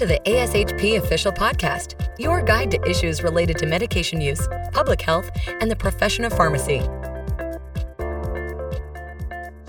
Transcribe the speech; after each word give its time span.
to 0.00 0.06
the 0.06 0.18
ASHP 0.20 0.96
Official 0.96 1.30
Podcast, 1.30 1.94
your 2.18 2.40
guide 2.40 2.70
to 2.70 2.82
issues 2.88 3.22
related 3.22 3.58
to 3.58 3.66
medication 3.66 4.18
use, 4.18 4.48
public 4.72 5.02
health, 5.02 5.30
and 5.60 5.70
the 5.70 5.76
profession 5.76 6.24
of 6.24 6.32
pharmacy. 6.32 6.78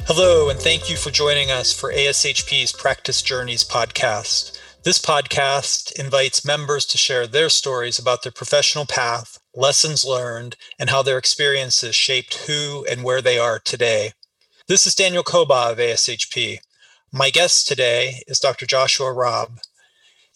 Hello, 0.07 0.49
and 0.49 0.57
thank 0.57 0.89
you 0.89 0.95
for 0.95 1.11
joining 1.11 1.51
us 1.51 1.73
for 1.77 1.91
ASHP's 1.91 2.71
Practice 2.71 3.21
Journeys 3.21 3.65
podcast. 3.65 4.57
This 4.83 4.99
podcast 4.99 5.91
invites 5.99 6.45
members 6.45 6.85
to 6.85 6.97
share 6.97 7.27
their 7.27 7.49
stories 7.49 7.99
about 7.99 8.23
their 8.23 8.31
professional 8.31 8.85
path, 8.85 9.37
lessons 9.53 10.05
learned, 10.05 10.55
and 10.79 10.89
how 10.89 11.03
their 11.03 11.17
experiences 11.17 11.93
shaped 11.93 12.47
who 12.47 12.85
and 12.89 13.03
where 13.03 13.21
they 13.21 13.37
are 13.37 13.59
today. 13.59 14.13
This 14.69 14.87
is 14.87 14.95
Daniel 14.95 15.23
Cobaugh 15.23 15.73
of 15.73 15.77
ASHP. 15.77 16.59
My 17.11 17.31
guest 17.31 17.67
today 17.67 18.23
is 18.29 18.39
Dr. 18.39 18.65
Joshua 18.65 19.07
Raub. 19.07 19.59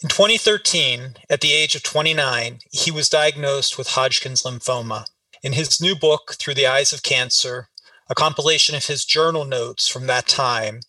In 0.05 0.09
2013, 0.09 1.15
at 1.31 1.41
the 1.41 1.51
age 1.51 1.73
of 1.73 1.81
29, 1.81 2.59
he 2.71 2.91
was 2.91 3.09
diagnosed 3.09 3.75
with 3.75 3.87
Hodgkin's 3.87 4.43
lymphoma. 4.43 5.07
In 5.41 5.53
his 5.53 5.81
new 5.81 5.95
book, 5.95 6.35
Through 6.35 6.53
the 6.53 6.67
Eyes 6.67 6.93
of 6.93 7.01
Cancer, 7.01 7.69
a 8.07 8.13
compilation 8.13 8.75
of 8.75 8.85
his 8.85 9.03
journal 9.03 9.45
notes 9.45 9.87
from 9.87 10.05
that 10.05 10.27
time, 10.27 10.81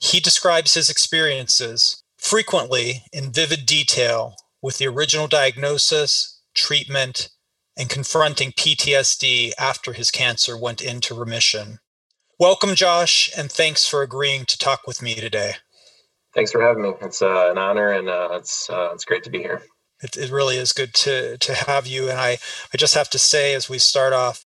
he 0.00 0.18
describes 0.18 0.74
his 0.74 0.90
experiences, 0.90 2.02
frequently 2.16 3.04
in 3.12 3.30
vivid 3.30 3.64
detail, 3.64 4.34
with 4.60 4.78
the 4.78 4.88
original 4.88 5.28
diagnosis, 5.28 6.40
treatment, 6.52 7.28
and 7.76 7.88
confronting 7.88 8.50
PTSD 8.50 9.52
after 9.56 9.92
his 9.92 10.10
cancer 10.10 10.58
went 10.58 10.80
into 10.80 11.14
remission. 11.14 11.78
Welcome, 12.40 12.74
Josh, 12.74 13.30
and 13.36 13.52
thanks 13.52 13.86
for 13.86 14.02
agreeing 14.02 14.46
to 14.46 14.58
talk 14.58 14.84
with 14.84 15.00
me 15.00 15.14
today. 15.14 15.52
Thanks 16.38 16.52
for 16.52 16.62
having 16.62 16.84
me. 16.84 16.92
It's 17.00 17.20
uh, 17.20 17.50
an 17.50 17.58
honor, 17.58 17.90
and 17.90 18.08
uh, 18.08 18.28
it's 18.34 18.70
uh, 18.70 18.90
it's 18.92 19.04
great 19.04 19.24
to 19.24 19.30
be 19.30 19.38
here. 19.38 19.60
It, 20.04 20.16
it 20.16 20.30
really 20.30 20.56
is 20.56 20.72
good 20.72 20.94
to 20.94 21.36
to 21.36 21.52
have 21.52 21.84
you. 21.84 22.08
And 22.08 22.20
I 22.20 22.38
I 22.72 22.76
just 22.76 22.94
have 22.94 23.10
to 23.10 23.18
say, 23.18 23.54
as 23.54 23.68
we 23.68 23.78
start 23.78 24.12
off, 24.12 24.44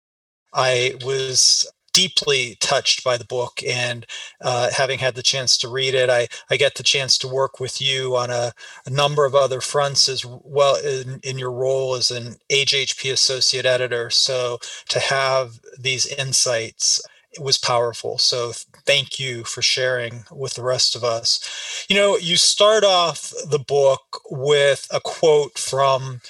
I 0.55 0.95
was 1.05 1.71
deeply 1.93 2.57
touched 2.59 3.05
by 3.05 3.19
the 3.19 3.27
book 3.27 3.61
and 3.69 4.07
uh, 4.41 4.71
having 4.71 4.99
had 4.99 5.15
the 5.15 5.23
chance 5.23 5.57
to 5.59 5.69
read 5.69 5.95
it 5.95 6.11
I, 6.11 6.27
I 6.51 6.57
get 6.57 6.75
the 6.75 6.83
chance 6.83 7.17
to 7.19 7.29
work 7.29 7.61
with 7.61 7.81
you 7.81 8.17
on 8.17 8.31
a, 8.31 8.53
a 8.85 8.91
number 8.91 9.25
of 9.25 9.37
other 9.37 9.61
fronts 9.61 10.09
as 10.09 10.27
well 10.27 10.75
in, 10.75 11.21
in 11.23 11.39
your 11.39 11.53
role 11.53 11.95
as 11.95 12.11
an 12.11 12.35
AJHP 12.51 13.13
associate 13.13 13.65
editor 13.65 14.11
so 14.11 14.59
to 14.89 14.99
have 14.99 15.61
these 15.79 16.05
insights 16.05 17.01
it 17.37 17.43
was 17.43 17.59
powerful. 17.59 18.19
So 18.19 18.53
thank 18.87 19.19
you 19.19 19.45
for 19.45 19.63
sharing 19.63 20.25
with 20.33 20.55
the 20.55 20.63
rest 20.63 20.97
of 20.97 21.05
us. 21.05 21.87
You 21.89 21.97
know, 21.97 22.17
you 22.17 22.37
start 22.37 22.85
off 22.85 23.33
the 23.49 23.59
book 23.59 24.21
with 24.31 24.87
a 24.91 25.01
quote 25.01 25.59
from 25.59 26.21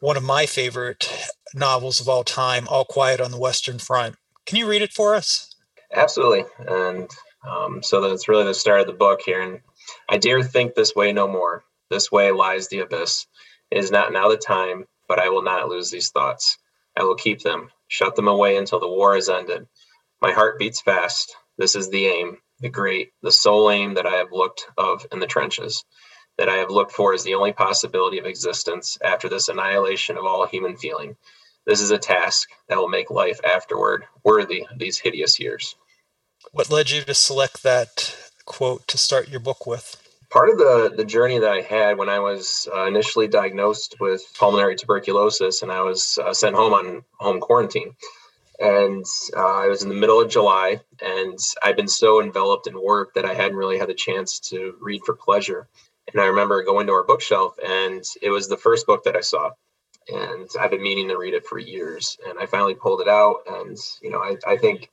one 0.00 0.16
of 0.16 0.22
my 0.22 0.46
favorite 0.46 1.08
novels 1.54 2.00
of 2.00 2.08
all 2.08 2.24
time, 2.24 2.66
All 2.68 2.84
Quiet 2.84 3.20
on 3.20 3.30
the 3.30 3.38
Western 3.38 3.78
Front. 3.78 4.16
Can 4.46 4.58
you 4.58 4.68
read 4.68 4.82
it 4.82 4.92
for 4.92 5.14
us? 5.14 5.54
Absolutely. 5.92 6.44
And 6.66 7.10
um, 7.48 7.82
so 7.82 8.00
that's 8.00 8.28
really 8.28 8.44
the 8.44 8.54
start 8.54 8.80
of 8.80 8.86
the 8.86 8.92
book 8.92 9.20
here. 9.24 9.42
And 9.42 9.60
I 10.08 10.18
dare 10.18 10.42
think 10.42 10.74
this 10.74 10.94
way 10.94 11.12
no 11.12 11.28
more. 11.28 11.64
This 11.90 12.10
way 12.10 12.32
lies 12.32 12.68
the 12.68 12.80
abyss. 12.80 13.26
It 13.70 13.78
is 13.78 13.90
not 13.90 14.12
now 14.12 14.28
the 14.28 14.36
time, 14.36 14.86
but 15.08 15.18
I 15.18 15.28
will 15.28 15.42
not 15.42 15.68
lose 15.68 15.90
these 15.90 16.10
thoughts. 16.10 16.58
I 16.96 17.04
will 17.04 17.16
keep 17.16 17.42
them, 17.42 17.70
shut 17.88 18.16
them 18.16 18.28
away 18.28 18.56
until 18.56 18.80
the 18.80 18.88
war 18.88 19.16
is 19.16 19.28
ended. 19.28 19.66
My 20.24 20.32
heart 20.32 20.58
beats 20.58 20.80
fast. 20.80 21.36
This 21.58 21.76
is 21.76 21.90
the 21.90 22.06
aim, 22.06 22.38
the 22.60 22.70
great, 22.70 23.12
the 23.22 23.30
sole 23.30 23.70
aim 23.70 23.92
that 23.92 24.06
I 24.06 24.12
have 24.12 24.32
looked 24.32 24.66
of 24.78 25.06
in 25.12 25.18
the 25.18 25.26
trenches, 25.26 25.84
that 26.38 26.48
I 26.48 26.54
have 26.54 26.70
looked 26.70 26.92
for 26.92 27.12
as 27.12 27.24
the 27.24 27.34
only 27.34 27.52
possibility 27.52 28.18
of 28.18 28.24
existence 28.24 28.96
after 29.04 29.28
this 29.28 29.50
annihilation 29.50 30.16
of 30.16 30.24
all 30.24 30.46
human 30.46 30.78
feeling. 30.78 31.18
This 31.66 31.82
is 31.82 31.90
a 31.90 31.98
task 31.98 32.48
that 32.70 32.78
will 32.78 32.88
make 32.88 33.10
life 33.10 33.38
afterward 33.44 34.06
worthy 34.24 34.66
of 34.72 34.78
these 34.78 34.98
hideous 34.98 35.38
years. 35.38 35.76
What 36.52 36.70
led 36.70 36.90
you 36.90 37.02
to 37.02 37.12
select 37.12 37.62
that 37.62 38.16
quote 38.46 38.88
to 38.88 38.96
start 38.96 39.28
your 39.28 39.40
book 39.40 39.66
with? 39.66 39.94
Part 40.30 40.48
of 40.48 40.56
the, 40.56 40.94
the 40.96 41.04
journey 41.04 41.40
that 41.40 41.52
I 41.52 41.60
had 41.60 41.98
when 41.98 42.08
I 42.08 42.20
was 42.20 42.66
uh, 42.74 42.86
initially 42.86 43.28
diagnosed 43.28 43.96
with 44.00 44.22
pulmonary 44.38 44.76
tuberculosis 44.76 45.60
and 45.60 45.70
I 45.70 45.82
was 45.82 46.16
uh, 46.16 46.32
sent 46.32 46.56
home 46.56 46.72
on 46.72 47.04
home 47.20 47.40
quarantine 47.40 47.94
and 48.60 49.04
uh, 49.36 49.62
I 49.64 49.68
was 49.68 49.82
in 49.82 49.88
the 49.88 49.94
middle 49.94 50.20
of 50.20 50.30
July, 50.30 50.80
and 51.02 51.38
I'd 51.62 51.76
been 51.76 51.88
so 51.88 52.22
enveloped 52.22 52.66
in 52.66 52.80
work 52.80 53.14
that 53.14 53.24
I 53.24 53.34
hadn't 53.34 53.56
really 53.56 53.78
had 53.78 53.88
the 53.88 53.94
chance 53.94 54.40
to 54.50 54.76
read 54.80 55.02
for 55.04 55.14
pleasure. 55.14 55.68
And 56.12 56.20
I 56.22 56.26
remember 56.26 56.62
going 56.64 56.86
to 56.88 56.92
our 56.92 57.04
bookshelf, 57.04 57.56
and 57.66 58.04
it 58.22 58.30
was 58.30 58.48
the 58.48 58.56
first 58.56 58.86
book 58.86 59.04
that 59.04 59.16
I 59.16 59.22
saw, 59.22 59.50
and 60.08 60.48
I've 60.60 60.70
been 60.70 60.82
meaning 60.82 61.08
to 61.08 61.18
read 61.18 61.34
it 61.34 61.46
for 61.46 61.58
years. 61.58 62.18
And 62.28 62.38
I 62.38 62.46
finally 62.46 62.74
pulled 62.74 63.00
it 63.00 63.08
out, 63.08 63.42
and 63.48 63.76
you 64.02 64.10
know, 64.10 64.20
I, 64.20 64.36
I 64.46 64.56
think 64.58 64.90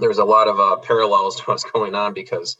there's 0.00 0.18
a 0.18 0.24
lot 0.24 0.48
of 0.48 0.60
uh, 0.60 0.76
parallels 0.76 1.36
to 1.40 1.42
what's 1.44 1.64
going 1.64 1.94
on 1.94 2.14
because 2.14 2.56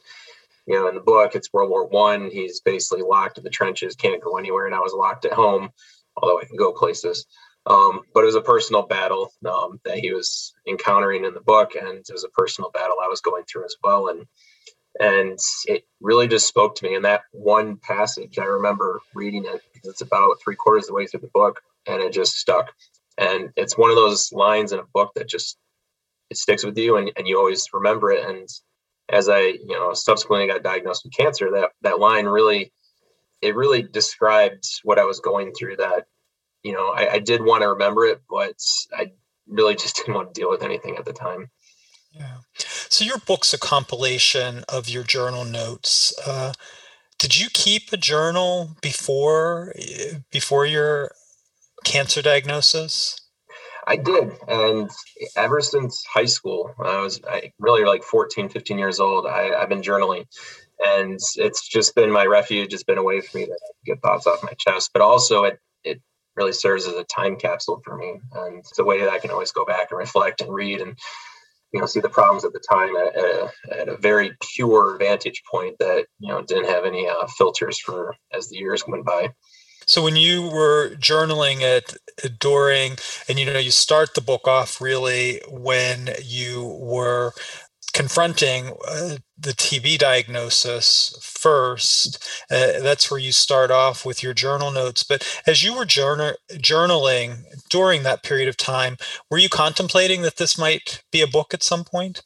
you 0.65 0.75
know 0.75 0.87
in 0.87 0.95
the 0.95 1.01
book 1.01 1.35
it's 1.35 1.51
world 1.53 1.69
war 1.69 1.87
one 1.87 2.29
he's 2.31 2.61
basically 2.61 3.03
locked 3.03 3.37
in 3.37 3.43
the 3.43 3.49
trenches 3.49 3.95
can't 3.95 4.23
go 4.23 4.37
anywhere 4.37 4.65
and 4.65 4.75
i 4.75 4.79
was 4.79 4.93
locked 4.93 5.25
at 5.25 5.33
home 5.33 5.69
although 6.17 6.39
i 6.39 6.45
can 6.45 6.57
go 6.57 6.71
places 6.73 7.25
um, 7.65 8.01
but 8.13 8.23
it 8.23 8.27
was 8.27 8.35
a 8.35 8.41
personal 8.41 8.83
battle 8.83 9.31
um, 9.49 9.79
that 9.85 9.99
he 9.99 10.11
was 10.11 10.53
encountering 10.67 11.25
in 11.25 11.33
the 11.33 11.41
book, 11.41 11.75
and 11.75 11.99
it 11.99 12.11
was 12.11 12.25
a 12.25 12.29
personal 12.29 12.71
battle 12.71 12.97
I 13.01 13.07
was 13.07 13.21
going 13.21 13.43
through 13.45 13.65
as 13.65 13.75
well. 13.83 14.09
And 14.09 14.25
and 14.99 15.39
it 15.65 15.85
really 16.01 16.27
just 16.27 16.47
spoke 16.47 16.75
to 16.75 16.85
me. 16.85 16.95
And 16.95 17.05
that 17.05 17.21
one 17.31 17.77
passage, 17.77 18.37
I 18.37 18.43
remember 18.45 19.01
reading 19.15 19.45
it 19.45 19.61
because 19.73 19.89
it's 19.89 20.01
about 20.01 20.37
three 20.43 20.55
quarters 20.55 20.85
of 20.85 20.87
the 20.89 20.93
way 20.93 21.07
through 21.07 21.21
the 21.21 21.31
book, 21.33 21.61
and 21.87 22.01
it 22.01 22.13
just 22.13 22.35
stuck. 22.35 22.71
And 23.17 23.51
it's 23.55 23.77
one 23.77 23.89
of 23.89 23.95
those 23.95 24.31
lines 24.33 24.71
in 24.71 24.79
a 24.79 24.85
book 24.93 25.11
that 25.15 25.29
just 25.29 25.57
it 26.29 26.37
sticks 26.37 26.65
with 26.65 26.77
you, 26.77 26.97
and, 26.97 27.11
and 27.15 27.27
you 27.27 27.37
always 27.37 27.69
remember 27.73 28.11
it. 28.11 28.27
And 28.27 28.49
as 29.09 29.29
I, 29.29 29.39
you 29.41 29.67
know, 29.79 29.93
subsequently 29.93 30.47
got 30.47 30.63
diagnosed 30.63 31.03
with 31.05 31.13
cancer, 31.13 31.51
that 31.51 31.69
that 31.81 31.99
line 31.99 32.25
really, 32.25 32.71
it 33.41 33.55
really 33.55 33.83
described 33.83 34.65
what 34.83 34.99
I 34.99 35.05
was 35.05 35.19
going 35.21 35.53
through. 35.53 35.77
That 35.77 36.05
you 36.63 36.73
know, 36.73 36.89
I, 36.89 37.13
I 37.13 37.19
did 37.19 37.43
want 37.43 37.61
to 37.61 37.69
remember 37.69 38.05
it, 38.05 38.21
but 38.29 38.55
I 38.95 39.11
really 39.47 39.75
just 39.75 39.95
didn't 39.97 40.15
want 40.15 40.33
to 40.33 40.39
deal 40.39 40.49
with 40.49 40.63
anything 40.63 40.97
at 40.97 41.05
the 41.05 41.13
time. 41.13 41.49
Yeah. 42.11 42.37
So 42.89 43.03
your 43.03 43.17
book's 43.17 43.53
a 43.53 43.57
compilation 43.57 44.63
of 44.69 44.87
your 44.87 45.03
journal 45.03 45.45
notes. 45.45 46.13
Uh, 46.25 46.53
did 47.17 47.39
you 47.39 47.49
keep 47.51 47.91
a 47.91 47.97
journal 47.97 48.75
before 48.81 49.73
before 50.31 50.65
your 50.65 51.11
cancer 51.83 52.21
diagnosis? 52.21 53.19
I 53.85 53.97
did. 53.97 54.31
And 54.47 54.89
ever 55.35 55.61
since 55.61 56.03
high 56.05 56.25
school, 56.25 56.73
I 56.79 56.99
was 56.99 57.19
I 57.27 57.51
really 57.59 57.85
like 57.85 58.03
14, 58.03 58.49
15 58.49 58.77
years 58.77 58.99
old, 58.99 59.25
I, 59.25 59.59
have 59.59 59.69
been 59.69 59.81
journaling. 59.81 60.25
And 60.85 61.19
it's 61.35 61.67
just 61.67 61.95
been 61.95 62.11
my 62.11 62.25
refuge. 62.25 62.73
It's 62.73 62.83
been 62.83 62.97
a 62.97 63.03
way 63.03 63.21
for 63.21 63.37
me 63.37 63.45
to 63.45 63.57
get 63.85 64.01
thoughts 64.01 64.27
off 64.27 64.43
my 64.43 64.53
chest. 64.57 64.91
But 64.93 65.01
also, 65.01 65.43
it, 65.45 65.53
it 65.53 65.59
really 66.35 66.53
serves 66.53 66.87
as 66.87 66.95
a 66.95 67.03
time 67.03 67.35
capsule 67.35 67.81
for 67.83 67.97
me. 67.97 68.19
And 68.33 68.59
it's 68.59 68.79
a 68.79 68.83
way 68.83 68.99
that 69.01 69.09
I 69.09 69.19
can 69.19 69.31
always 69.31 69.51
go 69.51 69.65
back 69.65 69.91
and 69.91 69.97
reflect 69.97 70.41
and 70.41 70.53
read 70.53 70.81
and 70.81 70.97
you 71.71 71.79
know 71.79 71.85
see 71.85 71.99
the 71.99 72.09
problems 72.09 72.45
at 72.45 72.53
the 72.53 72.59
time 72.59 72.95
at, 72.95 73.15
a, 73.15 73.51
at 73.71 73.89
a, 73.89 73.97
very 73.97 74.31
pure 74.55 74.95
vantage 74.99 75.41
point 75.49 75.75
that 75.79 76.05
you 76.19 76.29
know 76.29 76.43
didn't 76.43 76.69
have 76.69 76.85
any 76.85 77.07
uh, 77.07 77.27
filters 77.27 77.79
for 77.79 78.15
as 78.31 78.49
the 78.49 78.57
years 78.57 78.87
went 78.87 79.05
by. 79.05 79.29
So 79.85 80.01
when 80.01 80.15
you 80.15 80.43
were 80.43 80.95
journaling 80.95 81.61
it 81.61 81.97
during, 82.39 82.97
and 83.27 83.37
you 83.37 83.45
know, 83.45 83.59
you 83.59 83.71
start 83.71 84.13
the 84.13 84.21
book 84.21 84.47
off 84.47 84.79
really 84.79 85.41
when 85.49 86.09
you 86.23 86.77
were 86.79 87.33
confronting 87.93 88.73
uh, 88.87 89.17
the 89.37 89.51
TB 89.51 89.99
diagnosis 89.99 91.17
first. 91.21 92.17
Uh, 92.49 92.79
that's 92.79 93.09
where 93.09 93.19
you 93.19 93.31
start 93.31 93.71
off 93.71 94.05
with 94.05 94.23
your 94.23 94.33
journal 94.33 94.71
notes. 94.71 95.03
But 95.03 95.41
as 95.45 95.63
you 95.63 95.75
were 95.75 95.85
journal- 95.85 96.35
journaling 96.53 97.43
during 97.69 98.03
that 98.03 98.23
period 98.23 98.47
of 98.47 98.57
time, 98.57 98.97
were 99.29 99.37
you 99.37 99.49
contemplating 99.49 100.23
that 100.23 100.37
this 100.37 100.57
might 100.57 101.03
be 101.11 101.21
a 101.21 101.27
book 101.27 101.53
at 101.53 101.63
some 101.63 101.83
point? 101.83 102.23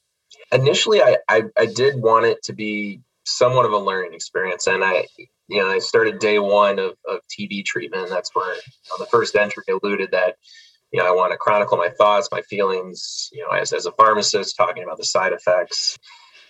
Initially, 0.51 1.01
I, 1.01 1.17
I, 1.27 1.43
I 1.57 1.65
did 1.65 2.01
want 2.01 2.25
it 2.25 2.41
to 2.43 2.53
be 2.53 3.01
somewhat 3.25 3.65
of 3.65 3.73
a 3.73 3.77
learning 3.77 4.13
experience. 4.13 4.67
And 4.67 4.83
I, 4.83 5.05
you 5.47 5.61
know, 5.61 5.67
I 5.67 5.79
started 5.79 6.19
day 6.19 6.39
one 6.39 6.79
of, 6.79 6.93
of 7.07 7.19
TB 7.37 7.65
treatment. 7.65 8.09
That's 8.09 8.33
where 8.33 8.55
you 8.55 8.61
know, 8.89 8.97
the 8.99 9.05
first 9.05 9.35
entry 9.35 9.63
alluded 9.69 10.11
that 10.11 10.35
you 10.91 11.01
know, 11.01 11.07
I 11.07 11.11
want 11.11 11.31
to 11.31 11.37
chronicle 11.37 11.77
my 11.77 11.89
thoughts, 11.89 12.29
my 12.31 12.41
feelings, 12.43 13.29
you 13.31 13.43
know, 13.43 13.51
as, 13.51 13.73
as 13.73 13.85
a 13.85 13.91
pharmacist 13.91 14.55
talking 14.55 14.83
about 14.83 14.97
the 14.97 15.05
side 15.05 15.33
effects. 15.33 15.97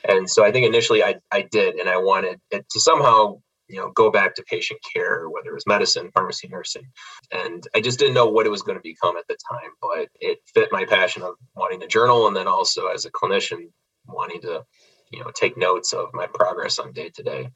And 0.08 0.30
so 0.30 0.46
I 0.46 0.52
think 0.52 0.66
initially 0.66 1.04
I, 1.04 1.16
I 1.32 1.48
did, 1.50 1.76
and 1.76 1.90
I 1.90 1.98
wanted 1.98 2.40
it 2.52 2.66
to 2.70 2.80
somehow, 2.80 3.42
you 3.68 3.78
know, 3.78 3.92
go 3.92 4.12
back 4.12 4.36
to 4.36 4.44
patient 4.44 4.80
care, 4.94 5.28
whether 5.30 5.50
it 5.50 5.54
was 5.54 5.68
medicine, 5.68 6.12
pharmacy, 6.14 6.48
nursing. 6.48 6.84
And 7.32 7.68
I 7.76 7.82
just 7.82 8.00
didn't 8.00 8.14
know 8.14 8.28
what 8.28 8.46
it 8.46 8.50
was 8.50 8.62
going 8.62 8.78
to 8.78 8.84
become 8.84 9.18
at 9.18 9.28
the 9.28 9.38
time, 9.52 9.72
but 9.82 10.08
it 10.22 10.40
fit 10.54 10.70
my 10.72 10.86
passion 10.86 11.24
of 11.24 11.36
wanting 11.56 11.80
to 11.82 11.88
journal. 11.88 12.28
And 12.28 12.36
then 12.36 12.48
also 12.48 12.88
as 12.88 13.06
a 13.06 13.12
clinician, 13.12 13.70
wanting 14.08 14.42
to, 14.42 14.64
you 15.12 15.20
know, 15.20 15.32
take 15.34 15.58
notes 15.58 15.94
of 15.94 16.10
my 16.14 16.28
progress 16.28 16.80
on 16.80 16.94
day 16.94 17.10
to 17.16 17.24
day. 17.24 17.50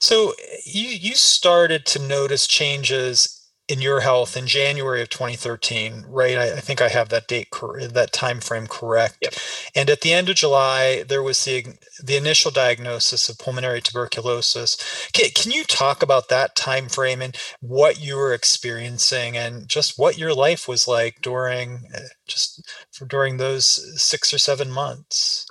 So 0.00 0.30
eh, 0.30 0.56
you 0.64 0.88
you 0.88 1.14
started 1.14 1.86
to 1.86 1.98
notice 1.98 2.46
changes 2.46 3.33
in 3.66 3.80
your 3.80 4.00
health 4.00 4.36
in 4.36 4.46
January 4.46 5.00
of 5.00 5.08
2013, 5.08 6.04
right? 6.08 6.36
I, 6.36 6.56
I 6.56 6.60
think 6.60 6.82
I 6.82 6.88
have 6.88 7.08
that 7.08 7.26
date, 7.26 7.48
that 7.50 8.12
time 8.12 8.40
frame 8.40 8.66
correct. 8.66 9.16
Yep. 9.22 9.34
And 9.74 9.90
at 9.90 10.02
the 10.02 10.12
end 10.12 10.28
of 10.28 10.36
July, 10.36 11.02
there 11.08 11.22
was 11.22 11.42
the 11.44 11.64
the 12.02 12.16
initial 12.16 12.50
diagnosis 12.50 13.28
of 13.28 13.38
pulmonary 13.38 13.80
tuberculosis. 13.80 15.08
Can, 15.12 15.30
can 15.34 15.50
you 15.50 15.64
talk 15.64 16.02
about 16.02 16.28
that 16.28 16.54
time 16.54 16.88
frame 16.88 17.22
and 17.22 17.36
what 17.60 18.00
you 18.00 18.16
were 18.16 18.34
experiencing, 18.34 19.36
and 19.36 19.66
just 19.66 19.98
what 19.98 20.18
your 20.18 20.34
life 20.34 20.68
was 20.68 20.86
like 20.86 21.22
during 21.22 21.84
uh, 21.94 22.00
just 22.26 22.68
for 22.92 23.06
during 23.06 23.38
those 23.38 23.66
six 24.00 24.34
or 24.34 24.38
seven 24.38 24.70
months? 24.70 25.46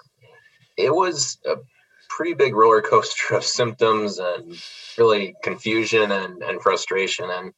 It 0.78 0.94
was 0.94 1.40
a 1.46 1.56
pretty 2.10 2.36
big 2.36 2.56
roller 2.56 2.82
coaster 2.82 3.36
of 3.36 3.44
symptoms 3.44 4.20
and 4.20 4.56
really 5.00 5.34
confusion 5.42 6.12
and, 6.12 6.44
and 6.44 6.62
frustration 6.62 7.30
and 7.32 7.54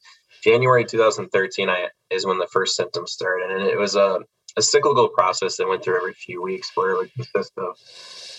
January 0.45 0.85
2013 0.85 1.69
I, 1.69 1.87
is 2.11 2.25
when 2.25 2.37
the 2.37 2.45
first 2.45 2.75
symptoms 2.75 3.11
started, 3.11 3.49
and 3.49 3.63
it 3.63 3.79
was 3.79 3.95
a, 3.95 4.19
a 4.55 4.61
cyclical 4.61 5.09
process 5.09 5.57
that 5.57 5.67
went 5.67 5.83
through 5.83 5.97
every 5.97 6.13
few 6.13 6.39
weeks, 6.39 6.69
where 6.75 6.91
it 6.91 6.97
would 6.97 7.13
consist 7.15 7.51
of 7.57 7.75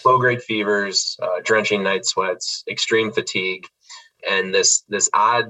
low 0.05 0.17
grade 0.17 0.41
fevers, 0.41 1.17
uh, 1.20 1.41
drenching 1.43 1.82
night 1.82 2.06
sweats, 2.06 2.62
extreme 2.70 3.11
fatigue, 3.11 3.67
and 4.29 4.55
this 4.55 4.85
this 4.88 5.11
odd 5.12 5.47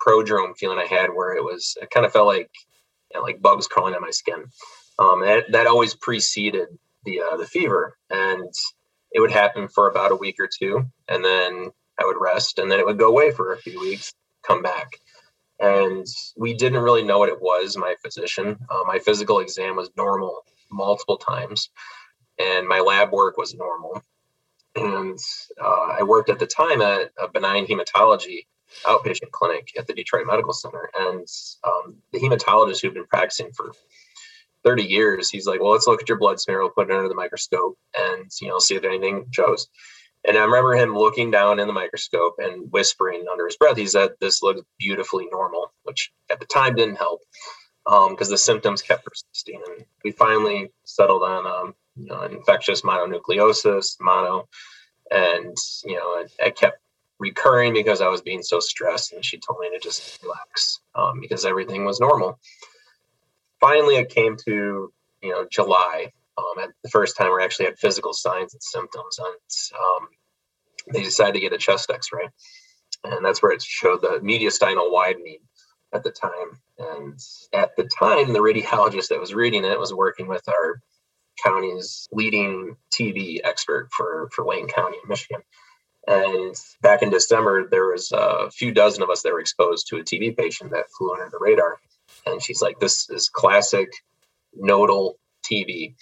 prodrome 0.00 0.56
feeling 0.56 0.78
I 0.78 0.86
had, 0.86 1.08
where 1.08 1.34
it 1.34 1.42
was 1.42 1.76
it 1.82 1.90
kind 1.90 2.06
of 2.06 2.12
felt 2.12 2.28
like 2.28 2.50
you 3.12 3.18
know, 3.18 3.24
like 3.24 3.42
bugs 3.42 3.66
crawling 3.66 3.96
on 3.96 4.00
my 4.02 4.10
skin. 4.10 4.44
Um, 5.00 5.22
that 5.22 5.50
that 5.50 5.66
always 5.66 5.94
preceded 5.94 6.68
the 7.04 7.20
uh, 7.20 7.36
the 7.36 7.46
fever, 7.46 7.96
and 8.10 8.48
it 9.10 9.18
would 9.18 9.32
happen 9.32 9.66
for 9.66 9.90
about 9.90 10.12
a 10.12 10.16
week 10.16 10.36
or 10.38 10.48
two, 10.48 10.84
and 11.08 11.24
then 11.24 11.72
I 11.98 12.04
would 12.04 12.16
rest, 12.20 12.60
and 12.60 12.70
then 12.70 12.78
it 12.78 12.86
would 12.86 12.98
go 12.98 13.08
away 13.08 13.32
for 13.32 13.52
a 13.52 13.58
few 13.58 13.80
weeks, 13.80 14.12
come 14.46 14.62
back 14.62 15.00
and 15.58 16.06
we 16.36 16.54
didn't 16.54 16.82
really 16.82 17.02
know 17.02 17.18
what 17.18 17.28
it 17.28 17.40
was. 17.40 17.76
My 17.76 17.94
physician, 18.02 18.58
uh, 18.70 18.82
my 18.86 18.98
physical 18.98 19.40
exam 19.40 19.76
was 19.76 19.90
normal 19.96 20.44
multiple 20.70 21.16
times, 21.16 21.70
and 22.38 22.68
my 22.68 22.80
lab 22.80 23.12
work 23.12 23.36
was 23.36 23.54
normal. 23.54 24.02
And 24.74 25.18
uh, 25.62 25.96
I 25.98 26.02
worked 26.02 26.28
at 26.28 26.38
the 26.38 26.46
time 26.46 26.82
at 26.82 27.10
a 27.18 27.28
benign 27.28 27.66
hematology 27.66 28.46
outpatient 28.84 29.30
clinic 29.30 29.72
at 29.78 29.86
the 29.86 29.94
Detroit 29.94 30.26
Medical 30.26 30.52
Center, 30.52 30.90
and 30.98 31.26
um, 31.64 31.96
the 32.12 32.18
hematologist 32.18 32.82
who'd 32.82 32.94
been 32.94 33.06
practicing 33.06 33.52
for 33.52 33.72
30 34.64 34.82
years, 34.82 35.30
he's 35.30 35.46
like, 35.46 35.60
"Well, 35.60 35.72
let's 35.72 35.86
look 35.86 36.02
at 36.02 36.08
your 36.08 36.18
blood 36.18 36.40
smear. 36.40 36.60
We'll 36.60 36.70
put 36.70 36.90
it 36.90 36.94
under 36.94 37.08
the 37.08 37.14
microscope, 37.14 37.78
and 37.96 38.30
you 38.40 38.48
know, 38.48 38.58
see 38.58 38.74
if 38.74 38.84
anything 38.84 39.26
shows." 39.30 39.68
And 40.26 40.36
I 40.36 40.44
remember 40.44 40.74
him 40.74 40.96
looking 40.96 41.30
down 41.30 41.60
in 41.60 41.68
the 41.68 41.72
microscope 41.72 42.36
and 42.38 42.70
whispering 42.72 43.26
under 43.30 43.46
his 43.46 43.56
breath. 43.56 43.76
He 43.76 43.86
said, 43.86 44.10
"This 44.20 44.42
looks 44.42 44.62
beautifully 44.78 45.28
normal," 45.30 45.72
which 45.84 46.12
at 46.30 46.40
the 46.40 46.46
time 46.46 46.74
didn't 46.74 46.96
help 46.96 47.22
because 47.84 48.28
um, 48.28 48.30
the 48.30 48.38
symptoms 48.38 48.82
kept 48.82 49.04
persisting. 49.04 49.62
And 49.66 49.84
we 50.04 50.10
finally 50.10 50.72
settled 50.84 51.22
on 51.22 51.46
um, 51.46 51.74
you 51.96 52.06
know, 52.06 52.22
infectious 52.22 52.82
mononucleosis, 52.82 53.96
mono, 54.00 54.48
and 55.10 55.56
you 55.84 55.94
know, 55.94 56.18
it, 56.20 56.32
it, 56.40 56.56
kept 56.56 56.80
recurring 57.20 57.72
because 57.72 58.00
I 58.00 58.08
was 58.08 58.20
being 58.20 58.42
so 58.42 58.58
stressed. 58.58 59.12
And 59.12 59.24
she 59.24 59.38
told 59.38 59.60
me 59.60 59.70
to 59.70 59.78
just 59.78 60.20
relax 60.22 60.80
um, 60.96 61.20
because 61.20 61.44
everything 61.44 61.84
was 61.84 62.00
normal. 62.00 62.38
Finally, 63.60 63.96
it 63.96 64.10
came 64.10 64.36
to 64.44 64.92
you 65.22 65.30
know 65.30 65.46
July, 65.50 66.12
um, 66.38 66.62
at 66.62 66.70
the 66.82 66.90
first 66.90 67.16
time 67.16 67.32
we 67.34 67.42
actually 67.42 67.66
had 67.66 67.78
physical 67.78 68.12
signs 68.12 68.54
and 68.54 68.62
symptoms 68.62 69.18
and 69.18 69.80
um, 69.80 70.08
they 70.92 71.02
decided 71.02 71.34
to 71.34 71.40
get 71.40 71.52
a 71.52 71.58
chest 71.58 71.90
x-ray 71.90 72.28
and 73.04 73.24
that's 73.24 73.42
where 73.42 73.52
it 73.52 73.62
showed 73.62 74.02
the 74.02 74.20
mediastinal 74.22 74.90
widening 74.90 75.38
at 75.92 76.02
the 76.02 76.10
time. 76.10 76.60
And 76.78 77.18
at 77.52 77.76
the 77.76 77.84
time 77.84 78.32
the 78.32 78.40
radiologist 78.40 79.08
that 79.08 79.20
was 79.20 79.34
reading 79.34 79.64
it 79.64 79.78
was 79.80 79.94
working 79.94 80.28
with 80.28 80.48
our 80.48 80.80
county's 81.44 82.08
leading 82.12 82.76
tb 82.94 83.40
expert 83.44 83.88
for 83.94 84.28
for 84.32 84.44
wayne 84.44 84.68
county 84.68 84.96
in 85.02 85.08
michigan. 85.08 85.42
And 86.06 86.54
back 86.82 87.02
in 87.02 87.10
december 87.10 87.68
there 87.68 87.86
was 87.86 88.12
a 88.12 88.50
few 88.50 88.72
dozen 88.72 89.02
of 89.02 89.10
us 89.10 89.22
that 89.22 89.32
were 89.32 89.40
exposed 89.40 89.88
to 89.88 89.96
a 89.96 90.02
tb 90.02 90.36
patient 90.36 90.70
that 90.72 90.86
flew 90.96 91.12
under 91.12 91.28
the 91.30 91.38
radar. 91.40 91.78
And 92.26 92.42
she's 92.42 92.62
like 92.62 92.78
this 92.80 93.08
is 93.10 93.28
classic 93.28 93.88
nodal 94.54 95.18
tb 95.50 95.94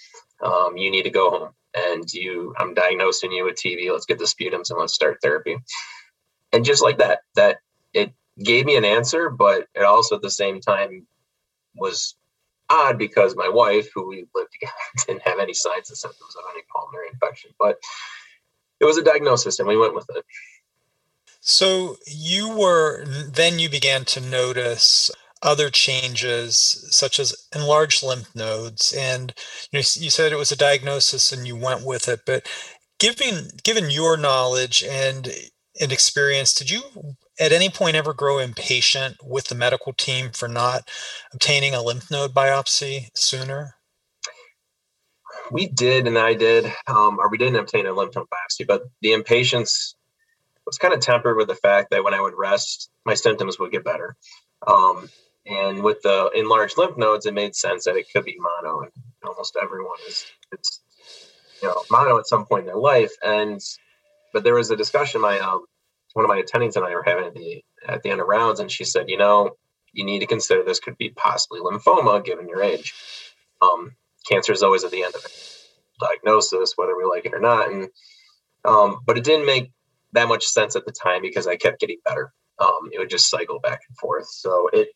um, 0.43 0.77
you 0.77 0.91
need 0.91 1.05
to 1.05 1.11
go 1.11 1.31
home 1.31 1.51
and 1.75 2.13
you 2.13 2.55
i'm 2.59 2.75
diagnosing 2.75 3.33
you 3.33 3.45
with 3.45 3.57
tb 3.57 3.91
let's 3.91 4.07
get 4.07 4.19
the 4.19 4.25
sputums 4.25 4.71
and 4.71 4.79
let's 4.79 4.95
start 4.95 5.19
therapy. 5.23 5.57
And 6.53 6.65
just 6.65 6.83
like 6.83 6.99
that 6.99 7.21
that 7.35 7.59
it 7.93 8.13
gave 8.43 8.65
me 8.65 8.77
an 8.77 8.85
answer 8.85 9.31
but 9.31 9.67
it 9.75 9.83
also 9.83 10.17
at 10.17 10.23
the 10.23 10.31
same 10.31 10.61
time 10.61 11.07
was 11.75 12.15
odd 12.71 12.99
because 12.99 13.37
my 13.37 13.49
wife 13.49 13.89
who 13.95 14.09
we 14.09 14.27
lived 14.35 14.53
together 14.53 14.73
didn't 15.07 15.23
have 15.23 15.39
any 15.39 15.55
signs 15.55 15.91
and 15.91 15.99
symptoms 15.99 16.35
of 16.37 16.45
any 16.53 16.63
pulmonary 16.73 17.09
infection 17.13 17.51
but 17.59 17.79
it 18.81 18.85
was 18.85 18.99
a 18.99 19.03
diagnosis 19.03 19.59
and 19.59 19.69
we 19.69 19.77
went 19.77 19.95
with 19.95 20.07
it. 20.15 20.25
So 21.41 21.97
you 22.07 22.57
were 22.57 23.05
then 23.05 23.59
you 23.59 23.69
began 23.69 24.05
to 24.07 24.21
notice 24.21 25.11
other 25.43 25.69
changes 25.69 26.87
such 26.91 27.21
as 27.21 27.44
enlarged 27.55 28.03
lymph 28.03 28.35
nodes 28.35 28.93
and 28.93 29.35
you, 29.71 29.79
know, 29.79 29.85
you 29.95 30.11
said 30.11 30.33
it 30.33 30.39
was 30.39 30.53
a 30.53 30.57
diagnosis 30.57 31.33
and 31.33 31.47
you 31.47 31.57
went 31.57 31.85
with 31.85 32.09
it 32.09 32.21
but 32.27 32.47
given 32.99 33.49
given 33.63 33.91
your 33.91 34.17
knowledge 34.17 34.83
and 34.85 35.33
and 35.81 35.93
experience 35.93 36.55
did 36.55 36.71
you 36.71 36.83
at 37.41 37.53
any 37.53 37.69
point 37.69 37.97
ever 37.97 38.15
grow 38.15 38.39
impatient 38.39 39.17
with 39.23 39.49
the 39.49 39.55
medical 39.55 39.93
team 39.93 40.31
for 40.31 40.49
not 40.49 40.89
obtaining 41.33 41.75
a 41.75 41.83
lymph 41.83 42.11
node 42.11 42.33
biopsy 42.33 43.09
sooner? 43.15 43.75
We 45.51 45.67
did 45.67 46.07
and 46.07 46.17
i 46.17 46.35
did 46.35 46.67
um, 46.87 47.19
or 47.19 47.29
we 47.29 47.39
didn't 47.39 47.57
obtain 47.57 47.87
a 47.87 47.93
lymph 47.93 48.15
node 48.15 48.29
biopsy 48.29 48.67
but 48.67 48.83
the 49.03 49.13
impatience 49.13 49.97
was 50.65 50.79
kind 50.79 50.95
of 50.95 51.01
tempered 51.01 51.37
with 51.37 51.49
the 51.49 51.55
fact 51.55 51.91
that 51.91 52.05
when 52.05 52.15
i 52.15 52.21
would 52.21 52.35
rest 52.37 52.91
my 53.05 53.15
symptoms 53.15 53.59
would 53.59 53.73
get 53.73 53.85
better. 53.85 54.17
Um, 54.67 55.11
and 55.47 55.83
with 55.83 56.03
the 56.03 56.31
enlarged 56.35 56.79
lymph 56.79 56.97
nodes, 56.97 57.27
it 57.27 57.35
made 57.35 57.55
sense 57.55 57.85
that 57.85 57.97
it 57.97 58.07
could 58.13 58.25
be 58.25 58.39
mono, 58.39 58.81
and 58.81 58.91
almost 59.25 59.57
everyone 59.61 59.99
is 60.09 60.25
it's 60.53 60.81
you 61.63 61.69
know 61.69 61.83
mono 61.91 62.19
at 62.19 62.27
some 62.27 62.47
point 62.47 62.61
in 62.63 62.67
their 62.67 62.77
life. 62.77 63.13
And 63.23 63.61
but 64.33 64.45
there 64.45 64.55
was 64.55 64.71
a 64.71 64.77
discussion 64.77 65.21
my 65.21 65.39
um, 65.39 65.65
one 66.15 66.25
of 66.25 66.29
my 66.29 66.43
attendings 66.43 66.77
and 66.77 66.85
I 66.85 66.95
were 66.95 67.03
having 67.05 67.25
at 67.27 67.35
the 67.35 67.65
at 67.87 68.03
the 68.03 68.11
end 68.11 68.21
of 68.21 68.29
rounds, 68.29 68.61
and 68.61 68.71
she 68.71 68.85
said, 68.85 69.11
you 69.11 69.19
know, 69.19 69.53
you 69.93 70.05
need 70.05 70.21
to 70.21 70.27
consider 70.27 70.63
this 70.63 70.81
could 70.81 70.97
be 70.97 71.11
possibly 71.11 71.61
lymphoma 71.61 72.25
given 72.25 72.49
your 72.49 72.63
age. 72.63 72.95
Um, 73.61 73.93
cancer 74.29 74.53
is 74.53 74.63
always 74.63 74.85
at 74.85 74.91
the 74.91 75.03
end 75.03 75.15
of 75.15 75.25
it. 75.25 75.33
Diagnosis, 76.01 76.73
whether 76.77 76.97
we 76.97 77.05
like 77.05 77.27
it 77.27 77.35
or 77.35 77.41
not, 77.41 77.71
and 77.71 77.89
um, 78.65 79.01
but 79.07 79.19
it 79.19 79.25
didn't 79.25 79.47
make 79.47 79.71
that 80.13 80.29
much 80.29 80.47
sense 80.47 80.77
at 80.77 80.87
the 80.87 80.93
time 80.93 81.23
because 81.23 81.47
I 81.47 81.57
kept 81.57 81.81
getting 81.81 81.99
better. 82.05 82.33
Um, 82.59 82.91
it 82.93 82.99
would 82.99 83.11
just 83.11 83.29
cycle 83.29 83.59
back 83.61 83.81
and 83.89 83.97
forth. 83.99 84.27
So 84.29 84.69
it 84.73 84.89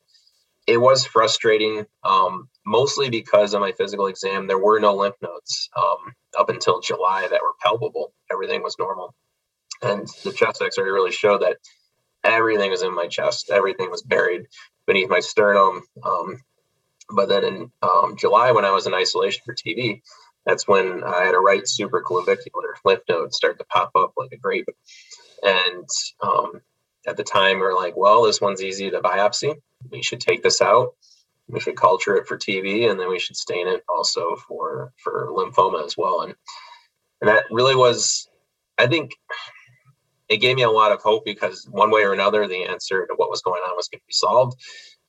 it 0.69 0.77
was 0.77 1.07
frustrating, 1.07 1.87
um, 2.05 2.51
mostly 2.67 3.09
because 3.09 3.55
of 3.55 3.63
my 3.63 3.73
physical 3.73 4.07
exam. 4.07 4.47
There 4.47 4.59
were 4.59 4.79
no 4.79 4.95
lymph 4.95 5.17
nodes 5.23 5.71
um, 5.75 6.13
up 6.39 6.51
until 6.51 6.81
July 6.81 7.23
that 7.23 7.41
were 7.43 7.55
palpable. 7.65 8.13
Everything 8.31 8.63
was 8.63 8.77
normal. 8.79 9.15
And 9.83 10.07
the 10.25 10.33
chest 10.33 10.61
x 10.61 10.77
ray 10.77 10.85
really 10.85 11.11
showed 11.11 11.41
that 11.41 11.57
everything 12.23 12.71
was 12.71 12.83
in 12.83 12.95
my 12.95 13.07
chest, 13.07 13.51
everything 13.51 13.91
was 13.91 14.03
buried 14.03 14.43
beneath 14.87 15.09
my 15.09 15.21
sternum. 15.21 15.81
Um, 16.05 16.43
but 17.17 17.31
then 17.31 17.45
in 17.45 17.73
um, 17.81 18.17
July, 18.19 18.53
when 18.53 18.67
I 18.67 18.73
was 18.73 18.87
in 18.87 18.93
isolation 18.93 19.41
for 19.47 19.55
TB, 19.55 20.03
that's 20.45 20.69
when 20.69 21.03
I 21.03 21.25
had 21.25 21.35
a 21.35 21.39
right 21.39 21.63
supraclavicular 21.63 22.75
lymph 22.85 23.03
node 23.09 23.33
start 23.33 23.59
to 23.59 23.65
pop 23.65 23.93
up 23.97 24.13
like 24.19 24.33
a 24.33 24.37
grape. 24.37 24.69
And 25.43 25.89
um, 26.23 26.61
at 27.07 27.17
the 27.17 27.25
time, 27.25 27.57
we 27.59 27.65
are 27.65 27.75
like, 27.75 27.97
well, 27.97 28.25
this 28.25 28.41
one's 28.41 28.63
easy 28.63 28.91
to 28.91 29.01
biopsy 29.01 29.55
we 29.91 30.03
should 30.03 30.21
take 30.21 30.43
this 30.43 30.61
out. 30.61 30.95
We 31.49 31.61
should 31.61 31.77
culture 31.77 32.17
it 32.17 32.27
for 32.27 32.37
TB, 32.37 32.91
and 32.91 33.01
then 33.01 33.09
we 33.09 33.19
should 33.19 33.37
stain 33.37 33.69
it 33.69 33.83
also 33.89 34.37
for 34.37 34.93
for 34.97 35.29
lymphoma 35.31 35.85
as 35.85 35.97
well. 35.97 36.23
And 36.23 36.35
and 37.21 37.29
that 37.29 37.45
really 37.51 37.75
was, 37.75 38.29
I 38.77 38.87
think, 38.87 39.13
it 40.29 40.39
gave 40.39 40.57
me 40.57 40.63
a 40.63 40.71
lot 40.71 40.93
of 40.93 41.01
hope 41.01 41.25
because 41.25 41.67
one 41.71 41.91
way 41.91 42.03
or 42.03 42.13
another, 42.13 42.47
the 42.47 42.65
answer 42.65 43.07
to 43.07 43.15
what 43.17 43.31
was 43.31 43.43
going 43.43 43.63
on 43.63 43.77
was 43.77 43.89
going 43.89 44.01
to 44.01 44.07
be 44.07 44.13
solved. 44.13 44.61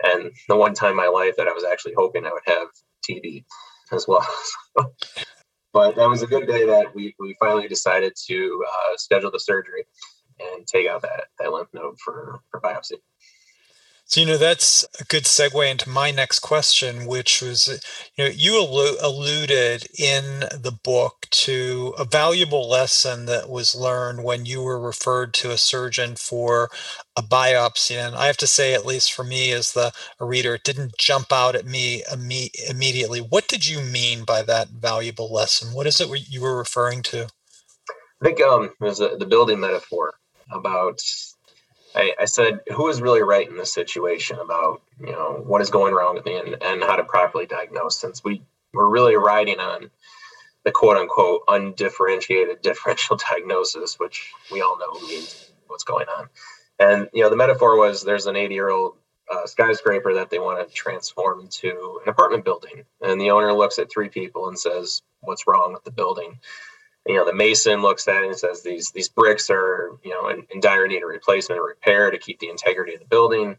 And 0.01 0.31
the 0.47 0.55
one 0.55 0.73
time 0.73 0.91
in 0.91 0.97
my 0.97 1.07
life 1.07 1.35
that 1.37 1.47
I 1.47 1.51
was 1.51 1.65
actually 1.65 1.93
hoping 1.97 2.25
I 2.25 2.31
would 2.31 2.43
have 2.45 2.67
TB 3.07 3.43
as 3.91 4.07
well. 4.07 4.25
but 5.73 5.95
that 5.97 6.09
was 6.09 6.21
a 6.21 6.27
good 6.27 6.47
day 6.47 6.65
that 6.65 6.95
we, 6.95 7.15
we 7.19 7.35
finally 7.39 7.67
decided 7.67 8.13
to 8.27 8.65
uh, 8.67 8.95
schedule 8.95 9.31
the 9.31 9.39
surgery 9.39 9.83
and 10.39 10.65
take 10.65 10.87
out 10.87 11.01
that, 11.01 11.25
that 11.37 11.51
lymph 11.51 11.67
node 11.73 11.99
for, 11.99 12.39
for 12.49 12.61
biopsy. 12.61 12.93
So, 14.09 14.21
you 14.21 14.25
know, 14.25 14.37
that's 14.37 14.83
a 14.99 15.03
good 15.03 15.25
segue 15.25 15.69
into 15.69 15.87
my 15.87 16.09
next 16.09 16.39
question, 16.39 17.05
which 17.05 17.43
was, 17.43 17.67
you 18.15 18.23
know, 18.23 18.31
you 18.31 18.57
alluded 18.59 19.87
in 19.99 20.39
the 20.51 20.75
book 20.83 21.27
to 21.29 21.93
a 21.95 22.05
valuable 22.05 22.67
lesson 22.67 23.27
that 23.27 23.49
was 23.49 23.75
learned 23.75 24.23
when 24.23 24.47
you 24.47 24.63
were 24.63 24.79
referred 24.79 25.35
to 25.35 25.51
a 25.51 25.59
surgeon 25.59 26.15
for 26.15 26.71
a 27.15 27.21
biopsy. 27.21 27.97
And 27.97 28.15
I 28.15 28.25
have 28.25 28.37
to 28.37 28.47
say, 28.47 28.73
at 28.73 28.83
least 28.83 29.13
for 29.13 29.23
me 29.23 29.51
as 29.51 29.73
the 29.73 29.91
reader, 30.19 30.55
it 30.55 30.63
didn't 30.63 30.97
jump 30.97 31.31
out 31.31 31.53
at 31.53 31.67
me 31.67 32.01
imme- 32.11 32.49
immediately. 32.67 33.19
What 33.19 33.47
did 33.47 33.67
you 33.67 33.79
mean 33.79 34.23
by 34.23 34.41
that 34.41 34.69
valuable 34.69 35.31
lesson? 35.31 35.75
What 35.75 35.85
is 35.85 36.01
it 36.01 36.09
you 36.27 36.41
were 36.41 36.57
referring 36.57 37.03
to? 37.03 37.27
I 38.23 38.25
think 38.25 38.41
um, 38.41 38.63
it 38.63 38.83
was 38.83 38.97
the 38.97 39.27
building 39.29 39.59
metaphor 39.59 40.15
about 40.51 40.99
I, 41.95 42.13
I, 42.21 42.25
said, 42.25 42.59
who 42.75 42.87
is 42.89 43.01
really 43.01 43.21
right 43.21 43.47
in 43.47 43.57
this 43.57 43.73
situation 43.73 44.37
about, 44.39 44.81
you 44.99 45.11
know, 45.11 45.43
what 45.45 45.61
is 45.61 45.69
going 45.69 45.93
wrong 45.93 46.15
with 46.15 46.25
me 46.25 46.37
and, 46.37 46.61
and 46.61 46.83
how 46.83 46.95
to 46.95 47.03
properly 47.03 47.45
diagnose 47.45 47.99
since 47.99 48.23
we 48.23 48.41
were 48.73 48.89
really 48.89 49.15
riding 49.15 49.59
on 49.59 49.89
the 50.63 50.71
quote 50.71 50.97
unquote 50.97 51.43
undifferentiated 51.47 52.61
differential 52.63 53.17
diagnosis, 53.17 53.99
which 53.99 54.31
we 54.51 54.61
all 54.61 54.77
know 54.77 54.99
means 55.07 55.51
what's 55.67 55.83
going 55.83 56.07
on. 56.07 56.29
And, 56.79 57.09
you 57.13 57.23
know, 57.23 57.29
the 57.29 57.35
metaphor 57.35 57.77
was 57.77 58.03
there's 58.03 58.27
an 58.27 58.35
80 58.35 58.53
year 58.53 58.69
old 58.69 58.95
uh, 59.31 59.45
skyscraper 59.45 60.15
that 60.15 60.29
they 60.29 60.39
want 60.39 60.67
to 60.67 60.73
transform 60.73 61.41
into 61.41 61.99
an 62.03 62.09
apartment 62.09 62.45
building. 62.45 62.83
And 63.01 63.19
the 63.19 63.31
owner 63.31 63.53
looks 63.53 63.79
at 63.79 63.91
three 63.91 64.09
people 64.09 64.47
and 64.47 64.57
says, 64.57 65.01
what's 65.21 65.47
wrong 65.47 65.73
with 65.73 65.83
the 65.83 65.91
building? 65.91 66.39
You 67.09 67.15
know 67.15 67.25
the 67.25 67.35
mason 67.35 67.83
looks 67.83 68.07
at 68.09 68.23
it 68.23 68.29
and 68.29 68.37
says 68.37 68.63
these 68.63 68.91
these 68.93 69.09
bricks 69.09 69.51
are 69.51 69.97
you 70.05 70.11
know 70.11 70.29
in, 70.29 70.47
in 70.51 70.61
dire 70.61 70.87
need 70.87 71.03
of 71.03 71.09
replacement 71.09 71.59
or 71.61 71.65
repair 71.67 72.11
to 72.11 72.19
keep 72.19 72.39
the 72.39 72.49
integrity 72.49 72.95
of 72.95 73.01
the 73.01 73.07
building. 73.07 73.57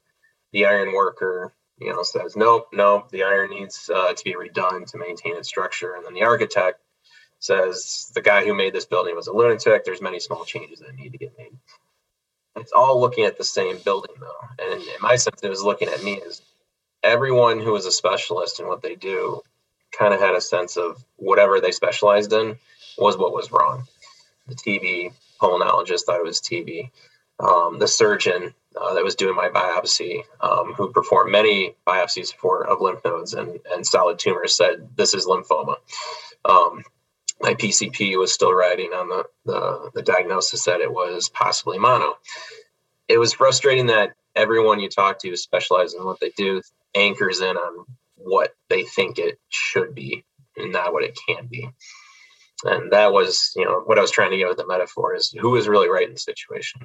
The 0.54 0.66
iron 0.66 0.94
worker 0.94 1.52
you 1.80 1.92
know 1.92 2.04
says 2.04 2.36
nope 2.36 2.70
nope 2.72 3.10
the 3.10 3.24
iron 3.24 3.50
needs 3.50 3.90
uh, 3.94 4.14
to 4.14 4.24
be 4.24 4.34
redone 4.36 4.90
to 4.92 4.98
maintain 4.98 5.36
its 5.36 5.48
structure. 5.48 5.94
And 5.94 6.06
then 6.06 6.14
the 6.14 6.24
architect 6.24 6.80
says 7.40 8.12
the 8.14 8.22
guy 8.22 8.44
who 8.46 8.54
made 8.54 8.74
this 8.74 8.86
building 8.86 9.16
was 9.16 9.28
a 9.28 9.34
lunatic. 9.34 9.84
There's 9.84 10.02
many 10.02 10.20
small 10.20 10.44
changes 10.46 10.80
that 10.80 10.96
need 10.96 11.12
to 11.12 11.18
get 11.18 11.38
made. 11.38 11.52
It's 12.56 12.72
all 12.72 13.00
looking 13.00 13.26
at 13.26 13.38
the 13.38 13.44
same 13.44 13.78
building 13.84 14.16
though. 14.20 14.64
And 14.72 14.82
in 14.82 15.02
my 15.02 15.16
sense 15.16 15.42
it 15.42 15.50
was 15.50 15.62
looking 15.64 15.88
at 15.88 16.04
me 16.04 16.22
as 16.26 16.42
everyone 17.04 17.60
who 17.60 17.76
is 17.76 17.86
a 17.86 17.92
specialist 17.92 18.60
in 18.60 18.68
what 18.68 18.82
they 18.82 18.96
do 18.96 19.42
kind 19.98 20.14
of 20.14 20.20
had 20.20 20.36
a 20.36 20.42
sense 20.42 20.78
of 20.78 21.04
whatever 21.16 21.60
they 21.60 21.72
specialized 21.72 22.32
in 22.34 22.56
was 23.00 23.16
what 23.16 23.32
was 23.32 23.50
wrong. 23.50 23.84
The 24.46 24.54
TB 24.54 25.12
pulmonologist 25.40 26.02
thought 26.02 26.20
it 26.20 26.24
was 26.24 26.40
TB. 26.40 26.90
Um, 27.40 27.78
the 27.78 27.88
surgeon 27.88 28.54
uh, 28.80 28.94
that 28.94 29.02
was 29.04 29.14
doing 29.14 29.34
my 29.34 29.48
biopsy, 29.48 30.22
um, 30.40 30.74
who 30.74 30.92
performed 30.92 31.32
many 31.32 31.74
biopsies 31.86 32.34
for 32.34 32.66
of 32.66 32.80
lymph 32.80 33.00
nodes 33.04 33.34
and, 33.34 33.58
and 33.72 33.86
solid 33.86 34.18
tumors, 34.18 34.56
said 34.56 34.88
this 34.96 35.14
is 35.14 35.26
lymphoma. 35.26 35.76
Um, 36.44 36.84
my 37.40 37.54
PCP 37.54 38.18
was 38.18 38.34
still 38.34 38.52
writing 38.52 38.90
on 38.92 39.08
the, 39.08 39.24
the, 39.46 39.90
the 39.94 40.02
diagnosis 40.02 40.64
that 40.66 40.80
it 40.80 40.92
was 40.92 41.30
possibly 41.30 41.78
mono. 41.78 42.14
It 43.08 43.18
was 43.18 43.32
frustrating 43.32 43.86
that 43.86 44.12
everyone 44.36 44.80
you 44.80 44.90
talk 44.90 45.18
to 45.20 45.30
who 45.30 45.36
specializes 45.36 45.94
in 45.94 46.04
what 46.04 46.20
they 46.20 46.30
do 46.36 46.60
anchors 46.94 47.40
in 47.40 47.56
on 47.56 47.86
what 48.16 48.54
they 48.68 48.84
think 48.84 49.18
it 49.18 49.38
should 49.48 49.94
be 49.94 50.24
and 50.56 50.72
not 50.72 50.92
what 50.92 51.04
it 51.04 51.18
can 51.26 51.46
be 51.46 51.68
and 52.64 52.92
that 52.92 53.12
was 53.12 53.52
you 53.56 53.64
know 53.64 53.82
what 53.86 53.98
i 53.98 54.00
was 54.00 54.10
trying 54.10 54.30
to 54.30 54.36
get 54.36 54.48
with 54.48 54.56
the 54.56 54.66
metaphor 54.66 55.14
is 55.14 55.30
who 55.40 55.56
is 55.56 55.68
really 55.68 55.88
right 55.88 56.06
in 56.06 56.14
the 56.14 56.20
situation. 56.20 56.82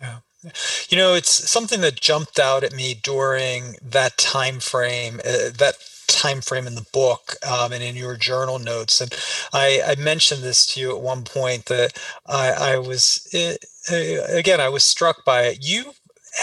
Yeah. 0.00 0.18
You 0.88 0.98
know 0.98 1.14
it's 1.14 1.30
something 1.48 1.80
that 1.80 2.00
jumped 2.00 2.38
out 2.38 2.64
at 2.64 2.74
me 2.74 2.94
during 2.94 3.76
that 3.82 4.18
time 4.18 4.60
frame 4.60 5.20
uh, 5.24 5.50
that 5.56 5.76
time 6.06 6.40
frame 6.40 6.66
in 6.66 6.74
the 6.74 6.86
book 6.92 7.36
um, 7.46 7.72
and 7.72 7.82
in 7.82 7.96
your 7.96 8.16
journal 8.16 8.58
notes. 8.58 9.00
And 9.00 9.14
I, 9.52 9.80
I, 9.86 9.94
mentioned 9.96 10.42
this 10.42 10.66
to 10.66 10.80
you 10.80 10.94
at 10.94 11.00
one 11.00 11.24
point 11.24 11.66
that 11.66 11.98
i, 12.26 12.50
I 12.50 12.78
was 12.78 13.26
uh, 13.34 13.54
again 14.28 14.60
i 14.60 14.68
was 14.68 14.84
struck 14.84 15.24
by 15.24 15.42
it. 15.42 15.66
You 15.66 15.94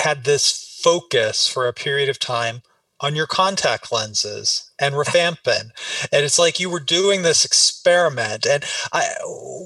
had 0.03 0.23
this 0.23 0.79
focus 0.81 1.47
for 1.47 1.67
a 1.67 1.73
period 1.73 2.09
of 2.09 2.17
time 2.17 2.63
on 3.01 3.15
your 3.15 3.27
contact 3.27 3.91
lenses 3.91 4.71
and 4.79 4.95
rifampin 4.95 5.71
and 6.11 6.25
it's 6.25 6.39
like 6.39 6.59
you 6.59 6.69
were 6.69 6.79
doing 6.79 7.21
this 7.21 7.45
experiment 7.45 8.45
and 8.45 8.63
i 8.93 9.05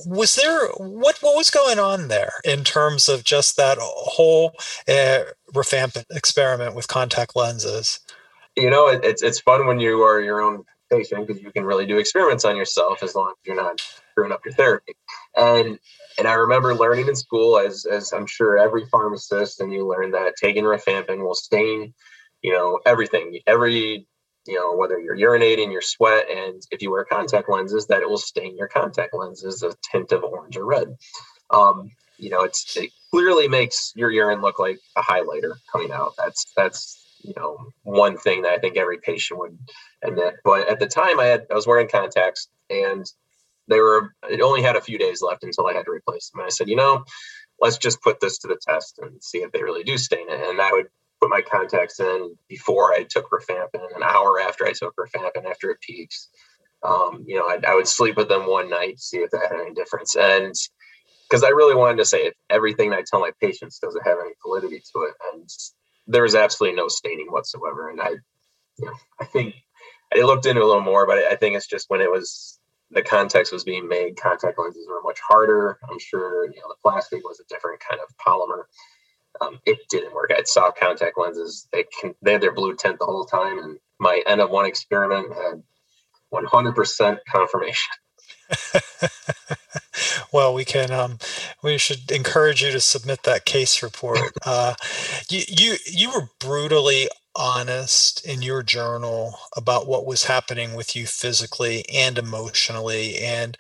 was 0.05 0.35
there 0.35 0.67
what 0.77 1.17
what 1.21 1.35
was 1.35 1.49
going 1.49 1.79
on 1.79 2.07
there 2.07 2.33
in 2.43 2.63
terms 2.63 3.09
of 3.09 3.23
just 3.23 3.57
that 3.57 3.77
whole 3.79 4.53
uh, 4.87 5.23
rifampin 5.53 6.05
experiment 6.11 6.75
with 6.75 6.87
contact 6.87 7.35
lenses? 7.35 7.99
You 8.55 8.69
know 8.69 8.87
it, 8.87 9.03
it's 9.03 9.23
it's 9.23 9.39
fun 9.39 9.67
when 9.67 9.79
you 9.79 10.01
are 10.01 10.21
your 10.21 10.41
own 10.41 10.63
patient 10.91 11.27
because 11.27 11.41
you 11.41 11.51
can 11.51 11.65
really 11.65 11.85
do 11.85 11.97
experiments 11.97 12.45
on 12.45 12.55
yourself 12.55 13.03
as 13.03 13.15
long 13.15 13.31
as 13.31 13.47
you're 13.47 13.55
not 13.55 13.81
screwing 14.11 14.31
up 14.31 14.41
your 14.45 14.53
therapy. 14.53 14.93
And 15.35 15.79
and 16.17 16.27
I 16.27 16.33
remember 16.33 16.73
learning 16.73 17.07
in 17.07 17.15
school, 17.15 17.57
as 17.57 17.85
as 17.85 18.13
I'm 18.13 18.27
sure 18.27 18.57
every 18.57 18.85
pharmacist, 18.85 19.59
and 19.59 19.73
you 19.73 19.87
learn 19.87 20.11
that 20.11 20.35
taking 20.37 20.63
rifampin 20.63 21.19
will 21.19 21.35
stain 21.35 21.93
you 22.45 22.51
know, 22.51 22.79
everything, 22.85 23.39
every, 23.47 24.05
you 24.45 24.53
know, 24.53 24.75
whether 24.75 24.99
you're 24.99 25.17
urinating, 25.17 25.71
your 25.71 25.81
sweat, 25.81 26.29
and 26.29 26.61
if 26.69 26.83
you 26.83 26.91
wear 26.91 27.03
contact 27.03 27.49
lenses, 27.49 27.87
that 27.87 28.03
it 28.03 28.07
will 28.07 28.19
stain 28.19 28.55
your 28.55 28.67
contact 28.67 29.15
lenses 29.15 29.63
a 29.63 29.73
tint 29.91 30.11
of 30.11 30.23
orange 30.23 30.55
or 30.55 30.63
red. 30.63 30.95
Um, 31.49 31.89
you 32.19 32.29
know, 32.29 32.43
it's 32.43 32.77
it 32.77 32.91
clearly 33.09 33.47
makes 33.47 33.93
your 33.95 34.11
urine 34.11 34.41
look 34.41 34.59
like 34.59 34.77
a 34.95 35.01
highlighter 35.01 35.53
coming 35.71 35.91
out. 35.91 36.13
That's 36.19 36.45
that's 36.55 37.03
you 37.23 37.33
know 37.35 37.57
one 37.81 38.15
thing 38.15 38.43
that 38.43 38.51
I 38.51 38.59
think 38.59 38.77
every 38.77 38.99
patient 38.99 39.39
would 39.39 39.57
admit. 40.03 40.35
But 40.43 40.69
at 40.69 40.79
the 40.79 40.85
time, 40.85 41.19
I 41.19 41.25
had 41.25 41.47
I 41.49 41.55
was 41.55 41.65
wearing 41.65 41.87
contacts, 41.87 42.47
and 42.69 43.11
they 43.67 43.79
were 43.79 44.13
it 44.29 44.41
only 44.41 44.61
had 44.61 44.75
a 44.75 44.81
few 44.81 44.99
days 44.99 45.23
left 45.23 45.43
until 45.43 45.65
I 45.65 45.73
had 45.73 45.85
to 45.85 45.91
replace 45.91 46.29
them. 46.29 46.41
And 46.41 46.45
I 46.45 46.49
said, 46.51 46.69
you 46.69 46.75
know, 46.75 47.05
let's 47.59 47.79
just 47.79 48.03
put 48.03 48.19
this 48.19 48.37
to 48.39 48.47
the 48.47 48.59
test 48.61 48.99
and 49.01 49.23
see 49.23 49.39
if 49.39 49.51
they 49.51 49.63
really 49.63 49.83
do 49.83 49.97
stain 49.97 50.29
it. 50.29 50.47
And 50.47 50.61
I 50.61 50.71
would 50.71 50.89
put 51.25 51.29
my 51.29 51.41
contacts 51.41 51.99
in 51.99 52.35
before 52.47 52.93
I 52.93 53.03
took 53.03 53.29
rifampin, 53.29 53.95
an 53.95 54.03
hour 54.03 54.39
after 54.39 54.65
I 54.65 54.73
took 54.73 54.95
rifampin 54.95 55.49
after 55.49 55.71
it 55.71 55.81
peaks. 55.81 56.29
Um, 56.83 57.23
you 57.25 57.37
know, 57.37 57.45
I, 57.45 57.59
I, 57.67 57.75
would 57.75 57.87
sleep 57.87 58.15
with 58.15 58.29
them 58.29 58.47
one 58.47 58.69
night, 58.69 58.99
see 58.99 59.17
if 59.17 59.31
that 59.31 59.51
had 59.51 59.59
any 59.59 59.73
difference. 59.73 60.15
And 60.15 60.53
because 61.27 61.43
I 61.43 61.49
really 61.49 61.73
wanted 61.73 61.97
to 61.97 62.05
say 62.05 62.31
everything 62.49 62.93
I 62.93 63.01
tell 63.01 63.19
my 63.19 63.31
patients 63.41 63.79
doesn't 63.79 64.05
have 64.05 64.17
any 64.19 64.33
validity 64.45 64.83
to 64.93 65.01
it. 65.03 65.13
And 65.33 65.49
there 66.05 66.25
is 66.25 66.35
absolutely 66.35 66.77
no 66.77 66.87
staining 66.87 67.31
whatsoever. 67.31 67.89
And 67.89 67.99
I, 67.99 68.09
you 68.77 68.85
know, 68.85 68.93
I 69.19 69.25
think 69.25 69.55
I 70.13 70.21
looked 70.21 70.45
into 70.45 70.61
a 70.61 70.65
little 70.65 70.83
more, 70.83 71.07
but 71.07 71.17
I 71.17 71.35
think 71.35 71.55
it's 71.55 71.65
just 71.65 71.89
when 71.89 72.01
it 72.01 72.11
was 72.11 72.59
the 72.91 73.01
context 73.01 73.51
was 73.51 73.63
being 73.63 73.87
made, 73.87 74.15
contact 74.15 74.59
lenses 74.59 74.87
were 74.87 75.01
much 75.01 75.19
harder. 75.27 75.79
I'm 75.89 75.97
sure, 75.97 76.45
you 76.45 76.61
know, 76.61 76.67
the 76.67 76.75
plastic 76.83 77.23
was 77.23 77.39
a 77.39 77.51
different 77.51 77.79
kind 77.79 77.99
of 77.99 78.15
polymer 78.17 78.65
um, 79.41 79.59
it 79.65 79.79
didn't 79.89 80.13
work. 80.13 80.31
I 80.35 80.43
saw 80.43 80.71
contact 80.71 81.17
lenses. 81.17 81.67
They 81.71 81.85
can 82.01 82.15
they 82.21 82.33
had 82.33 82.41
their 82.41 82.53
blue 82.53 82.75
tint 82.75 82.99
the 82.99 83.05
whole 83.05 83.25
time, 83.25 83.59
and 83.59 83.79
my 83.99 84.21
N 84.25 84.39
of 84.39 84.49
one 84.49 84.65
experiment 84.65 85.33
had 85.33 85.63
100% 86.33 87.17
confirmation. 87.31 87.93
well, 90.31 90.53
we 90.53 90.65
can. 90.65 90.91
Um, 90.91 91.17
we 91.63 91.77
should 91.77 92.11
encourage 92.11 92.63
you 92.63 92.71
to 92.71 92.79
submit 92.79 93.23
that 93.23 93.45
case 93.45 93.81
report. 93.81 94.19
Uh, 94.45 94.75
you 95.27 95.41
you 95.47 95.75
you 95.87 96.11
were 96.11 96.29
brutally 96.39 97.09
honest 97.35 98.23
in 98.25 98.43
your 98.43 98.61
journal 98.61 99.39
about 99.57 99.87
what 99.87 100.05
was 100.05 100.25
happening 100.25 100.75
with 100.75 100.95
you 100.95 101.07
physically 101.07 101.83
and 101.91 102.19
emotionally, 102.19 103.17
and 103.17 103.57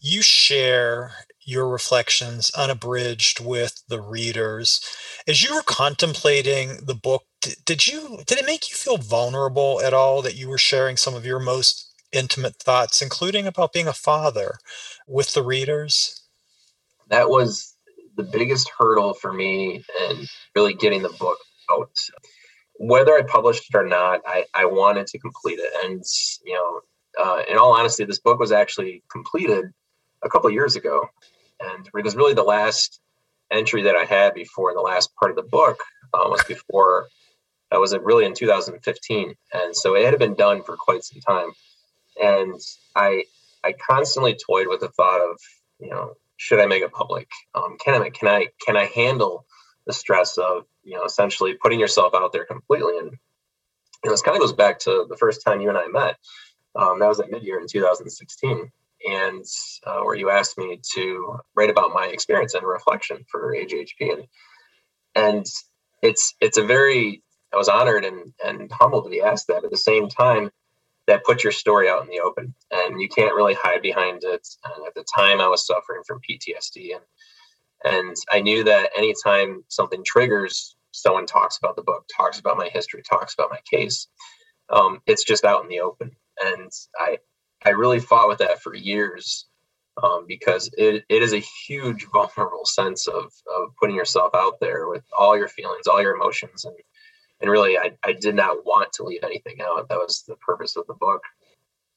you 0.00 0.22
share 0.22 1.12
your 1.46 1.68
reflections 1.68 2.50
unabridged 2.56 3.40
with 3.40 3.82
the 3.88 4.00
readers. 4.00 4.80
As 5.28 5.42
you 5.44 5.54
were 5.54 5.62
contemplating 5.62 6.84
the 6.84 6.94
book, 6.94 7.22
did 7.64 7.86
you 7.86 8.18
did 8.26 8.38
it 8.38 8.46
make 8.46 8.68
you 8.68 8.76
feel 8.76 8.98
vulnerable 8.98 9.80
at 9.80 9.94
all 9.94 10.22
that 10.22 10.34
you 10.34 10.48
were 10.48 10.58
sharing 10.58 10.96
some 10.96 11.14
of 11.14 11.24
your 11.24 11.38
most 11.38 11.88
intimate 12.12 12.56
thoughts, 12.56 13.00
including 13.00 13.46
about 13.46 13.72
being 13.72 13.86
a 13.86 13.92
father, 13.92 14.58
with 15.06 15.34
the 15.34 15.42
readers? 15.42 16.20
That 17.08 17.30
was 17.30 17.74
the 18.16 18.24
biggest 18.24 18.68
hurdle 18.76 19.14
for 19.14 19.32
me 19.32 19.84
in 20.08 20.26
really 20.56 20.74
getting 20.74 21.02
the 21.02 21.10
book 21.10 21.38
out. 21.70 21.96
Whether 22.78 23.12
I 23.12 23.22
published 23.22 23.72
it 23.72 23.78
or 23.78 23.86
not, 23.86 24.20
I, 24.26 24.46
I 24.52 24.64
wanted 24.64 25.06
to 25.08 25.18
complete 25.18 25.60
it. 25.60 25.72
And, 25.84 26.02
you 26.44 26.54
know, 26.54 26.80
uh, 27.22 27.42
in 27.48 27.56
all 27.56 27.72
honesty, 27.72 28.04
this 28.04 28.18
book 28.18 28.40
was 28.40 28.52
actually 28.52 29.02
completed 29.10 29.66
a 30.22 30.28
couple 30.28 30.50
years 30.50 30.76
ago 30.76 31.08
and 31.60 31.88
was 31.92 32.16
really 32.16 32.34
the 32.34 32.42
last 32.42 33.00
entry 33.50 33.82
that 33.82 33.96
I 33.96 34.04
had 34.04 34.34
before 34.34 34.74
the 34.74 34.80
last 34.80 35.14
part 35.16 35.30
of 35.30 35.36
the 35.36 35.42
book 35.42 35.78
um, 36.14 36.30
was 36.30 36.42
before 36.44 37.06
that 37.70 37.80
was 37.80 37.96
really 37.96 38.24
in 38.24 38.34
2015, 38.34 39.34
and 39.52 39.76
so 39.76 39.96
it 39.96 40.04
had 40.04 40.18
been 40.18 40.34
done 40.34 40.62
for 40.62 40.76
quite 40.76 41.02
some 41.02 41.20
time, 41.20 41.50
and 42.22 42.60
I 42.94 43.24
I 43.64 43.72
constantly 43.72 44.36
toyed 44.36 44.68
with 44.68 44.80
the 44.80 44.88
thought 44.88 45.20
of 45.20 45.38
you 45.80 45.90
know 45.90 46.14
should 46.36 46.60
I 46.60 46.66
make 46.66 46.82
it 46.82 46.92
public? 46.92 47.28
Um, 47.54 47.76
can 47.82 48.00
I 48.02 48.10
can 48.10 48.28
I 48.28 48.48
can 48.64 48.76
I 48.76 48.86
handle 48.86 49.46
the 49.86 49.92
stress 49.92 50.38
of 50.38 50.64
you 50.84 50.96
know 50.96 51.04
essentially 51.04 51.54
putting 51.54 51.80
yourself 51.80 52.14
out 52.14 52.32
there 52.32 52.44
completely? 52.44 52.98
And 52.98 53.10
and 54.04 54.12
this 54.12 54.22
kind 54.22 54.36
of 54.36 54.40
goes 54.40 54.52
back 54.52 54.78
to 54.80 55.06
the 55.08 55.16
first 55.16 55.42
time 55.44 55.60
you 55.60 55.68
and 55.68 55.78
i 55.78 55.86
met. 55.88 56.16
Um, 56.76 57.00
that 57.00 57.08
was 57.08 57.20
at 57.20 57.30
mid-year 57.30 57.58
in 57.58 57.66
2016 57.66 58.70
and 59.06 59.44
uh, 59.86 60.00
where 60.00 60.16
you 60.16 60.30
asked 60.30 60.58
me 60.58 60.80
to 60.94 61.38
write 61.56 61.70
about 61.70 61.92
my 61.94 62.06
experience 62.06 62.54
and 62.54 62.66
reflection 62.66 63.24
for 63.30 63.54
AJHP 63.54 64.12
and 64.12 64.24
and 65.14 65.46
it's 66.02 66.34
it's 66.40 66.58
a 66.58 66.64
very 66.64 67.22
I 67.54 67.58
was 67.58 67.68
honored 67.68 68.04
and 68.04 68.34
and 68.44 68.70
humbled 68.72 69.04
to 69.04 69.10
be 69.10 69.22
asked 69.22 69.48
that. 69.48 69.64
At 69.64 69.70
the 69.70 69.78
same 69.78 70.08
time 70.08 70.50
that 71.08 71.24
put 71.24 71.44
your 71.44 71.52
story 71.52 71.88
out 71.88 72.02
in 72.02 72.08
the 72.08 72.20
open 72.20 72.54
and 72.70 73.00
you 73.00 73.08
can't 73.08 73.34
really 73.34 73.54
hide 73.54 73.82
behind 73.82 74.24
it. 74.24 74.46
And 74.64 74.86
at 74.86 74.94
the 74.94 75.04
time 75.16 75.40
I 75.40 75.48
was 75.48 75.66
suffering 75.66 76.02
from 76.06 76.20
PTSD 76.28 76.96
and 76.96 77.04
and 77.84 78.16
I 78.32 78.40
knew 78.40 78.64
that 78.64 78.90
anytime 78.96 79.64
something 79.68 80.04
triggers 80.04 80.76
someone 80.92 81.26
talks 81.26 81.58
about 81.58 81.76
the 81.76 81.82
book 81.82 82.06
talks 82.16 82.40
about 82.40 82.58
my 82.58 82.68
history 82.72 83.02
talks 83.02 83.34
about 83.34 83.50
my 83.50 83.60
case 83.70 84.06
um, 84.70 85.00
it's 85.06 85.24
just 85.24 85.44
out 85.46 85.62
in 85.64 85.70
the 85.70 85.82
open. 85.82 86.12
And 86.40 86.72
I 86.98 87.18
I 87.64 87.70
really 87.70 88.00
fought 88.00 88.28
with 88.28 88.38
that 88.38 88.62
for 88.62 88.74
years 88.74 89.46
um, 90.02 90.26
because 90.26 90.70
it, 90.76 91.04
it 91.08 91.22
is 91.22 91.32
a 91.32 91.38
huge 91.38 92.06
vulnerable 92.12 92.64
sense 92.64 93.06
of, 93.08 93.24
of 93.24 93.74
putting 93.80 93.96
yourself 93.96 94.34
out 94.34 94.60
there 94.60 94.88
with 94.88 95.04
all 95.16 95.36
your 95.36 95.48
feelings, 95.48 95.86
all 95.86 96.02
your 96.02 96.14
emotions. 96.14 96.64
And, 96.64 96.76
and 97.40 97.50
really, 97.50 97.76
I, 97.78 97.92
I 98.04 98.12
did 98.12 98.34
not 98.34 98.64
want 98.64 98.92
to 98.94 99.04
leave 99.04 99.24
anything 99.24 99.58
out. 99.60 99.88
That 99.88 99.98
was 99.98 100.24
the 100.26 100.36
purpose 100.36 100.76
of 100.76 100.86
the 100.86 100.94
book. 100.94 101.22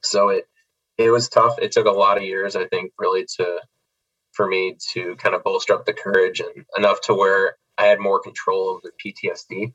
So 0.03 0.29
it, 0.29 0.47
it 0.97 1.11
was 1.11 1.29
tough. 1.29 1.59
It 1.59 1.71
took 1.71 1.85
a 1.85 1.91
lot 1.91 2.17
of 2.17 2.23
years, 2.23 2.55
I 2.55 2.65
think, 2.67 2.91
really 2.97 3.25
to, 3.37 3.59
for 4.31 4.47
me 4.47 4.77
to 4.93 5.15
kind 5.15 5.35
of 5.35 5.43
bolster 5.43 5.73
up 5.73 5.85
the 5.85 5.93
courage 5.93 6.41
and 6.41 6.65
enough 6.77 7.01
to 7.01 7.13
where 7.13 7.57
I 7.77 7.85
had 7.85 7.99
more 7.99 8.19
control 8.19 8.75
of 8.75 8.83
the 8.83 8.91
PTSD 8.91 9.73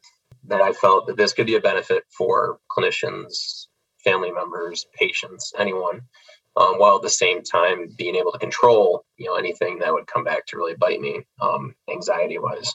that 0.48 0.60
I 0.60 0.72
felt 0.72 1.06
that 1.06 1.16
this 1.16 1.32
could 1.32 1.46
be 1.46 1.56
a 1.56 1.60
benefit 1.60 2.04
for 2.10 2.58
clinicians, 2.70 3.66
family 4.04 4.30
members, 4.30 4.87
patients, 4.94 5.52
anyone, 5.58 6.02
um, 6.56 6.78
while 6.78 6.96
at 6.96 7.02
the 7.02 7.11
same 7.11 7.42
time 7.42 7.88
being 7.96 8.14
able 8.14 8.32
to 8.32 8.38
control, 8.38 9.04
you 9.16 9.26
know, 9.26 9.34
anything 9.37 9.78
that 9.80 9.92
would 9.92 10.06
come 10.06 10.25
back 10.25 10.46
to 10.46 10.56
really 10.56 10.76
bite 10.76 11.00
me, 11.00 11.23
um, 11.40 11.75
anxiety 11.90 12.38
wise. 12.38 12.75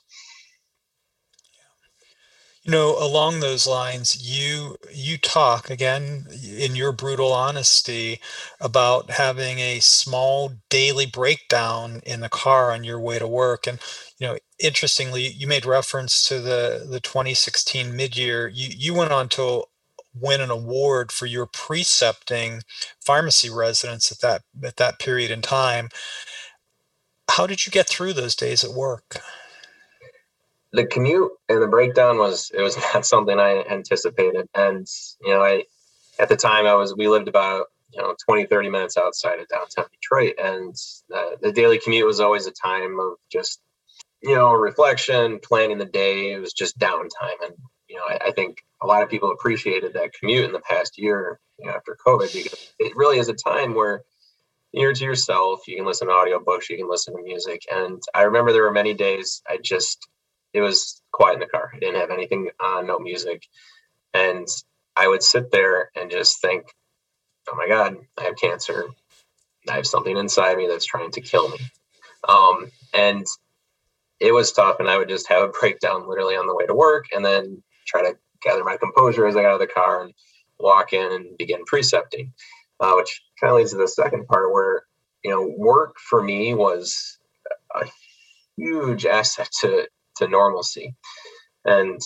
You 2.63 2.71
know, 2.71 2.97
along 2.99 3.39
those 3.39 3.65
lines, 3.65 4.21
you 4.21 4.75
you 4.93 5.17
talk 5.17 5.69
again 5.69 6.27
in 6.43 6.75
your 6.75 6.91
brutal 6.91 7.31
honesty 7.31 8.19
about 8.59 9.11
having 9.11 9.59
a 9.59 9.79
small 9.79 10.51
daily 10.69 11.05
breakdown 11.05 12.01
in 12.05 12.19
the 12.19 12.27
car 12.27 12.71
on 12.71 12.83
your 12.83 12.99
way 12.99 13.17
to 13.17 13.27
work, 13.27 13.65
and 13.65 13.79
you 14.19 14.27
know, 14.27 14.37
interestingly, 14.59 15.25
you 15.29 15.47
made 15.47 15.65
reference 15.65 16.21
to 16.27 16.41
the 16.41 16.85
the 16.87 16.99
2016 16.99 17.95
mid 17.95 18.17
year. 18.17 18.49
You 18.49 18.69
you 18.77 18.93
went 18.93 19.13
on 19.13 19.29
to 19.29 19.63
win 20.13 20.41
an 20.41 20.49
award 20.49 21.11
for 21.11 21.25
your 21.25 21.45
precepting 21.45 22.61
pharmacy 22.99 23.49
residents 23.49 24.11
at 24.11 24.19
that 24.21 24.41
at 24.63 24.77
that 24.77 24.99
period 24.99 25.31
in 25.31 25.41
time. 25.41 25.89
How 27.29 27.47
did 27.47 27.65
you 27.65 27.71
get 27.71 27.87
through 27.87 28.13
those 28.13 28.35
days 28.35 28.63
at 28.63 28.71
work? 28.71 29.21
The 30.71 30.85
commute 30.85 31.31
and 31.47 31.61
the 31.61 31.67
breakdown 31.67 32.17
was 32.17 32.51
it 32.53 32.61
was 32.61 32.77
not 32.93 33.05
something 33.05 33.39
I 33.39 33.63
anticipated. 33.69 34.47
And 34.55 34.87
you 35.21 35.33
know, 35.33 35.41
I 35.41 35.63
at 36.19 36.29
the 36.29 36.35
time 36.35 36.65
I 36.65 36.75
was 36.75 36.95
we 36.95 37.07
lived 37.07 37.27
about 37.27 37.67
you 37.93 38.01
know 38.01 38.15
20 38.25 38.45
30 38.45 38.69
minutes 38.69 38.97
outside 38.97 39.39
of 39.39 39.47
downtown 39.47 39.85
detroit 39.91 40.35
and 40.37 40.75
uh, 41.15 41.37
the 41.41 41.51
daily 41.51 41.79
commute 41.79 42.05
was 42.05 42.19
always 42.19 42.45
a 42.45 42.51
time 42.51 42.99
of 42.99 43.13
just 43.31 43.61
you 44.21 44.35
know 44.35 44.51
reflection 44.51 45.39
planning 45.41 45.77
the 45.77 45.85
day 45.85 46.33
it 46.33 46.39
was 46.39 46.53
just 46.53 46.77
downtime 46.77 47.39
and 47.43 47.55
you 47.89 47.97
know 47.97 48.03
I, 48.09 48.29
I 48.29 48.31
think 48.33 48.59
a 48.81 48.87
lot 48.87 49.03
of 49.03 49.09
people 49.09 49.31
appreciated 49.31 49.93
that 49.95 50.13
commute 50.13 50.45
in 50.45 50.53
the 50.53 50.61
past 50.61 50.99
year 50.99 51.39
you 51.59 51.67
know, 51.67 51.73
after 51.73 51.97
COVID 52.05 52.33
because 52.33 52.73
it 52.79 52.95
really 52.97 53.19
is 53.19 53.29
a 53.29 53.35
time 53.35 53.75
where 53.75 54.01
you're 54.73 54.93
to 54.93 55.05
yourself. 55.05 55.67
You 55.67 55.77
can 55.77 55.87
listen 55.87 56.09
to 56.09 56.15
audiobooks, 56.15 56.69
you 56.69 56.77
can 56.77 56.89
listen 56.89 57.15
to 57.17 57.23
music. 57.23 57.63
And 57.71 58.01
I 58.15 58.23
remember 58.23 58.53
there 58.53 58.63
were 58.65 58.73
many 58.73 58.95
days 58.95 59.43
I 59.49 59.59
just, 59.63 60.07
it 60.53 60.61
was 60.61 61.03
quiet 61.13 61.35
in 61.35 61.41
the 61.41 61.47
car. 61.47 61.71
I 61.75 61.79
didn't 61.79 62.01
have 62.01 62.11
anything 62.11 62.51
on, 62.61 62.87
no 62.87 62.99
music. 62.99 63.47
And 64.13 64.47
I 64.95 65.07
would 65.07 65.23
sit 65.23 65.51
there 65.51 65.91
and 65.95 66.11
just 66.11 66.41
think, 66.41 66.65
oh 67.51 67.55
my 67.55 67.67
God, 67.67 67.97
I 68.19 68.23
have 68.25 68.37
cancer. 68.37 68.87
I 69.69 69.75
have 69.75 69.87
something 69.87 70.17
inside 70.17 70.57
me 70.57 70.67
that's 70.67 70.85
trying 70.85 71.11
to 71.13 71.21
kill 71.21 71.49
me. 71.49 71.59
Um, 72.27 72.71
and 72.93 73.25
it 74.19 74.33
was 74.33 74.51
tough. 74.53 74.79
And 74.79 74.89
I 74.89 74.97
would 74.97 75.09
just 75.09 75.29
have 75.29 75.43
a 75.43 75.47
breakdown 75.61 76.09
literally 76.09 76.35
on 76.35 76.47
the 76.47 76.55
way 76.55 76.65
to 76.67 76.75
work 76.75 77.07
and 77.15 77.25
then 77.25 77.63
try 77.89 78.03
to 78.03 78.17
gather 78.41 78.63
my 78.63 78.77
composure 78.77 79.27
as 79.27 79.35
I 79.35 79.41
got 79.41 79.49
out 79.49 79.61
of 79.61 79.67
the 79.67 79.73
car 79.73 80.03
and 80.03 80.13
walk 80.59 80.93
in 80.93 81.11
and 81.11 81.37
begin 81.37 81.65
precepting, 81.65 82.33
uh, 82.79 82.93
which 82.95 83.21
kind 83.39 83.51
of 83.51 83.57
leads 83.57 83.71
to 83.71 83.77
the 83.77 83.87
second 83.87 84.27
part 84.27 84.53
where, 84.53 84.83
you 85.23 85.31
know, 85.31 85.53
work 85.57 85.97
for 85.97 86.21
me 86.21 86.53
was 86.53 87.17
a 87.75 87.85
huge 88.57 89.05
asset 89.05 89.49
to, 89.61 89.87
to 90.17 90.27
normalcy. 90.27 90.95
And 91.65 91.99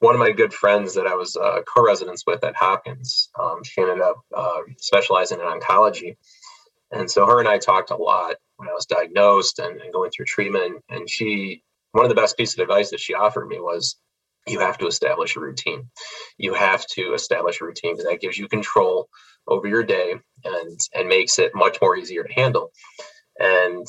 one 0.00 0.14
of 0.14 0.20
my 0.20 0.30
good 0.30 0.52
friends 0.52 0.94
that 0.94 1.06
I 1.06 1.14
was 1.14 1.36
uh, 1.36 1.62
co-residence 1.62 2.24
with 2.26 2.44
at 2.44 2.56
Hopkins, 2.56 3.30
um, 3.38 3.62
she 3.64 3.80
ended 3.80 4.00
up 4.00 4.16
uh, 4.36 4.60
specializing 4.78 5.40
in 5.40 5.46
oncology. 5.46 6.16
And 6.90 7.10
so 7.10 7.26
her 7.26 7.40
and 7.40 7.48
I 7.48 7.58
talked 7.58 7.90
a 7.90 7.96
lot 7.96 8.36
when 8.56 8.68
I 8.68 8.72
was 8.72 8.86
diagnosed 8.86 9.58
and, 9.58 9.80
and 9.80 9.92
going 9.92 10.10
through 10.10 10.26
treatment. 10.26 10.82
And 10.88 11.08
she, 11.08 11.62
one 11.92 12.04
of 12.04 12.08
the 12.08 12.14
best 12.14 12.36
pieces 12.36 12.58
of 12.58 12.62
advice 12.62 12.90
that 12.90 13.00
she 13.00 13.14
offered 13.14 13.46
me 13.48 13.58
was 13.58 13.96
you 14.48 14.60
have 14.60 14.78
to 14.78 14.86
establish 14.86 15.36
a 15.36 15.40
routine. 15.40 15.90
You 16.36 16.54
have 16.54 16.86
to 16.88 17.14
establish 17.14 17.60
a 17.60 17.64
routine 17.64 17.94
because 17.94 18.10
that 18.10 18.20
gives 18.20 18.38
you 18.38 18.48
control 18.48 19.08
over 19.46 19.66
your 19.66 19.82
day 19.82 20.14
and 20.44 20.78
and 20.94 21.08
makes 21.08 21.38
it 21.38 21.52
much 21.54 21.78
more 21.80 21.96
easier 21.96 22.24
to 22.24 22.32
handle. 22.32 22.72
And 23.38 23.86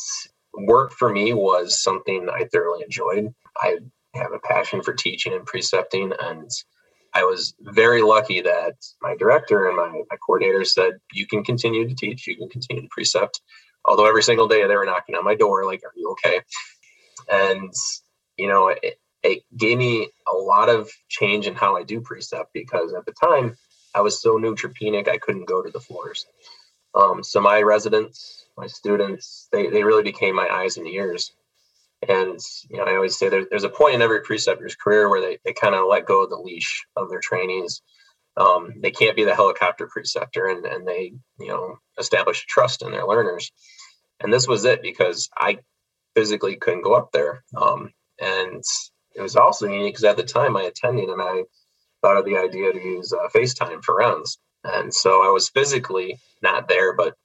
work 0.53 0.91
for 0.91 1.09
me 1.09 1.33
was 1.33 1.81
something 1.81 2.29
I 2.29 2.45
thoroughly 2.45 2.83
enjoyed. 2.83 3.33
I 3.57 3.77
have 4.15 4.33
a 4.33 4.39
passion 4.39 4.81
for 4.81 4.93
teaching 4.93 5.33
and 5.33 5.45
precepting 5.45 6.13
and 6.19 6.49
I 7.13 7.23
was 7.23 7.55
very 7.59 8.01
lucky 8.01 8.41
that 8.41 8.75
my 9.01 9.15
director 9.15 9.67
and 9.67 9.77
my, 9.77 9.89
my 10.09 10.17
coordinator 10.25 10.63
said, 10.63 10.93
you 11.11 11.25
can 11.25 11.43
continue 11.43 11.87
to 11.87 11.95
teach, 11.95 12.27
you 12.27 12.37
can 12.37 12.49
continue 12.49 12.83
to 12.83 12.89
precept. 12.91 13.41
Although 13.85 14.05
every 14.07 14.23
single 14.23 14.47
day 14.47 14.67
they 14.67 14.75
were 14.75 14.85
knocking 14.85 15.15
on 15.15 15.23
my 15.23 15.35
door, 15.35 15.65
like, 15.65 15.81
are 15.83 15.93
you 15.95 16.11
okay? 16.11 16.41
And, 17.31 17.73
you 18.37 18.47
know, 18.47 18.67
it, 18.67 18.99
it 19.23 19.43
gave 19.55 19.77
me 19.77 20.09
a 20.27 20.35
lot 20.35 20.69
of 20.69 20.89
change 21.09 21.47
in 21.47 21.55
how 21.55 21.75
I 21.75 21.83
do 21.83 22.01
precept 22.01 22.51
because 22.53 22.93
at 22.93 23.05
the 23.05 23.13
time 23.13 23.57
I 23.93 24.01
was 24.01 24.21
so 24.21 24.37
neutropenic 24.37 25.07
I 25.07 25.17
couldn't 25.17 25.47
go 25.47 25.61
to 25.61 25.69
the 25.69 25.79
floors. 25.79 26.25
Um, 26.95 27.23
so 27.23 27.39
my 27.41 27.61
residents, 27.61 28.45
my 28.57 28.67
students, 28.67 29.47
they, 29.51 29.69
they 29.69 29.83
really 29.83 30.03
became 30.03 30.35
my 30.35 30.47
eyes 30.51 30.77
and 30.77 30.87
ears. 30.87 31.31
And 32.07 32.39
you 32.69 32.77
know, 32.77 32.85
I 32.85 32.95
always 32.95 33.17
say 33.17 33.29
there, 33.29 33.45
there's 33.49 33.65
a 33.65 33.69
point 33.69 33.95
in 33.95 34.01
every 34.01 34.21
preceptor's 34.21 34.75
career 34.75 35.09
where 35.09 35.21
they, 35.21 35.37
they 35.43 35.53
kind 35.53 35.75
of 35.75 35.87
let 35.87 36.05
go 36.05 36.23
of 36.23 36.29
the 36.29 36.37
leash 36.37 36.85
of 36.95 37.09
their 37.09 37.19
trainees. 37.19 37.81
Um, 38.37 38.75
they 38.81 38.91
can't 38.91 39.17
be 39.17 39.25
the 39.25 39.35
helicopter 39.35 39.87
preceptor 39.87 40.47
and, 40.47 40.65
and 40.65 40.87
they, 40.87 41.13
you 41.39 41.47
know, 41.47 41.77
establish 41.97 42.45
trust 42.45 42.81
in 42.83 42.91
their 42.91 43.05
learners. 43.05 43.51
And 44.21 44.31
this 44.31 44.47
was 44.47 44.63
it 44.65 44.81
because 44.81 45.29
I 45.35 45.59
physically 46.15 46.55
couldn't 46.55 46.83
go 46.83 46.93
up 46.93 47.11
there. 47.11 47.43
Um, 47.55 47.91
and 48.19 48.63
it 49.19 49.21
was 49.21 49.35
also 49.35 49.67
unique 49.67 49.95
because 49.95 50.05
at 50.05 50.17
the 50.17 50.23
time 50.23 50.53
my 50.53 50.63
attending 50.63 51.09
and 51.09 51.21
I 51.21 51.43
thought 52.01 52.17
of 52.17 52.25
the 52.25 52.37
idea 52.37 52.71
to 52.71 52.79
use 52.79 53.11
uh, 53.11 53.27
FaceTime 53.35 53.83
for 53.83 53.95
rounds. 53.95 54.39
And 54.63 54.93
so 54.93 55.23
I 55.23 55.29
was 55.29 55.49
physically 55.49 56.17
not 56.41 56.69
there, 56.69 56.95
but 56.95 57.15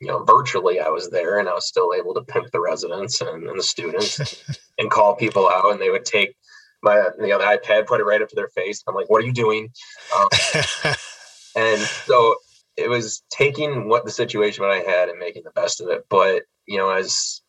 you 0.00 0.08
know, 0.08 0.24
virtually 0.24 0.80
I 0.80 0.88
was 0.88 1.10
there 1.10 1.38
and 1.38 1.48
I 1.48 1.54
was 1.54 1.68
still 1.68 1.92
able 1.96 2.14
to 2.14 2.22
pimp 2.22 2.50
the 2.50 2.60
residents 2.60 3.20
and, 3.20 3.46
and 3.46 3.58
the 3.58 3.62
students 3.62 4.44
and 4.78 4.90
call 4.90 5.14
people 5.14 5.48
out 5.48 5.70
and 5.70 5.80
they 5.80 5.90
would 5.90 6.04
take 6.04 6.34
my 6.82 6.96
you 7.20 7.28
know, 7.28 7.38
the 7.38 7.44
iPad, 7.44 7.86
put 7.86 8.00
it 8.00 8.04
right 8.04 8.22
up 8.22 8.28
to 8.30 8.36
their 8.36 8.48
face. 8.48 8.82
I'm 8.88 8.94
like, 8.94 9.10
what 9.10 9.22
are 9.22 9.26
you 9.26 9.32
doing? 9.32 9.68
Um, 10.18 10.28
and 11.56 11.80
so 11.80 12.36
it 12.76 12.88
was 12.88 13.22
taking 13.30 13.88
what 13.88 14.04
the 14.04 14.10
situation 14.10 14.64
I 14.64 14.82
had 14.86 15.10
and 15.10 15.18
making 15.18 15.42
the 15.44 15.50
best 15.50 15.80
of 15.80 15.88
it. 15.88 16.06
But, 16.08 16.44
you 16.66 16.78
know, 16.78 16.90
as 16.90 17.42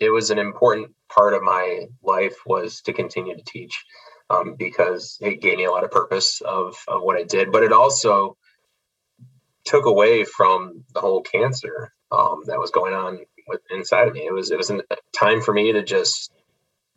it 0.00 0.10
was 0.10 0.30
an 0.30 0.38
important 0.38 0.94
part 1.08 1.34
of 1.34 1.42
my 1.42 1.86
life 2.02 2.36
was 2.46 2.82
to 2.82 2.92
continue 2.92 3.36
to 3.36 3.42
teach 3.44 3.84
um, 4.30 4.54
because 4.58 5.18
it 5.20 5.40
gave 5.40 5.56
me 5.58 5.64
a 5.64 5.70
lot 5.70 5.84
of 5.84 5.90
purpose 5.90 6.40
of, 6.42 6.76
of 6.86 7.02
what 7.02 7.16
I 7.16 7.24
did, 7.24 7.52
but 7.52 7.62
it 7.62 7.72
also 7.72 8.36
took 9.64 9.86
away 9.86 10.24
from 10.24 10.84
the 10.94 11.00
whole 11.00 11.22
cancer 11.22 11.92
um, 12.10 12.42
that 12.46 12.58
was 12.58 12.70
going 12.70 12.94
on 12.94 13.20
with 13.46 13.60
inside 13.70 14.08
of 14.08 14.14
me. 14.14 14.26
It 14.26 14.32
was 14.32 14.50
it 14.50 14.58
was 14.58 14.70
a 14.70 14.82
time 15.18 15.42
for 15.42 15.52
me 15.52 15.72
to 15.72 15.82
just 15.82 16.32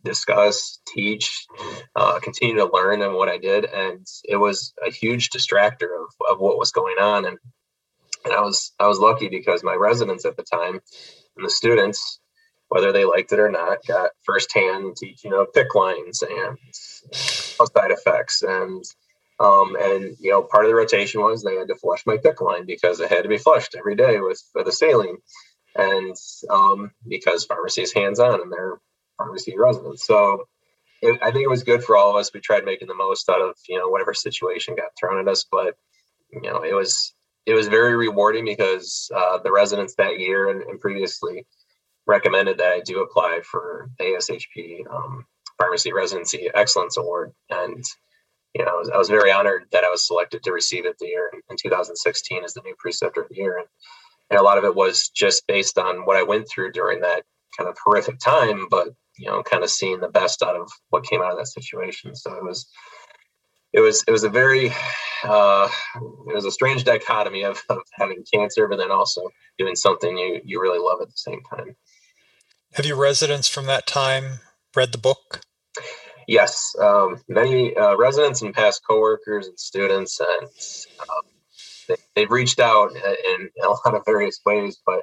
discuss, 0.04 0.80
teach, 0.86 1.46
uh, 1.96 2.20
continue 2.20 2.56
to 2.56 2.70
learn 2.72 3.02
and 3.02 3.14
what 3.14 3.28
I 3.28 3.38
did, 3.38 3.64
and 3.66 4.06
it 4.24 4.36
was 4.36 4.74
a 4.86 4.90
huge 4.90 5.30
distractor 5.30 5.88
of, 6.02 6.14
of 6.30 6.40
what 6.40 6.58
was 6.58 6.72
going 6.72 6.98
on. 6.98 7.26
And 7.26 7.38
and 8.24 8.34
I 8.34 8.40
was 8.40 8.72
I 8.78 8.86
was 8.88 8.98
lucky 8.98 9.28
because 9.28 9.64
my 9.64 9.74
residents 9.74 10.24
at 10.24 10.36
the 10.36 10.44
time 10.44 10.80
and 11.36 11.46
the 11.46 11.50
students 11.50 12.20
whether 12.72 12.90
they 12.90 13.04
liked 13.04 13.32
it 13.32 13.38
or 13.38 13.50
not, 13.50 13.84
got 13.86 14.12
firsthand 14.22 14.96
teaching 14.96 15.34
of 15.34 15.52
PICC 15.52 15.74
lines 15.74 16.22
and 16.22 16.58
side 16.72 17.90
effects. 17.90 18.42
And 18.42 18.82
um, 19.38 19.76
and 19.78 20.16
you 20.18 20.30
know, 20.30 20.42
part 20.42 20.64
of 20.64 20.70
the 20.70 20.74
rotation 20.74 21.20
was 21.20 21.42
they 21.42 21.56
had 21.56 21.68
to 21.68 21.74
flush 21.74 22.06
my 22.06 22.16
PICC 22.16 22.40
line 22.40 22.64
because 22.64 22.98
it 23.00 23.10
had 23.10 23.24
to 23.24 23.28
be 23.28 23.36
flushed 23.36 23.74
every 23.78 23.94
day 23.94 24.20
with, 24.20 24.42
with 24.54 24.66
a 24.68 24.72
saline. 24.72 25.18
And 25.76 26.16
um, 26.48 26.92
because 27.06 27.44
pharmacy 27.44 27.82
is 27.82 27.92
hands-on 27.92 28.40
and 28.40 28.50
they're 28.50 28.80
pharmacy 29.18 29.54
residents. 29.54 30.06
So 30.06 30.44
it, 31.02 31.18
I 31.22 31.30
think 31.30 31.44
it 31.44 31.50
was 31.50 31.64
good 31.64 31.84
for 31.84 31.94
all 31.94 32.10
of 32.10 32.16
us. 32.16 32.32
We 32.32 32.40
tried 32.40 32.64
making 32.64 32.88
the 32.88 32.94
most 32.94 33.28
out 33.28 33.42
of, 33.42 33.54
you 33.68 33.78
know, 33.78 33.88
whatever 33.88 34.14
situation 34.14 34.76
got 34.76 34.96
thrown 34.98 35.20
at 35.20 35.30
us, 35.30 35.44
but 35.50 35.76
you 36.30 36.40
know, 36.40 36.62
it 36.62 36.74
was 36.74 37.12
it 37.44 37.52
was 37.52 37.68
very 37.68 37.96
rewarding 37.96 38.46
because 38.46 39.10
uh, 39.14 39.38
the 39.38 39.52
residents 39.52 39.94
that 39.96 40.18
year 40.18 40.48
and, 40.48 40.62
and, 40.62 40.80
previously 40.80 41.44
recommended 42.06 42.58
that 42.58 42.72
I 42.72 42.80
do 42.80 43.02
apply 43.02 43.40
for 43.44 43.90
the 43.98 44.04
ASHP 44.04 44.86
um, 44.90 45.26
Pharmacy 45.58 45.92
Residency 45.92 46.50
Excellence 46.54 46.96
Award. 46.96 47.32
And, 47.50 47.84
you 48.54 48.64
know, 48.64 48.70
I 48.70 48.74
was, 48.74 48.90
I 48.90 48.98
was, 48.98 49.08
very 49.08 49.30
honored 49.30 49.64
that 49.72 49.84
I 49.84 49.90
was 49.90 50.06
selected 50.06 50.42
to 50.42 50.52
receive 50.52 50.86
it 50.86 50.98
the 50.98 51.06
year 51.06 51.30
in, 51.32 51.40
in 51.50 51.56
2016 51.56 52.44
as 52.44 52.54
the 52.54 52.62
new 52.64 52.74
preceptor 52.78 53.22
of 53.22 53.28
the 53.28 53.36
year. 53.36 53.58
And, 53.58 53.66
and 54.30 54.40
a 54.40 54.42
lot 54.42 54.58
of 54.58 54.64
it 54.64 54.74
was 54.74 55.08
just 55.08 55.46
based 55.46 55.78
on 55.78 56.04
what 56.04 56.16
I 56.16 56.22
went 56.22 56.48
through 56.48 56.72
during 56.72 57.00
that 57.00 57.22
kind 57.56 57.68
of 57.68 57.76
horrific 57.84 58.18
time, 58.18 58.66
but, 58.70 58.88
you 59.18 59.28
know, 59.28 59.42
kind 59.42 59.62
of 59.62 59.70
seeing 59.70 60.00
the 60.00 60.08
best 60.08 60.42
out 60.42 60.56
of 60.56 60.70
what 60.90 61.04
came 61.04 61.20
out 61.22 61.32
of 61.32 61.38
that 61.38 61.48
situation. 61.48 62.16
So 62.16 62.34
it 62.34 62.42
was, 62.42 62.66
it 63.72 63.80
was 63.80 64.04
it 64.06 64.10
was 64.10 64.24
a 64.24 64.28
very 64.28 64.70
uh, 65.24 65.68
it 66.28 66.34
was 66.34 66.44
a 66.44 66.50
strange 66.50 66.84
dichotomy 66.84 67.44
of, 67.44 67.62
of 67.68 67.78
having 67.92 68.24
cancer, 68.32 68.68
but 68.68 68.76
then 68.76 68.90
also 68.90 69.30
doing 69.58 69.74
something 69.76 70.16
you 70.16 70.40
you 70.44 70.60
really 70.60 70.78
love 70.78 71.00
at 71.00 71.08
the 71.08 71.16
same 71.16 71.40
time. 71.42 71.74
Have 72.74 72.86
you 72.86 72.94
residents 72.94 73.48
from 73.48 73.66
that 73.66 73.86
time 73.86 74.40
read 74.74 74.92
the 74.92 74.98
book? 74.98 75.42
Yes, 76.26 76.74
um, 76.80 77.20
many 77.28 77.76
uh, 77.76 77.96
residents 77.96 78.40
and 78.40 78.54
past 78.54 78.80
coworkers 78.88 79.46
and 79.46 79.60
students, 79.60 80.20
and 80.20 80.48
um, 81.00 81.96
they, 82.14 82.22
have 82.22 82.30
reached 82.30 82.60
out 82.60 82.92
in, 82.92 82.96
in, 82.96 83.50
a 83.62 83.68
lot 83.68 83.94
of 83.94 84.06
various 84.06 84.40
ways. 84.46 84.80
But 84.86 85.02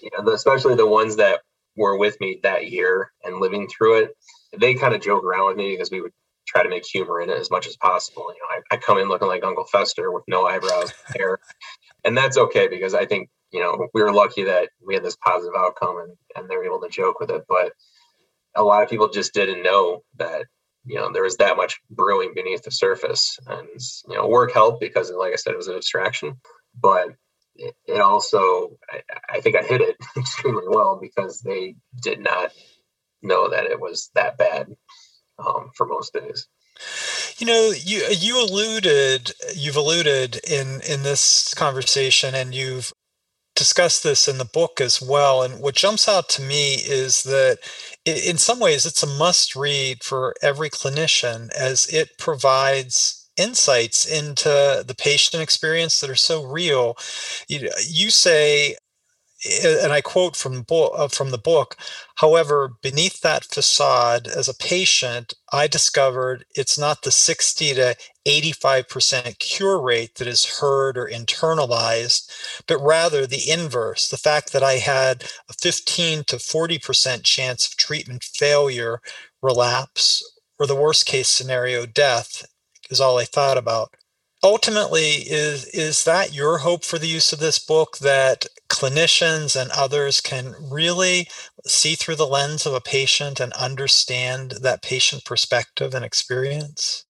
you 0.00 0.10
know, 0.16 0.32
especially 0.32 0.76
the 0.76 0.86
ones 0.86 1.16
that 1.16 1.40
were 1.76 1.98
with 1.98 2.20
me 2.20 2.38
that 2.44 2.70
year 2.70 3.10
and 3.24 3.40
living 3.40 3.66
through 3.66 4.04
it, 4.04 4.16
they 4.56 4.74
kind 4.74 4.94
of 4.94 5.00
joke 5.00 5.24
around 5.24 5.48
with 5.48 5.56
me 5.56 5.72
because 5.72 5.90
we 5.90 6.00
would 6.00 6.12
try 6.46 6.62
to 6.62 6.68
make 6.68 6.86
humor 6.86 7.20
in 7.20 7.28
it 7.28 7.38
as 7.38 7.50
much 7.50 7.66
as 7.66 7.76
possible. 7.76 8.32
You 8.32 8.40
know, 8.40 8.62
I, 8.70 8.76
I 8.76 8.78
come 8.78 8.98
in 8.98 9.08
looking 9.08 9.26
like 9.26 9.42
Uncle 9.42 9.64
Fester 9.64 10.12
with 10.12 10.22
no 10.28 10.46
eyebrows, 10.46 10.92
hair, 11.16 11.40
and 12.04 12.16
that's 12.16 12.38
okay 12.38 12.68
because 12.68 12.94
I 12.94 13.06
think 13.06 13.30
you 13.54 13.60
know 13.60 13.88
we 13.94 14.02
were 14.02 14.12
lucky 14.12 14.44
that 14.44 14.70
we 14.84 14.94
had 14.94 15.04
this 15.04 15.16
positive 15.16 15.54
outcome 15.56 15.96
and 15.98 16.16
and 16.34 16.50
they 16.50 16.56
were 16.56 16.64
able 16.64 16.80
to 16.80 16.88
joke 16.88 17.20
with 17.20 17.30
it. 17.30 17.44
But 17.48 17.72
a 18.56 18.64
lot 18.64 18.82
of 18.82 18.90
people 18.90 19.08
just 19.08 19.32
didn't 19.32 19.62
know 19.62 20.02
that 20.18 20.46
you 20.84 20.96
know 20.96 21.12
there 21.12 21.22
was 21.22 21.36
that 21.36 21.56
much 21.56 21.80
brewing 21.88 22.32
beneath 22.34 22.64
the 22.64 22.72
surface, 22.72 23.38
and 23.46 23.68
you 24.08 24.16
know 24.16 24.26
work 24.26 24.52
helped 24.52 24.80
because, 24.80 25.10
like 25.12 25.32
I 25.32 25.36
said, 25.36 25.52
it 25.52 25.56
was 25.56 25.68
a 25.68 25.76
distraction, 25.76 26.34
but 26.78 27.10
it, 27.54 27.76
it 27.86 28.00
also 28.00 28.76
I, 28.90 29.02
I 29.36 29.40
think 29.40 29.54
I 29.56 29.62
hit 29.62 29.80
it 29.80 29.96
extremely 30.16 30.66
well 30.66 30.98
because 31.00 31.40
they 31.40 31.76
did 32.02 32.18
not 32.18 32.50
know 33.22 33.50
that 33.50 33.66
it 33.66 33.80
was 33.80 34.10
that 34.16 34.36
bad 34.36 34.66
um, 35.38 35.70
for 35.76 35.86
most 35.86 36.12
days. 36.12 36.48
You 37.38 37.46
know, 37.46 37.72
you 37.76 38.04
you 38.10 38.44
alluded 38.44 39.32
you've 39.54 39.76
alluded 39.76 40.40
in 40.44 40.80
in 40.88 41.04
this 41.04 41.54
conversation, 41.54 42.34
and 42.34 42.52
you've 42.52 42.92
discussed 43.54 44.02
this 44.02 44.28
in 44.28 44.38
the 44.38 44.44
book 44.44 44.80
as 44.80 45.00
well. 45.00 45.42
And 45.42 45.60
what 45.60 45.74
jumps 45.74 46.08
out 46.08 46.28
to 46.30 46.42
me 46.42 46.74
is 46.74 47.22
that 47.24 47.58
in 48.04 48.38
some 48.38 48.60
ways 48.60 48.86
it's 48.86 49.02
a 49.02 49.06
must 49.06 49.56
read 49.56 50.02
for 50.02 50.34
every 50.42 50.70
clinician 50.70 51.52
as 51.52 51.86
it 51.86 52.18
provides 52.18 53.28
insights 53.36 54.06
into 54.06 54.84
the 54.86 54.94
patient 54.96 55.42
experience 55.42 56.00
that 56.00 56.10
are 56.10 56.14
so 56.14 56.44
real. 56.44 56.96
You, 57.48 57.70
you 57.88 58.10
say 58.10 58.76
and 59.62 59.92
I 59.92 60.00
quote 60.00 60.36
from 60.36 60.62
book, 60.62 60.92
uh, 60.96 61.08
from 61.08 61.30
the 61.30 61.38
book. 61.38 61.76
However, 62.16 62.72
beneath 62.82 63.20
that 63.20 63.44
facade, 63.44 64.26
as 64.26 64.48
a 64.48 64.54
patient, 64.54 65.34
I 65.54 65.68
discovered 65.68 66.46
it's 66.56 66.76
not 66.76 67.02
the 67.02 67.12
60 67.12 67.74
to 67.74 67.96
85% 68.26 69.38
cure 69.38 69.80
rate 69.80 70.16
that 70.16 70.26
is 70.26 70.58
heard 70.58 70.98
or 70.98 71.08
internalized, 71.08 72.28
but 72.66 72.78
rather 72.78 73.24
the 73.24 73.48
inverse 73.48 74.08
the 74.08 74.16
fact 74.16 74.52
that 74.52 74.64
I 74.64 74.74
had 74.74 75.24
a 75.48 75.54
15 75.54 76.24
to 76.24 76.36
40% 76.36 77.22
chance 77.22 77.68
of 77.68 77.76
treatment 77.76 78.24
failure, 78.24 79.00
relapse, 79.42 80.24
or 80.58 80.66
the 80.66 80.74
worst 80.74 81.06
case 81.06 81.28
scenario, 81.28 81.86
death, 81.86 82.44
is 82.90 83.00
all 83.00 83.18
I 83.18 83.24
thought 83.24 83.56
about 83.56 83.94
ultimately 84.44 85.22
is 85.26 85.64
is 85.68 86.04
that 86.04 86.34
your 86.34 86.58
hope 86.58 86.84
for 86.84 86.98
the 86.98 87.08
use 87.08 87.32
of 87.32 87.40
this 87.40 87.58
book 87.58 87.98
that 87.98 88.46
clinicians 88.68 89.60
and 89.60 89.70
others 89.70 90.20
can 90.20 90.54
really 90.70 91.28
see 91.66 91.94
through 91.94 92.16
the 92.16 92.26
lens 92.26 92.66
of 92.66 92.74
a 92.74 92.80
patient 92.80 93.40
and 93.40 93.52
understand 93.54 94.52
that 94.60 94.82
patient 94.82 95.24
perspective 95.24 95.94
and 95.94 96.04
experience? 96.04 97.06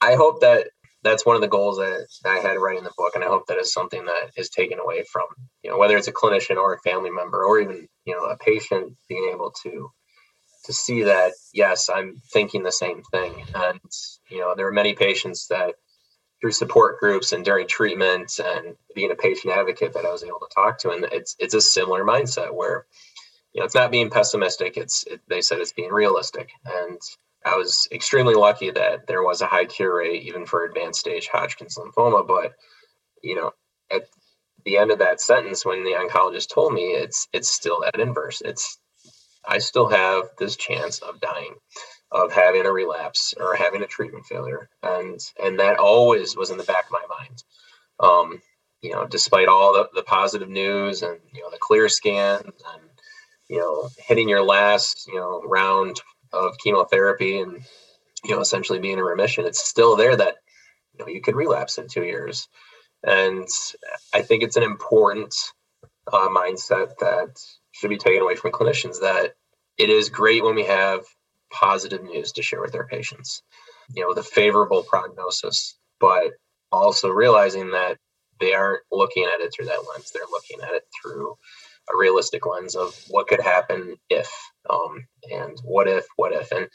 I 0.00 0.14
hope 0.14 0.40
that 0.42 0.68
that's 1.02 1.24
one 1.24 1.36
of 1.36 1.42
the 1.42 1.48
goals 1.48 1.78
that 1.78 2.06
i 2.24 2.38
had 2.38 2.58
writing 2.58 2.82
the 2.84 2.90
book 2.96 3.14
and 3.14 3.22
i 3.22 3.28
hope 3.28 3.46
that 3.46 3.58
is 3.58 3.72
something 3.72 4.04
that 4.06 4.30
is 4.36 4.50
taken 4.50 4.80
away 4.80 5.04
from 5.10 5.26
you 5.62 5.70
know 5.70 5.78
whether 5.78 5.96
it's 5.96 6.08
a 6.08 6.12
clinician 6.12 6.56
or 6.56 6.74
a 6.74 6.80
family 6.80 7.10
member 7.10 7.44
or 7.44 7.60
even 7.60 7.86
you 8.04 8.14
know 8.14 8.24
a 8.24 8.36
patient 8.38 8.92
being 9.08 9.30
able 9.32 9.52
to 9.62 9.88
to 10.64 10.72
see 10.72 11.04
that 11.04 11.32
yes 11.54 11.88
i'm 11.88 12.16
thinking 12.32 12.64
the 12.64 12.72
same 12.72 13.02
thing. 13.12 13.44
And 13.54 13.80
you 14.30 14.40
know 14.40 14.54
there 14.56 14.66
are 14.66 14.72
many 14.72 14.94
patients 14.94 15.46
that 15.48 15.76
through 16.40 16.52
support 16.52 17.00
groups 17.00 17.32
and 17.32 17.44
during 17.44 17.66
treatment 17.66 18.38
and 18.44 18.76
being 18.94 19.10
a 19.10 19.16
patient 19.16 19.54
advocate 19.54 19.94
that 19.94 20.04
I 20.04 20.12
was 20.12 20.24
able 20.24 20.40
to 20.40 20.54
talk 20.54 20.78
to. 20.80 20.90
And 20.90 21.06
it's 21.12 21.36
it's 21.38 21.54
a 21.54 21.60
similar 21.60 22.04
mindset 22.04 22.54
where, 22.54 22.86
you 23.52 23.60
know, 23.60 23.64
it's 23.64 23.74
not 23.74 23.90
being 23.90 24.10
pessimistic. 24.10 24.76
It's 24.76 25.04
it, 25.06 25.20
they 25.28 25.40
said 25.40 25.60
it's 25.60 25.72
being 25.72 25.92
realistic. 25.92 26.50
And 26.64 27.00
I 27.44 27.56
was 27.56 27.88
extremely 27.92 28.34
lucky 28.34 28.70
that 28.70 29.06
there 29.06 29.22
was 29.22 29.40
a 29.40 29.46
high 29.46 29.66
cure 29.66 29.96
rate 29.98 30.24
even 30.24 30.46
for 30.46 30.64
advanced 30.64 31.00
stage 31.00 31.28
Hodgkin's 31.32 31.78
lymphoma. 31.78 32.26
But 32.26 32.52
you 33.22 33.36
know, 33.36 33.52
at 33.90 34.02
the 34.64 34.78
end 34.78 34.90
of 34.90 34.98
that 35.00 35.20
sentence, 35.20 35.64
when 35.64 35.84
the 35.84 35.92
oncologist 35.92 36.52
told 36.52 36.72
me 36.74 36.82
it's 36.92 37.28
it's 37.32 37.50
still 37.50 37.80
that 37.80 38.00
inverse. 38.00 38.42
It's 38.44 38.78
I 39.48 39.58
still 39.58 39.88
have 39.88 40.24
this 40.38 40.56
chance 40.56 41.00
of 41.00 41.20
dying 41.20 41.54
of 42.12 42.32
having 42.32 42.66
a 42.66 42.72
relapse 42.72 43.34
or 43.38 43.56
having 43.56 43.82
a 43.82 43.86
treatment 43.86 44.26
failure. 44.26 44.68
And 44.82 45.20
and 45.42 45.60
that 45.60 45.78
always 45.78 46.36
was 46.36 46.50
in 46.50 46.58
the 46.58 46.64
back 46.64 46.86
of 46.86 46.92
my 46.92 47.06
mind. 47.18 47.44
Um, 48.00 48.42
you 48.82 48.92
know 48.92 49.06
despite 49.06 49.48
all 49.48 49.72
the, 49.72 49.88
the 49.94 50.02
positive 50.02 50.48
news 50.48 51.02
and 51.02 51.18
you 51.32 51.42
know 51.42 51.50
the 51.50 51.58
clear 51.58 51.88
scan 51.88 52.40
and 52.44 52.82
you 53.48 53.58
know 53.58 53.88
hitting 53.98 54.28
your 54.28 54.42
last 54.44 55.06
you 55.08 55.16
know 55.16 55.42
round 55.44 56.00
of 56.32 56.56
chemotherapy 56.62 57.40
and 57.40 57.62
you 58.24 58.30
know 58.34 58.40
essentially 58.40 58.78
being 58.78 58.98
in 58.98 59.04
remission 59.04 59.46
it's 59.46 59.64
still 59.66 59.96
there 59.96 60.16
that 60.16 60.36
you 60.94 61.00
know 61.00 61.08
you 61.08 61.20
could 61.20 61.36
relapse 61.36 61.78
in 61.78 61.88
two 61.88 62.04
years. 62.04 62.48
And 63.04 63.48
i 64.14 64.22
think 64.22 64.42
it's 64.42 64.56
an 64.56 64.62
important 64.62 65.34
uh, 66.12 66.28
mindset 66.28 66.98
that 66.98 67.38
should 67.72 67.90
be 67.90 67.98
taken 67.98 68.22
away 68.22 68.36
from 68.36 68.52
clinicians 68.52 69.00
that 69.00 69.34
it 69.78 69.90
is 69.90 70.10
great 70.10 70.44
when 70.44 70.54
we 70.54 70.64
have 70.64 71.04
positive 71.58 72.02
news 72.02 72.32
to 72.32 72.42
share 72.42 72.60
with 72.60 72.72
their 72.72 72.86
patients, 72.86 73.42
you 73.94 74.02
know, 74.02 74.08
with 74.08 74.18
a 74.18 74.22
favorable 74.22 74.82
prognosis, 74.82 75.78
but 76.00 76.32
also 76.72 77.08
realizing 77.08 77.70
that 77.70 77.98
they 78.40 78.52
aren't 78.52 78.82
looking 78.92 79.24
at 79.24 79.40
it 79.40 79.52
through 79.52 79.66
that 79.66 79.84
lens. 79.90 80.10
They're 80.12 80.22
looking 80.30 80.60
at 80.62 80.74
it 80.74 80.84
through 81.00 81.36
a 81.92 81.96
realistic 81.96 82.46
lens 82.46 82.74
of 82.74 82.94
what 83.08 83.28
could 83.28 83.40
happen 83.40 83.96
if, 84.10 84.30
um, 84.68 85.06
and 85.32 85.58
what 85.64 85.88
if, 85.88 86.06
what 86.16 86.32
if. 86.32 86.52
And, 86.52 86.68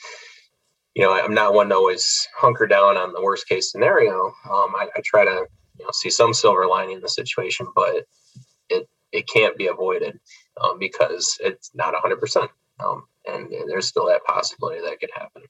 you 0.96 1.04
know, 1.04 1.14
I'm 1.14 1.34
not 1.34 1.54
one 1.54 1.70
to 1.70 1.76
always 1.76 2.28
hunker 2.36 2.66
down 2.66 2.98
on 2.98 3.14
the 3.14 3.22
worst 3.22 3.48
case 3.48 3.72
scenario. 3.72 4.28
Um, 4.50 4.74
I, 4.76 4.88
I 4.96 5.02
try 5.06 5.26
to, 5.26 5.46
you 5.80 5.86
know, 5.86 5.92
see 5.94 6.10
some 6.10 6.34
silver 6.34 6.66
lining 6.66 6.96
in 6.96 7.02
the 7.02 7.10
situation, 7.10 7.68
but 7.76 8.06
it, 8.70 8.88
it 9.12 9.28
can't 9.28 9.58
be 9.58 9.68
avoided 9.68 10.20
um, 10.60 10.80
because 10.80 11.38
it's 11.42 11.72
not 11.74 11.94
100%. 11.94 12.50
Um, 12.84 13.04
and, 13.28 13.52
and 13.52 13.70
there's 13.70 13.88
still 13.88 14.08
that 14.08 14.24
possibility 14.26 14.82
that 14.82 15.00
could 15.00 15.12
happen. 15.14 15.44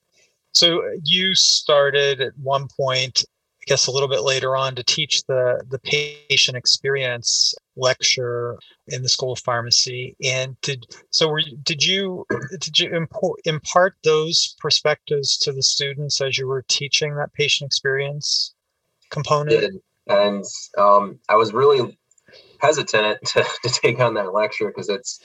So 0.54 0.82
you 1.04 1.34
started 1.34 2.22
at 2.22 2.34
one 2.38 2.68
point, 2.78 3.24
I 3.62 3.64
guess 3.68 3.88
a 3.88 3.92
little 3.92 4.10
bit 4.10 4.22
later 4.22 4.56
on, 4.56 4.76
to 4.76 4.84
teach 4.84 5.24
the 5.24 5.64
the 5.70 5.80
patient 5.80 6.58
experience 6.58 7.54
lecture 7.76 8.58
in 8.88 9.02
the 9.02 9.10
School 9.10 9.32
of 9.32 9.40
Pharmacy. 9.40 10.16
And 10.24 10.60
did 10.62 10.86
so? 11.10 11.30
Were 11.30 11.42
did 11.64 11.84
you 11.84 12.26
did 12.60 12.80
you 12.80 12.94
import, 12.94 13.40
impart 13.46 13.96
those 14.04 14.56
perspectives 14.60 15.38
to 15.40 15.54
the 15.54 15.64
students 15.64 16.20
as 16.20 16.38
you 16.38 16.48
were 16.48 16.66
teaching 16.68 17.16
that 17.16 17.34
patient 17.34 17.68
experience 17.68 18.54
component? 19.10 19.62
Did. 19.62 19.76
And 20.08 20.44
um, 20.78 21.20
I 21.30 21.36
was 21.36 21.54
really 21.54 21.98
hesitant 22.60 23.20
to, 23.26 23.46
to 23.64 23.70
take 23.70 24.00
on 24.00 24.16
that 24.16 24.34
lecture 24.34 24.68
because 24.68 24.90
it's 24.90 25.20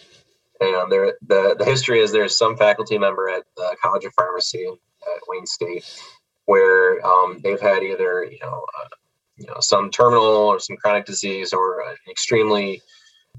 And 0.61 0.91
there, 0.91 1.15
the 1.27 1.57
the 1.59 1.65
history 1.65 2.01
is 2.01 2.13
there's 2.13 2.37
some 2.37 2.57
faculty 2.57 2.99
member 2.99 3.29
at 3.29 3.45
the 3.57 3.77
College 3.83 4.05
of 4.05 4.15
Pharmacy 4.15 4.67
at 4.67 5.23
Wayne 5.29 5.47
State 5.47 5.85
where 6.47 7.05
um, 7.05 7.39
they've 7.43 7.61
had 7.61 7.83
either 7.83 8.25
you 8.25 8.39
know 8.41 8.65
uh, 8.81 8.89
you 9.37 9.47
know 9.47 9.57
some 9.61 9.91
terminal 9.91 10.25
or 10.25 10.59
some 10.59 10.77
chronic 10.77 11.05
disease 11.05 11.53
or 11.53 11.81
an 11.81 11.97
extremely 12.09 12.81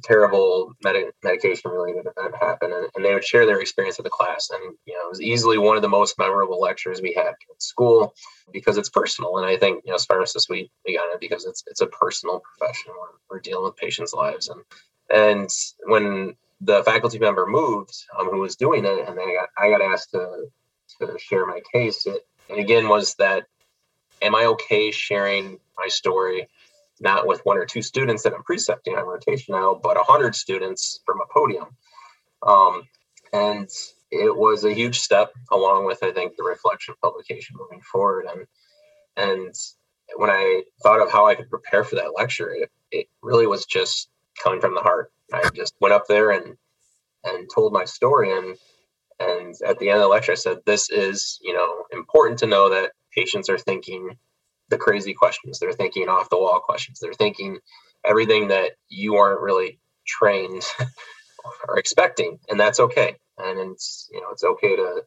terrible 0.03 0.73
med- 0.84 1.12
medication 1.23 1.71
related 1.71 2.06
event 2.06 2.36
happen 2.39 2.71
and, 2.71 2.88
and, 2.95 3.03
they 3.03 3.15
would 3.15 3.25
share 3.25 3.47
their 3.47 3.60
experience 3.60 3.97
with 3.97 4.03
the 4.03 4.12
class. 4.12 4.51
And 4.53 4.75
you 4.86 4.93
know 4.93 5.06
it 5.06 5.10
was 5.10 5.21
easily 5.21 5.58
one 5.58 5.75
of 5.75 5.82
the 5.82 5.89
most 5.89 6.19
memorable 6.19 6.60
lectures 6.60 7.01
we 7.01 7.13
had 7.13 7.30
in 7.30 7.60
school 7.60 8.13
because 8.53 8.77
it's 8.77 8.89
personal. 8.89 9.38
And 9.38 9.45
i 9.45 9.58
think 9.58 9.84
you 9.86 9.91
know 9.91 9.95
as 9.95 10.06
pharmacists 10.06 10.49
we, 10.49 10.69
we 10.86 10.97
got 10.97 11.13
it 11.13 11.19
because 11.19 11.45
it's 11.45 11.63
it's 11.67 11.82
a 11.82 11.88
personal 11.88 12.41
profession. 12.41 12.91
We're, 12.99 13.36
we're 13.38 13.41
dealing 13.41 13.63
with 13.63 13.77
patients 13.77 14.13
lives. 14.13 14.49
And 14.49 14.62
and 15.10 15.49
when 15.86 16.36
the 16.61 16.83
faculty 16.83 17.19
member 17.19 17.45
moved 17.45 17.93
um, 18.17 18.29
who 18.29 18.39
was 18.39 18.55
doing 18.55 18.85
it 18.85 19.07
and 19.07 19.17
then 19.17 19.25
i 19.27 19.33
got 19.33 19.49
i 19.57 19.69
got 19.69 19.81
asked 19.81 20.11
to 20.11 20.47
to 20.99 21.17
share 21.19 21.45
my 21.45 21.61
case 21.73 22.05
it, 22.07 22.21
and 22.49 22.59
again 22.59 22.87
was 22.87 23.15
that 23.15 23.45
am 24.21 24.35
i 24.35 24.45
okay 24.45 24.91
sharing 24.91 25.59
my 25.77 25.87
story 25.87 26.47
not 26.99 27.27
with 27.27 27.41
one 27.43 27.57
or 27.57 27.65
two 27.65 27.81
students 27.81 28.23
that 28.23 28.33
I'm 28.33 28.43
precepting 28.43 28.95
on 28.95 29.05
rotation 29.05 29.53
now, 29.55 29.79
but 29.81 29.97
a 29.97 30.03
hundred 30.03 30.35
students 30.35 30.99
from 31.05 31.19
a 31.21 31.31
podium. 31.31 31.67
Um, 32.45 32.83
and 33.33 33.69
it 34.11 34.35
was 34.35 34.63
a 34.63 34.73
huge 34.73 34.99
step 34.99 35.33
along 35.51 35.85
with, 35.85 36.03
I 36.03 36.11
think, 36.11 36.35
the 36.35 36.43
reflection 36.43 36.95
publication 37.01 37.57
moving 37.59 37.81
forward. 37.81 38.25
And, 38.31 38.45
and 39.15 39.53
when 40.15 40.29
I 40.29 40.63
thought 40.81 41.01
of 41.01 41.11
how 41.11 41.27
I 41.27 41.35
could 41.35 41.49
prepare 41.49 41.83
for 41.83 41.95
that 41.95 42.13
lecture, 42.15 42.49
it, 42.49 42.71
it 42.91 43.07
really 43.21 43.47
was 43.47 43.65
just 43.65 44.09
coming 44.41 44.61
from 44.61 44.75
the 44.75 44.81
heart. 44.81 45.11
I 45.33 45.49
just 45.53 45.75
went 45.79 45.93
up 45.93 46.07
there 46.07 46.31
and, 46.31 46.55
and 47.23 47.49
told 47.53 47.73
my 47.73 47.85
story. 47.85 48.31
And, 48.31 48.57
and 49.19 49.55
at 49.65 49.79
the 49.79 49.89
end 49.89 49.97
of 49.97 50.03
the 50.03 50.07
lecture, 50.07 50.33
I 50.33 50.35
said, 50.35 50.59
this 50.65 50.89
is, 50.89 51.39
you 51.41 51.53
know, 51.53 51.85
important 51.91 52.39
to 52.39 52.47
know 52.47 52.69
that 52.69 52.91
patients 53.15 53.49
are 53.49 53.57
thinking 53.57 54.17
the 54.69 54.77
crazy 54.77 55.13
questions. 55.13 55.59
They're 55.59 55.73
thinking 55.73 56.09
off 56.09 56.29
the 56.29 56.37
wall 56.37 56.59
questions. 56.59 56.99
They're 56.99 57.13
thinking 57.13 57.59
everything 58.05 58.49
that 58.49 58.71
you 58.89 59.15
aren't 59.15 59.41
really 59.41 59.79
trained 60.05 60.63
or 61.67 61.77
expecting, 61.77 62.39
and 62.49 62.59
that's 62.59 62.79
okay. 62.79 63.15
And 63.37 63.71
it's 63.71 64.09
you 64.11 64.21
know 64.21 64.29
it's 64.31 64.43
okay 64.43 64.75
to 64.75 65.03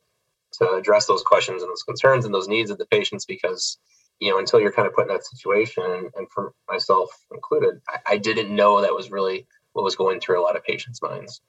to 0.54 0.70
address 0.72 1.06
those 1.06 1.22
questions 1.22 1.62
and 1.62 1.70
those 1.70 1.83
concerns 1.83 2.24
and 2.24 2.35
those 2.35 2.48
needs 2.48 2.70
of 2.70 2.78
the 2.78 2.87
patients 2.87 3.24
because 3.24 3.78
you 4.18 4.30
know 4.30 4.38
until 4.38 4.61
you're 4.61 4.72
kind 4.72 4.88
of 4.88 4.94
put 4.94 5.09
in 5.09 5.14
that 5.14 5.26
situation, 5.26 6.11
and, 6.14 6.30
for 6.30 6.52
myself 6.68 7.11
included, 7.33 7.80
I, 7.88 8.14
I 8.14 8.18
didn't 8.18 8.54
know 8.54 8.80
that 8.80 8.94
was 8.94 9.11
really 9.11 9.46
what 9.72 9.85
was 9.85 9.96
going 9.96 10.20
through 10.20 10.40
a 10.40 10.44
lot 10.44 10.56
of 10.56 10.64
patients' 10.64 11.02
minds. 11.02 11.40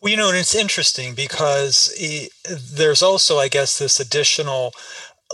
Well, 0.00 0.10
you 0.10 0.16
know, 0.16 0.28
and 0.28 0.38
it's 0.38 0.54
interesting 0.54 1.14
because 1.14 1.94
there's 2.72 3.02
also, 3.02 3.38
I 3.38 3.48
guess, 3.48 3.78
this 3.78 4.00
additional 4.00 4.72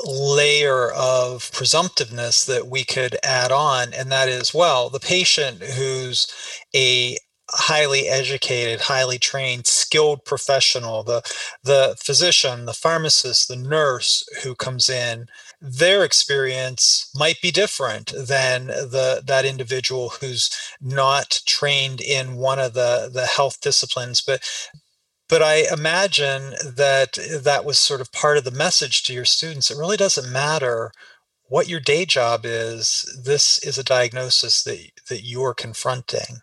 layer 0.05 0.91
of 0.93 1.51
presumptiveness 1.53 2.45
that 2.47 2.69
we 2.69 2.85
could 2.85 3.17
add 3.25 3.51
on, 3.51 3.95
and 3.95 4.13
that 4.13 4.29
is 4.29 4.55
well, 4.55 4.91
the 4.91 5.01
patient 5.01 5.63
who's 5.63 6.27
a 6.75 7.17
highly 7.51 8.09
educated, 8.09 8.83
highly 8.83 9.19
trained, 9.19 9.67
skilled 9.67 10.25
professional, 10.25 11.03
the 11.03 11.23
the 11.65 11.97
physician, 11.99 12.67
the 12.67 12.75
pharmacist, 12.75 13.49
the 13.49 13.57
nurse 13.57 14.29
who 14.43 14.55
comes 14.55 14.89
in, 14.89 15.27
their 15.61 16.05
experience 16.05 17.11
might 17.15 17.41
be 17.43 17.51
different 17.51 18.13
than 18.17 18.69
the 18.69 19.23
that 19.27 19.45
individual 19.45 20.11
who's 20.21 20.51
not 20.81 21.41
trained 21.47 22.01
in 22.01 22.37
one 22.37 22.59
of 22.59 22.75
the 22.75 23.11
the 23.13 23.27
health 23.27 23.61
disciplines 23.61 24.21
but 24.21 24.41
but 25.29 25.43
I 25.43 25.65
imagine 25.73 26.55
that 26.65 27.19
that 27.43 27.65
was 27.65 27.79
sort 27.79 28.01
of 28.01 28.13
part 28.13 28.39
of 28.39 28.45
the 28.45 28.51
message 28.51 29.03
to 29.05 29.13
your 29.13 29.27
students. 29.27 29.71
It 29.71 29.77
really 29.77 29.99
doesn't 29.99 30.33
matter 30.33 30.91
what 31.49 31.69
your 31.69 31.81
day 31.81 32.07
job 32.07 32.43
is. 32.45 33.05
This 33.23 33.63
is 33.63 33.79
a 33.79 33.85
diagnosis 33.85 34.63
that 34.65 34.79
that 35.09 35.23
you're 35.25 35.55
confronting. 35.55 36.41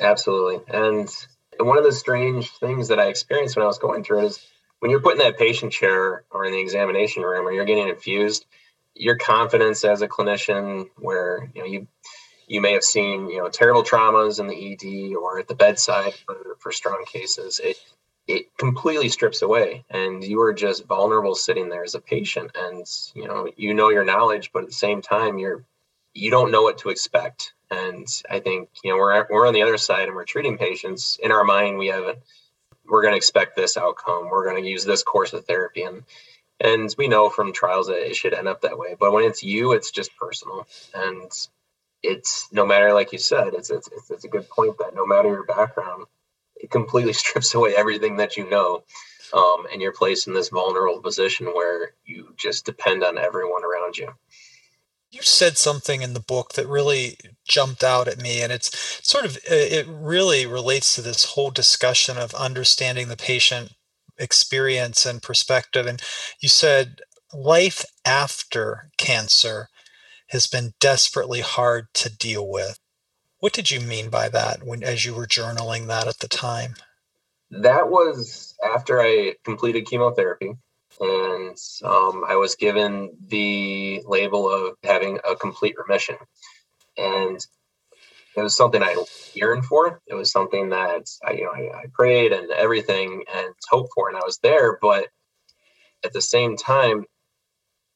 Absolutely, 0.00 0.60
and 0.68 1.10
one 1.58 1.78
of 1.78 1.84
the 1.84 1.92
strange 1.92 2.50
things 2.52 2.88
that 2.88 3.00
I 3.00 3.06
experienced 3.06 3.56
when 3.56 3.64
I 3.64 3.68
was 3.68 3.78
going 3.78 4.04
through 4.04 4.20
it 4.20 4.26
is 4.26 4.46
when 4.80 4.90
you're 4.90 5.00
put 5.00 5.12
in 5.12 5.18
that 5.18 5.38
patient 5.38 5.72
chair 5.72 6.24
or 6.30 6.44
in 6.44 6.52
the 6.52 6.60
examination 6.60 7.22
room 7.22 7.46
or 7.46 7.52
you're 7.52 7.64
getting 7.64 7.88
infused, 7.88 8.46
your 8.94 9.16
confidence 9.16 9.84
as 9.84 10.02
a 10.02 10.08
clinician, 10.08 10.88
where 10.96 11.50
you 11.54 11.62
know 11.62 11.66
you 11.66 11.86
you 12.48 12.60
may 12.60 12.72
have 12.72 12.82
seen 12.82 13.28
you 13.28 13.38
know 13.38 13.48
terrible 13.48 13.84
traumas 13.84 14.40
in 14.40 14.48
the 14.48 14.72
ED 14.72 15.14
or 15.14 15.38
at 15.38 15.48
the 15.48 15.54
bedside 15.54 16.14
for, 16.26 16.56
for 16.58 16.72
strong 16.72 17.04
cases. 17.06 17.60
It 17.62 17.76
it 18.26 18.56
completely 18.58 19.08
strips 19.08 19.42
away, 19.42 19.84
and 19.90 20.22
you 20.22 20.40
are 20.42 20.52
just 20.52 20.86
vulnerable 20.86 21.34
sitting 21.34 21.68
there 21.68 21.84
as 21.84 21.94
a 21.94 22.00
patient, 22.00 22.50
and 22.54 22.86
you 23.14 23.26
know 23.28 23.48
you 23.56 23.74
know 23.74 23.90
your 23.90 24.04
knowledge, 24.04 24.50
but 24.52 24.62
at 24.62 24.68
the 24.68 24.74
same 24.74 25.02
time 25.02 25.38
you're 25.38 25.64
you 26.14 26.30
don't 26.30 26.50
know 26.50 26.62
what 26.62 26.78
to 26.78 26.88
expect. 26.88 27.52
And 27.70 28.06
I 28.28 28.40
think 28.40 28.70
you 28.82 28.90
know 28.90 28.98
we're 28.98 29.26
we're 29.30 29.46
on 29.46 29.54
the 29.54 29.62
other 29.62 29.78
side 29.78 30.08
and 30.08 30.16
we're 30.16 30.24
treating 30.24 30.58
patients. 30.58 31.18
In 31.22 31.30
our 31.32 31.44
mind, 31.44 31.78
we 31.78 31.88
have 31.88 32.04
a, 32.04 32.16
we're 32.90 33.02
going 33.02 33.14
to 33.14 33.18
expect 33.18 33.56
this 33.56 33.76
outcome. 33.78 34.28
We're 34.30 34.50
going 34.50 34.62
to 34.62 34.68
use 34.68 34.84
this 34.84 35.02
course 35.04 35.32
of 35.32 35.46
therapy, 35.46 35.82
and 35.84 36.04
and 36.60 36.94
we 36.98 37.08
know 37.08 37.30
from 37.30 37.52
trials 37.52 37.88
that 37.88 38.06
it 38.06 38.16
should 38.16 38.34
end 38.34 38.48
up 38.48 38.62
that 38.62 38.78
way. 38.78 38.96
But 38.98 39.12
when 39.12 39.24
it's 39.24 39.42
you, 39.42 39.72
it's 39.72 39.90
just 39.90 40.16
personal, 40.16 40.66
and 40.94 41.32
it's 42.02 42.48
no 42.52 42.66
matter 42.66 42.94
like 42.94 43.12
you 43.12 43.18
said 43.18 43.54
it's, 43.54 43.70
it's 43.70 43.90
it's 44.10 44.24
a 44.24 44.28
good 44.28 44.48
point 44.48 44.78
that 44.78 44.94
no 44.94 45.06
matter 45.06 45.28
your 45.28 45.44
background 45.44 46.06
it 46.56 46.70
completely 46.70 47.12
strips 47.14 47.54
away 47.54 47.74
everything 47.76 48.16
that 48.16 48.36
you 48.36 48.48
know 48.48 48.82
um, 49.32 49.66
and 49.72 49.80
you're 49.80 49.92
placed 49.92 50.26
in 50.26 50.34
this 50.34 50.48
vulnerable 50.48 51.00
position 51.00 51.48
where 51.48 51.92
you 52.04 52.34
just 52.36 52.66
depend 52.66 53.04
on 53.04 53.18
everyone 53.18 53.62
around 53.64 53.96
you 53.96 54.08
you 55.10 55.22
said 55.22 55.58
something 55.58 56.02
in 56.02 56.14
the 56.14 56.20
book 56.20 56.52
that 56.54 56.68
really 56.68 57.16
jumped 57.46 57.82
out 57.82 58.06
at 58.06 58.18
me 58.18 58.42
and 58.42 58.52
it's 58.52 58.70
sort 59.06 59.24
of 59.24 59.36
uh, 59.36 59.54
it 59.54 59.86
really 59.88 60.46
relates 60.46 60.94
to 60.94 61.02
this 61.02 61.24
whole 61.24 61.50
discussion 61.50 62.16
of 62.16 62.32
understanding 62.34 63.08
the 63.08 63.16
patient 63.16 63.72
experience 64.18 65.04
and 65.04 65.22
perspective 65.22 65.86
and 65.86 66.02
you 66.40 66.48
said 66.48 67.00
life 67.32 67.84
after 68.04 68.90
cancer 68.98 69.68
has 70.28 70.46
been 70.46 70.74
desperately 70.78 71.40
hard 71.40 71.88
to 71.94 72.14
deal 72.14 72.48
with. 72.48 72.78
What 73.38 73.52
did 73.52 73.70
you 73.70 73.80
mean 73.80 74.10
by 74.10 74.28
that 74.28 74.62
when 74.64 74.82
as 74.82 75.04
you 75.04 75.14
were 75.14 75.26
journaling 75.26 75.86
that 75.88 76.06
at 76.06 76.18
the 76.18 76.28
time? 76.28 76.74
That 77.50 77.90
was 77.90 78.54
after 78.64 79.00
I 79.00 79.34
completed 79.44 79.86
chemotherapy 79.86 80.52
and 81.00 81.56
um, 81.82 82.24
I 82.28 82.36
was 82.36 82.56
given 82.56 83.16
the 83.26 84.02
label 84.06 84.50
of 84.50 84.76
having 84.84 85.18
a 85.28 85.34
complete 85.34 85.76
remission. 85.78 86.16
And 86.96 87.44
it 88.36 88.42
was 88.42 88.56
something 88.56 88.82
I 88.82 89.02
yearned 89.34 89.64
for. 89.64 90.00
It 90.06 90.14
was 90.14 90.30
something 90.30 90.70
that 90.70 91.06
I, 91.24 91.32
you 91.32 91.44
know, 91.44 91.52
I, 91.52 91.80
I 91.80 91.84
prayed 91.92 92.32
and 92.32 92.50
everything 92.50 93.24
and 93.34 93.54
hoped 93.68 93.90
for, 93.94 94.08
and 94.08 94.16
I 94.16 94.24
was 94.24 94.38
there. 94.42 94.78
But 94.80 95.08
at 96.04 96.12
the 96.12 96.20
same 96.22 96.56
time, 96.56 97.04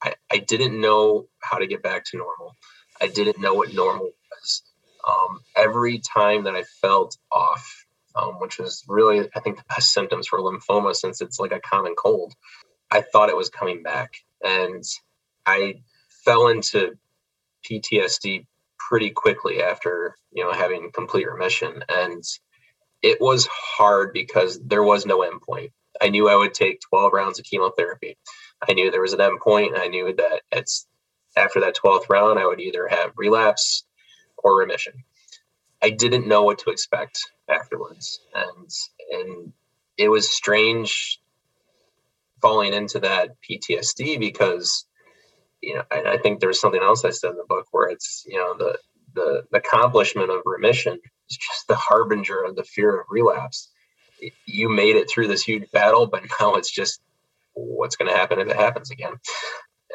I, 0.02 0.14
I 0.30 0.38
didn't 0.38 0.80
know 0.80 1.26
how 1.40 1.58
to 1.58 1.66
get 1.66 1.82
back 1.82 2.04
to 2.06 2.16
normal. 2.16 2.54
I 3.00 3.08
didn't 3.08 3.40
know 3.40 3.54
what 3.54 3.74
normal 3.74 4.10
was. 4.30 4.62
Um, 5.06 5.40
every 5.54 6.00
time 6.00 6.44
that 6.44 6.54
I 6.54 6.62
felt 6.80 7.16
off, 7.30 7.86
um, 8.16 8.34
which 8.40 8.58
was 8.58 8.84
really, 8.88 9.28
I 9.34 9.40
think, 9.40 9.58
the 9.58 9.64
best 9.68 9.92
symptoms 9.92 10.26
for 10.26 10.38
lymphoma 10.38 10.94
since 10.94 11.20
it's 11.20 11.38
like 11.38 11.52
a 11.52 11.60
common 11.60 11.94
cold, 11.96 12.32
I 12.94 13.02
thought 13.02 13.28
it 13.28 13.36
was 13.36 13.50
coming 13.50 13.82
back. 13.82 14.14
And 14.42 14.84
I 15.44 15.82
fell 16.24 16.48
into 16.48 16.96
PTSD 17.68 18.46
pretty 18.78 19.10
quickly 19.10 19.62
after, 19.62 20.16
you 20.32 20.44
know, 20.44 20.52
having 20.52 20.92
complete 20.92 21.28
remission. 21.28 21.84
And 21.88 22.22
it 23.02 23.20
was 23.20 23.46
hard 23.46 24.12
because 24.12 24.60
there 24.60 24.82
was 24.82 25.06
no 25.06 25.20
endpoint. 25.20 25.72
I 26.00 26.08
knew 26.08 26.28
I 26.28 26.36
would 26.36 26.54
take 26.54 26.80
12 26.80 27.12
rounds 27.12 27.38
of 27.38 27.44
chemotherapy. 27.44 28.16
I 28.66 28.74
knew 28.74 28.90
there 28.90 29.02
was 29.02 29.12
an 29.12 29.20
endpoint. 29.20 29.78
I 29.78 29.88
knew 29.88 30.14
that 30.14 30.42
it's 30.52 30.86
after 31.36 31.60
that 31.60 31.76
12th 31.76 32.08
round, 32.08 32.38
I 32.38 32.46
would 32.46 32.60
either 32.60 32.86
have 32.88 33.12
relapse 33.16 33.84
or 34.38 34.58
remission. 34.58 35.04
I 35.82 35.90
didn't 35.90 36.28
know 36.28 36.44
what 36.44 36.60
to 36.60 36.70
expect 36.70 37.18
afterwards. 37.48 38.20
And 38.34 38.70
and 39.10 39.52
it 39.96 40.08
was 40.08 40.30
strange 40.30 41.20
falling 42.44 42.74
into 42.74 43.00
that 43.00 43.30
PTSD 43.50 44.20
because 44.20 44.84
you 45.62 45.74
know, 45.74 45.82
I, 45.90 46.14
I 46.14 46.18
think 46.18 46.40
there's 46.40 46.60
something 46.60 46.82
else 46.82 47.04
I 47.04 47.10
said 47.10 47.32
in 47.32 47.36
the 47.36 47.46
book 47.48 47.66
where 47.72 47.88
it's, 47.88 48.24
you 48.28 48.38
know, 48.38 48.54
the 48.58 48.78
the, 49.14 49.44
the 49.50 49.58
accomplishment 49.58 50.30
of 50.30 50.42
remission 50.44 50.98
is 51.30 51.36
just 51.38 51.68
the 51.68 51.76
harbinger 51.76 52.44
of 52.44 52.56
the 52.56 52.64
fear 52.64 53.00
of 53.00 53.06
relapse. 53.10 53.70
You 54.46 54.68
made 54.68 54.96
it 54.96 55.10
through 55.10 55.28
this 55.28 55.42
huge 55.42 55.70
battle, 55.72 56.06
but 56.06 56.22
now 56.40 56.56
it's 56.56 56.70
just 56.70 57.00
what's 57.54 57.96
going 57.96 58.10
to 58.10 58.16
happen 58.16 58.40
if 58.40 58.48
it 58.48 58.56
happens 58.56 58.90
again. 58.90 59.14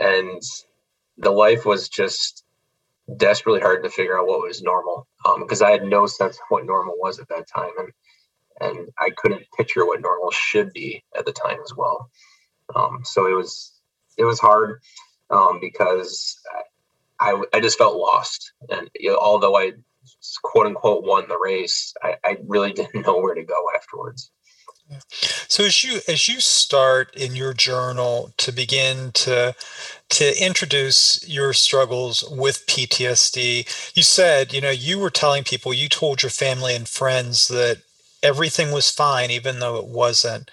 And 0.01 0.41
the 1.17 1.31
life 1.31 1.65
was 1.65 1.89
just 1.89 2.43
desperately 3.17 3.61
hard 3.61 3.83
to 3.83 3.89
figure 3.89 4.19
out 4.19 4.27
what 4.27 4.41
was 4.41 4.61
normal 4.63 5.07
because 5.39 5.61
um, 5.61 5.67
I 5.67 5.71
had 5.71 5.83
no 5.83 6.07
sense 6.07 6.37
of 6.37 6.43
what 6.49 6.65
normal 6.65 6.95
was 6.97 7.19
at 7.19 7.29
that 7.29 7.47
time. 7.47 7.71
And 7.79 7.89
and 8.61 8.89
I 8.99 9.11
couldn't 9.15 9.43
picture 9.57 9.85
what 9.85 10.01
normal 10.01 10.31
should 10.31 10.73
be 10.73 11.03
at 11.17 11.25
the 11.25 11.33
time 11.33 11.59
as 11.63 11.73
well. 11.75 12.09
Um, 12.75 13.01
so 13.03 13.27
it 13.27 13.35
was 13.35 13.73
it 14.17 14.25
was 14.25 14.39
hard 14.39 14.81
um, 15.29 15.59
because 15.59 16.37
I, 17.19 17.41
I 17.53 17.59
just 17.59 17.77
felt 17.77 17.97
lost, 17.97 18.53
and 18.69 18.89
you 18.95 19.11
know, 19.11 19.17
although 19.17 19.57
I 19.57 19.73
quote 20.43 20.67
unquote 20.67 21.03
won 21.03 21.27
the 21.27 21.37
race, 21.37 21.93
I, 22.01 22.15
I 22.23 22.37
really 22.45 22.73
didn't 22.73 23.05
know 23.05 23.17
where 23.17 23.35
to 23.35 23.43
go 23.43 23.65
afterwards. 23.75 24.31
So 25.47 25.65
as 25.65 25.83
you 25.83 25.99
as 26.07 26.27
you 26.27 26.39
start 26.39 27.15
in 27.15 27.35
your 27.35 27.53
journal 27.53 28.33
to 28.37 28.51
begin 28.51 29.11
to 29.13 29.55
to 30.09 30.43
introduce 30.43 31.27
your 31.27 31.53
struggles 31.53 32.23
with 32.29 32.65
PTSD, 32.65 33.93
you 33.95 34.03
said, 34.03 34.53
you 34.53 34.61
know, 34.61 34.71
you 34.71 34.97
were 34.97 35.11
telling 35.11 35.43
people, 35.43 35.73
you 35.73 35.89
told 35.89 36.23
your 36.23 36.31
family 36.31 36.75
and 36.75 36.87
friends 36.87 37.47
that 37.49 37.81
everything 38.23 38.71
was 38.71 38.89
fine 38.89 39.29
even 39.29 39.59
though 39.59 39.77
it 39.77 39.85
wasn't. 39.85 40.49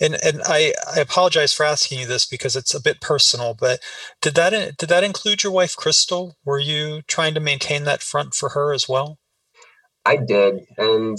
And 0.00 0.16
and 0.22 0.40
I, 0.44 0.74
I 0.94 1.00
apologize 1.00 1.52
for 1.52 1.64
asking 1.64 2.00
you 2.00 2.06
this 2.06 2.24
because 2.24 2.54
it's 2.54 2.74
a 2.74 2.82
bit 2.82 3.00
personal, 3.00 3.54
but 3.58 3.80
did 4.20 4.34
that 4.36 4.76
did 4.76 4.88
that 4.88 5.04
include 5.04 5.42
your 5.42 5.52
wife 5.52 5.76
Crystal? 5.76 6.36
Were 6.44 6.58
you 6.58 7.02
trying 7.02 7.34
to 7.34 7.40
maintain 7.40 7.84
that 7.84 8.02
front 8.02 8.34
for 8.34 8.50
her 8.50 8.72
as 8.72 8.88
well? 8.88 9.18
I 10.04 10.16
did, 10.16 10.66
and 10.78 11.18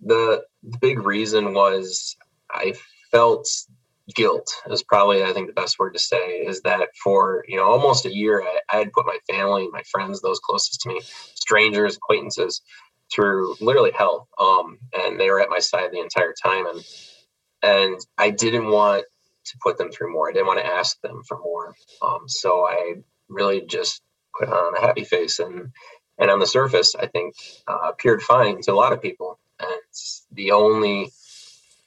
the, 0.00 0.42
big 0.80 1.00
reason 1.00 1.54
was 1.54 2.16
I 2.50 2.74
felt 3.10 3.48
guilt 4.14 4.52
is 4.70 4.82
probably 4.82 5.22
I 5.22 5.32
think 5.32 5.46
the 5.46 5.52
best 5.52 5.78
word 5.78 5.92
to 5.92 5.98
say 5.98 6.40
is 6.40 6.62
that 6.62 6.88
for 7.02 7.44
you 7.46 7.56
know 7.56 7.64
almost 7.64 8.06
a 8.06 8.14
year 8.14 8.42
I, 8.42 8.60
I, 8.70 8.76
had 8.78 8.92
put 8.92 9.06
my 9.06 9.18
family, 9.30 9.68
my 9.70 9.82
friends, 9.90 10.20
those 10.20 10.40
closest 10.40 10.80
to 10.82 10.88
me, 10.88 11.00
strangers, 11.34 11.96
acquaintances 11.96 12.60
through 13.12 13.56
literally 13.60 13.92
hell, 13.96 14.28
um, 14.38 14.78
and 14.92 15.18
they 15.18 15.30
were 15.30 15.40
at 15.40 15.48
my 15.48 15.58
side 15.58 15.90
the 15.92 16.00
entire 16.00 16.34
time, 16.42 16.66
and 16.66 16.84
and 17.62 17.98
I 18.16 18.30
didn't 18.30 18.68
want 18.68 19.04
to 19.46 19.58
put 19.62 19.78
them 19.78 19.90
through 19.90 20.12
more. 20.12 20.28
I 20.28 20.32
didn't 20.32 20.46
want 20.46 20.60
to 20.60 20.66
ask 20.66 21.00
them 21.00 21.22
for 21.26 21.38
more, 21.38 21.74
um, 22.02 22.28
so 22.28 22.66
I 22.66 22.96
really 23.28 23.62
just 23.66 24.02
put 24.38 24.48
on 24.48 24.76
a 24.76 24.80
happy 24.80 25.04
face 25.04 25.38
and 25.38 25.72
and 26.18 26.30
on 26.30 26.40
the 26.40 26.46
surface 26.46 26.94
I 26.94 27.06
think 27.06 27.34
uh, 27.66 27.90
appeared 27.90 28.22
fine 28.22 28.60
to 28.62 28.72
a 28.72 28.74
lot 28.74 28.92
of 28.92 29.02
people 29.02 29.38
and 29.60 29.68
the 30.32 30.52
only 30.52 31.10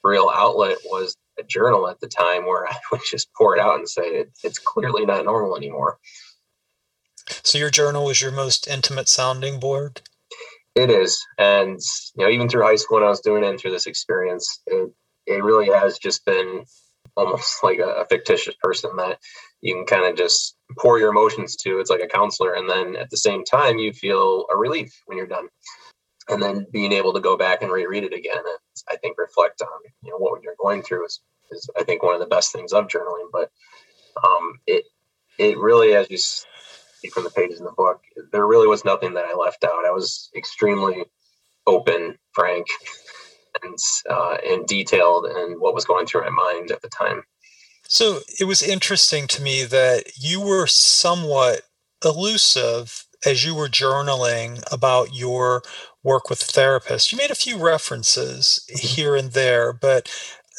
real 0.04 0.32
outlet 0.34 0.78
was 0.86 1.18
a 1.40 1.44
journal 1.44 1.88
at 1.88 2.00
the 2.00 2.08
time 2.08 2.46
where 2.46 2.68
I 2.70 2.76
would 2.92 3.02
just 3.10 3.34
pour 3.34 3.56
it 3.56 3.62
out 3.62 3.78
and 3.78 3.88
say 3.88 4.04
it, 4.04 4.32
it's 4.44 4.60
clearly 4.60 5.06
not 5.06 5.26
normal 5.26 5.56
anymore. 5.56 5.98
So 7.44 7.58
your 7.58 7.70
journal 7.70 8.06
was 8.06 8.22
your 8.22 8.32
most 8.32 8.68
intimate 8.68 9.08
sounding 9.08 9.60
board. 9.60 10.02
It 10.74 10.90
is, 10.90 11.22
and 11.38 11.80
you 12.16 12.26
know, 12.26 12.32
even 12.32 12.48
through 12.48 12.64
high 12.64 12.78
school 12.78 12.98
when 12.98 13.06
I 13.06 13.10
was 13.10 13.20
doing 13.20 13.44
it, 13.44 13.50
and 13.50 13.60
through 13.60 13.72
this 13.72 13.88
experience, 13.88 14.62
it 14.66 14.90
it 15.32 15.44
really 15.44 15.72
has 15.72 15.98
just 15.98 16.26
been 16.26 16.66
almost 17.18 17.64
like 17.64 17.80
a, 17.80 18.02
a 18.02 18.06
fictitious 18.06 18.56
person 18.62 18.96
that 18.98 19.20
you 19.62 19.76
can 19.76 19.86
kind 19.86 20.06
of 20.06 20.18
just 20.18 20.56
pour 20.80 21.00
your 21.00 21.10
emotions 21.10 21.56
to. 21.58 21.80
It's 21.80 21.90
like 21.90 22.02
a 22.02 22.08
counselor, 22.08 22.54
and 22.54 22.70
then 22.70 22.96
at 22.96 23.10
the 23.10 23.18
same 23.18 23.44
time, 23.44 23.78
you 23.78 23.94
feel 23.94 24.46
a 24.52 24.58
relief 24.58 25.02
when 25.06 25.18
you're 25.18 25.28
done 25.28 25.48
and 26.30 26.42
then 26.42 26.66
being 26.72 26.92
able 26.92 27.14
to 27.14 27.20
go 27.20 27.38
back 27.38 27.62
and 27.62 27.72
reread 27.72 28.04
it 28.04 28.14
again 28.14 28.38
and 28.38 28.58
i 28.92 28.96
think 28.98 29.18
reflect 29.18 29.62
on 29.62 29.80
you 30.04 30.12
know 30.12 30.18
what 30.18 30.42
you're 30.44 30.56
going 30.62 30.82
through 30.82 31.06
is, 31.06 31.20
is 31.52 31.70
i 31.78 31.84
think 31.84 32.04
one 32.04 32.14
of 32.14 32.20
the 32.20 32.28
best 32.28 32.52
things 32.52 32.74
of 32.74 32.88
journaling 32.88 33.30
but 33.32 33.50
um, 34.24 34.60
it 34.68 34.86
it 35.38 35.58
really 35.58 35.94
as 35.94 36.10
you 36.10 36.18
see 36.18 37.10
from 37.14 37.24
the 37.24 37.30
pages 37.32 37.60
in 37.60 37.66
the 37.66 37.72
book 37.72 38.02
there 38.32 38.46
really 38.46 38.68
was 38.68 38.86
nothing 38.86 39.14
that 39.14 39.26
i 39.26 39.36
left 39.36 39.64
out 39.64 39.86
i 39.86 39.92
was 39.92 40.30
extremely 40.36 41.04
open 41.68 42.18
frank 42.34 42.68
and 43.64 43.78
uh, 44.10 44.38
and 44.46 44.68
detailed 44.68 45.26
and 45.26 45.60
what 45.60 45.74
was 45.74 45.86
going 45.86 46.06
through 46.06 46.22
my 46.22 46.30
mind 46.30 46.72
at 46.72 46.82
the 46.82 46.90
time 46.90 47.24
so 47.88 48.20
it 48.40 48.46
was 48.46 48.62
interesting 48.62 49.28
to 49.28 49.42
me 49.42 49.64
that 49.66 50.18
you 50.18 50.40
were 50.40 50.68
somewhat 50.68 51.64
elusive 52.04 53.06
as 53.26 53.46
you 53.46 53.54
were 53.54 53.68
journaling 53.68 54.64
about 54.72 55.14
your 55.14 55.62
work 56.04 56.30
with 56.30 56.40
therapists. 56.40 57.12
You 57.12 57.18
made 57.18 57.32
a 57.32 57.36
few 57.36 57.58
references 57.58 58.66
mm-hmm. 58.70 58.88
here 58.88 59.16
and 59.16 59.32
there, 59.32 59.74
but 59.74 60.10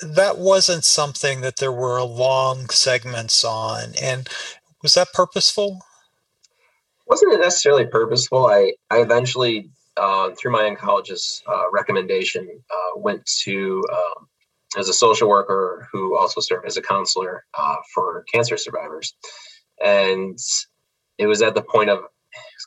that 0.02 0.38
wasn't 0.38 0.84
something 0.84 1.40
that 1.40 1.56
there 1.56 1.72
were 1.72 2.02
long 2.02 2.68
segments 2.68 3.44
on. 3.44 3.94
And 4.00 4.28
was 4.82 4.94
that 4.94 5.12
purposeful? 5.12 5.80
Wasn't 7.06 7.32
it 7.32 7.40
necessarily 7.40 7.86
purposeful? 7.86 8.46
I, 8.46 8.74
I 8.90 9.00
eventually, 9.00 9.70
uh, 9.96 10.30
through 10.30 10.52
my 10.52 10.62
oncologist's 10.62 11.42
uh, 11.46 11.70
recommendation, 11.72 12.48
uh, 12.70 12.98
went 12.98 13.24
to 13.44 13.82
um, 13.92 14.28
as 14.78 14.88
a 14.88 14.94
social 14.94 15.28
worker 15.28 15.88
who 15.92 16.16
also 16.16 16.40
served 16.40 16.66
as 16.66 16.76
a 16.76 16.82
counselor 16.82 17.44
uh, 17.58 17.76
for 17.94 18.24
cancer 18.32 18.56
survivors. 18.56 19.14
And 19.84 20.38
it 21.18 21.26
was 21.26 21.42
at 21.42 21.54
the 21.54 21.62
point 21.62 21.90
of 21.90 22.00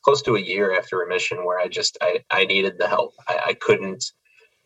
close 0.04 0.22
to 0.24 0.36
a 0.36 0.42
year 0.42 0.78
after 0.78 0.98
remission 0.98 1.44
where 1.46 1.60
I 1.60 1.68
just 1.68 1.98
I, 2.02 2.24
I 2.30 2.46
needed 2.46 2.78
the 2.78 2.88
help. 2.88 3.14
I, 3.28 3.40
I 3.48 3.54
couldn't 3.54 4.04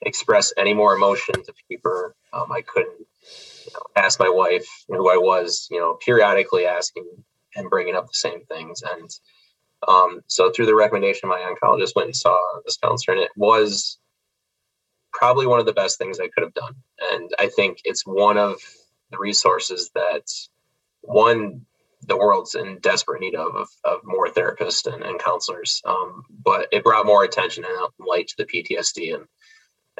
express 0.01 0.53
any 0.57 0.73
more 0.73 0.95
emotion 0.95 1.35
to 1.35 1.53
paper. 1.69 2.15
Um, 2.33 2.51
I 2.51 2.61
couldn't 2.61 2.99
you 3.65 3.71
know, 3.73 3.81
ask 3.95 4.19
my 4.19 4.29
wife 4.29 4.67
who 4.87 5.09
I 5.09 5.17
was, 5.17 5.67
you 5.71 5.79
know, 5.79 5.97
periodically 6.05 6.65
asking 6.65 7.05
and 7.55 7.69
bringing 7.69 7.95
up 7.95 8.07
the 8.07 8.13
same 8.13 8.41
things. 8.45 8.81
And 8.83 9.09
um, 9.87 10.21
so 10.27 10.51
through 10.51 10.65
the 10.65 10.75
recommendation, 10.75 11.29
my 11.29 11.39
oncologist 11.39 11.95
went 11.95 12.07
and 12.07 12.15
saw 12.15 12.37
this 12.65 12.77
counselor, 12.77 13.15
and 13.15 13.23
it 13.23 13.31
was 13.35 13.97
probably 15.11 15.47
one 15.47 15.59
of 15.59 15.65
the 15.65 15.73
best 15.73 15.97
things 15.97 16.19
I 16.19 16.27
could 16.27 16.43
have 16.43 16.53
done. 16.53 16.75
And 17.11 17.29
I 17.39 17.47
think 17.47 17.79
it's 17.83 18.05
one 18.05 18.37
of 18.37 18.57
the 19.11 19.17
resources 19.17 19.91
that 19.95 20.23
one 21.01 21.65
the 22.07 22.17
world's 22.17 22.55
in 22.55 22.79
desperate 22.79 23.19
need 23.19 23.35
of, 23.35 23.55
of, 23.55 23.67
of 23.83 23.99
more 24.05 24.29
therapists 24.29 24.91
and, 24.91 25.03
and 25.03 25.19
counselors. 25.19 25.81
Um, 25.85 26.23
but 26.29 26.69
it 26.71 26.83
brought 26.83 27.05
more 27.05 27.25
attention 27.25 27.65
and 27.65 28.07
light 28.07 28.29
to 28.29 28.35
the 28.37 28.45
PTSD 28.45 29.15
and 29.15 29.25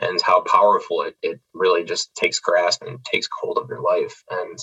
and 0.02 0.22
how 0.22 0.42
powerful 0.42 1.02
it, 1.02 1.18
it 1.22 1.42
really 1.54 1.84
just 1.84 2.16
takes 2.16 2.40
grasp 2.40 2.84
and 2.84 3.04
takes 3.04 3.28
hold 3.38 3.58
of 3.58 3.68
your 3.68 3.82
life. 3.82 4.24
And, 4.32 4.58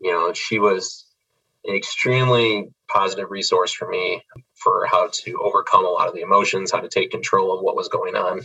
you 0.00 0.12
know, 0.12 0.32
she 0.32 0.60
was 0.60 1.04
an 1.64 1.74
extremely 1.74 2.68
positive 2.88 3.30
resource 3.30 3.72
for 3.72 3.88
me 3.88 4.22
for 4.62 4.86
how 4.86 5.08
to 5.12 5.40
overcome 5.42 5.84
a 5.84 5.90
lot 5.90 6.08
of 6.08 6.14
the 6.14 6.22
emotions, 6.22 6.72
how 6.72 6.80
to 6.80 6.88
take 6.88 7.10
control 7.10 7.54
of 7.54 7.62
what 7.62 7.76
was 7.76 7.88
going 7.88 8.16
on. 8.16 8.40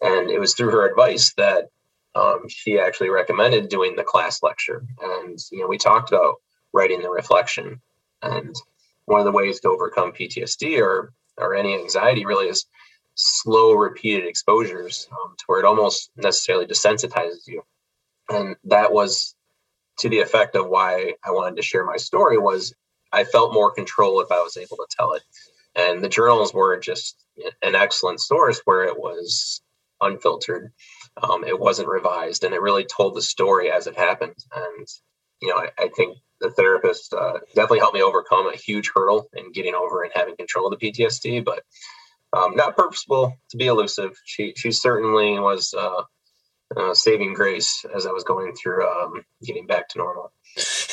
And 0.00 0.30
it 0.30 0.40
was 0.40 0.54
through 0.54 0.70
her 0.70 0.88
advice 0.88 1.32
that 1.34 1.68
um, 2.14 2.48
she 2.48 2.78
actually 2.78 3.10
recommended 3.10 3.68
doing 3.68 3.96
the 3.96 4.04
class 4.04 4.42
lecture. 4.42 4.84
And, 5.00 5.38
you 5.50 5.60
know, 5.60 5.68
we 5.68 5.78
talked 5.78 6.10
about 6.10 6.36
writing 6.72 7.02
the 7.02 7.10
reflection. 7.10 7.80
And 8.22 8.54
one 9.04 9.20
of 9.20 9.26
the 9.26 9.32
ways 9.32 9.60
to 9.60 9.68
overcome 9.68 10.12
PTSD 10.12 10.80
or 10.80 11.12
or 11.38 11.54
any 11.54 11.74
anxiety 11.74 12.26
really 12.26 12.48
is 12.48 12.66
slow, 13.14 13.72
repeated 13.72 14.26
exposures 14.26 15.08
um, 15.12 15.34
to 15.38 15.44
where 15.46 15.60
it 15.60 15.66
almost 15.66 16.10
necessarily 16.16 16.66
desensitizes 16.66 17.46
you. 17.46 17.62
And 18.28 18.56
that 18.64 18.92
was 18.92 19.34
to 19.98 20.08
the 20.08 20.20
effect 20.20 20.56
of 20.56 20.68
why 20.68 21.14
I 21.24 21.30
wanted 21.30 21.56
to 21.56 21.62
share 21.62 21.84
my 21.84 21.96
story 21.96 22.38
was 22.38 22.74
I 23.12 23.24
felt 23.24 23.52
more 23.52 23.72
control 23.72 24.20
if 24.20 24.30
I 24.30 24.40
was 24.40 24.56
able 24.56 24.76
to 24.78 24.86
tell 24.90 25.12
it. 25.12 25.22
And 25.74 26.02
the 26.02 26.08
journals 26.08 26.52
were 26.52 26.78
just 26.78 27.16
an 27.62 27.74
excellent 27.74 28.20
source 28.20 28.60
where 28.64 28.84
it 28.84 28.98
was 28.98 29.62
unfiltered. 30.00 30.72
Um, 31.22 31.44
it 31.44 31.58
wasn't 31.58 31.88
revised 31.88 32.44
and 32.44 32.54
it 32.54 32.60
really 32.60 32.84
told 32.84 33.14
the 33.14 33.22
story 33.22 33.70
as 33.70 33.86
it 33.86 33.96
happened. 33.96 34.36
And, 34.54 34.86
you 35.40 35.48
know, 35.48 35.56
I, 35.56 35.70
I 35.78 35.88
think 35.88 36.18
the 36.40 36.50
therapist 36.50 37.14
uh, 37.14 37.38
definitely 37.54 37.78
helped 37.78 37.94
me 37.94 38.02
overcome 38.02 38.48
a 38.48 38.56
huge 38.56 38.90
hurdle 38.94 39.28
in 39.34 39.52
getting 39.52 39.74
over 39.74 40.02
and 40.02 40.12
having 40.14 40.36
control 40.36 40.70
of 40.70 40.78
the 40.78 40.90
PTSD, 40.90 41.44
but 41.44 41.62
um, 42.32 42.56
not 42.56 42.76
purposeful 42.76 43.38
to 43.50 43.56
be 43.56 43.66
elusive. 43.66 44.18
She 44.24 44.54
she 44.56 44.72
certainly 44.72 45.38
was 45.38 45.74
uh, 45.74 46.02
uh, 46.76 46.94
saving 46.94 47.34
grace 47.34 47.84
as 47.94 48.06
I 48.06 48.12
was 48.12 48.24
going 48.24 48.54
through 48.54 48.86
um, 48.88 49.24
getting 49.44 49.66
back 49.66 49.88
to 49.90 49.98
normal. 49.98 50.32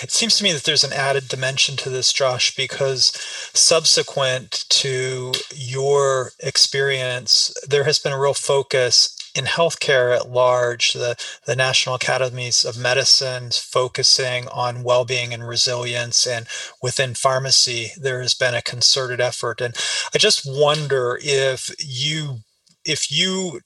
It 0.01 0.11
seems 0.11 0.37
to 0.37 0.43
me 0.43 0.53
that 0.53 0.63
there's 0.63 0.85
an 0.85 0.93
added 0.93 1.27
dimension 1.27 1.75
to 1.77 1.89
this, 1.89 2.13
Josh, 2.13 2.55
because 2.55 3.11
subsequent 3.53 4.65
to 4.69 5.33
your 5.53 6.31
experience, 6.39 7.53
there 7.67 7.83
has 7.83 7.99
been 7.99 8.13
a 8.13 8.19
real 8.19 8.33
focus 8.33 9.15
in 9.35 9.45
healthcare 9.45 10.15
at 10.15 10.29
large, 10.29 10.93
the, 10.93 11.15
the 11.45 11.55
National 11.55 11.95
Academies 11.95 12.63
of 12.63 12.77
Medicine 12.77 13.49
focusing 13.51 14.47
on 14.47 14.83
well 14.83 15.05
being 15.05 15.33
and 15.33 15.47
resilience. 15.47 16.25
And 16.25 16.47
within 16.81 17.13
pharmacy, 17.13 17.91
there 17.97 18.21
has 18.21 18.33
been 18.33 18.55
a 18.55 18.61
concerted 18.61 19.19
effort. 19.19 19.61
And 19.61 19.75
I 20.13 20.17
just 20.17 20.43
wonder 20.45 21.19
if 21.21 21.69
you 21.79 22.39
if 22.85 23.11
you 23.11 23.59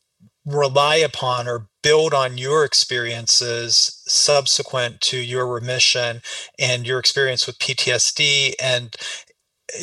rely 0.46 0.96
upon 0.96 1.48
or 1.48 1.68
build 1.82 2.14
on 2.14 2.38
your 2.38 2.64
experiences 2.64 4.02
subsequent 4.08 5.02
to 5.02 5.18
your 5.18 5.48
remission 5.48 6.22
and 6.60 6.86
your 6.86 7.00
experience 7.00 7.46
with 7.48 7.60
PTSD 7.60 8.54
and 8.62 8.96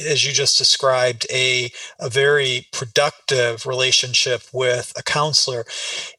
as 0.09 0.25
you 0.25 0.33
just 0.33 0.59
described, 0.59 1.27
a, 1.31 1.71
a 1.99 2.09
very 2.09 2.67
productive 2.73 3.67
relationship 3.67 4.43
with 4.53 4.93
a 4.97 5.03
counselor. 5.03 5.65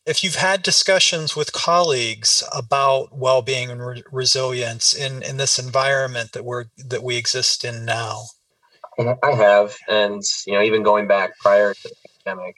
If 0.05 0.23
you've 0.23 0.35
had 0.35 0.61
discussions 0.61 1.35
with 1.35 1.53
colleagues 1.53 2.43
about 2.53 3.17
well-being 3.17 3.69
and 3.69 3.85
re- 3.85 4.03
resilience 4.11 4.93
in, 4.93 5.23
in 5.23 5.37
this 5.37 5.57
environment 5.57 6.33
that 6.33 6.43
we're 6.43 6.65
that 6.77 7.03
we 7.03 7.15
exist 7.17 7.63
in 7.63 7.85
now, 7.85 8.23
I 9.23 9.31
have, 9.31 9.77
and 9.89 10.21
you 10.45 10.53
know, 10.53 10.61
even 10.61 10.83
going 10.83 11.07
back 11.07 11.37
prior 11.39 11.73
to 11.73 11.83
the 11.83 11.95
pandemic, 12.25 12.55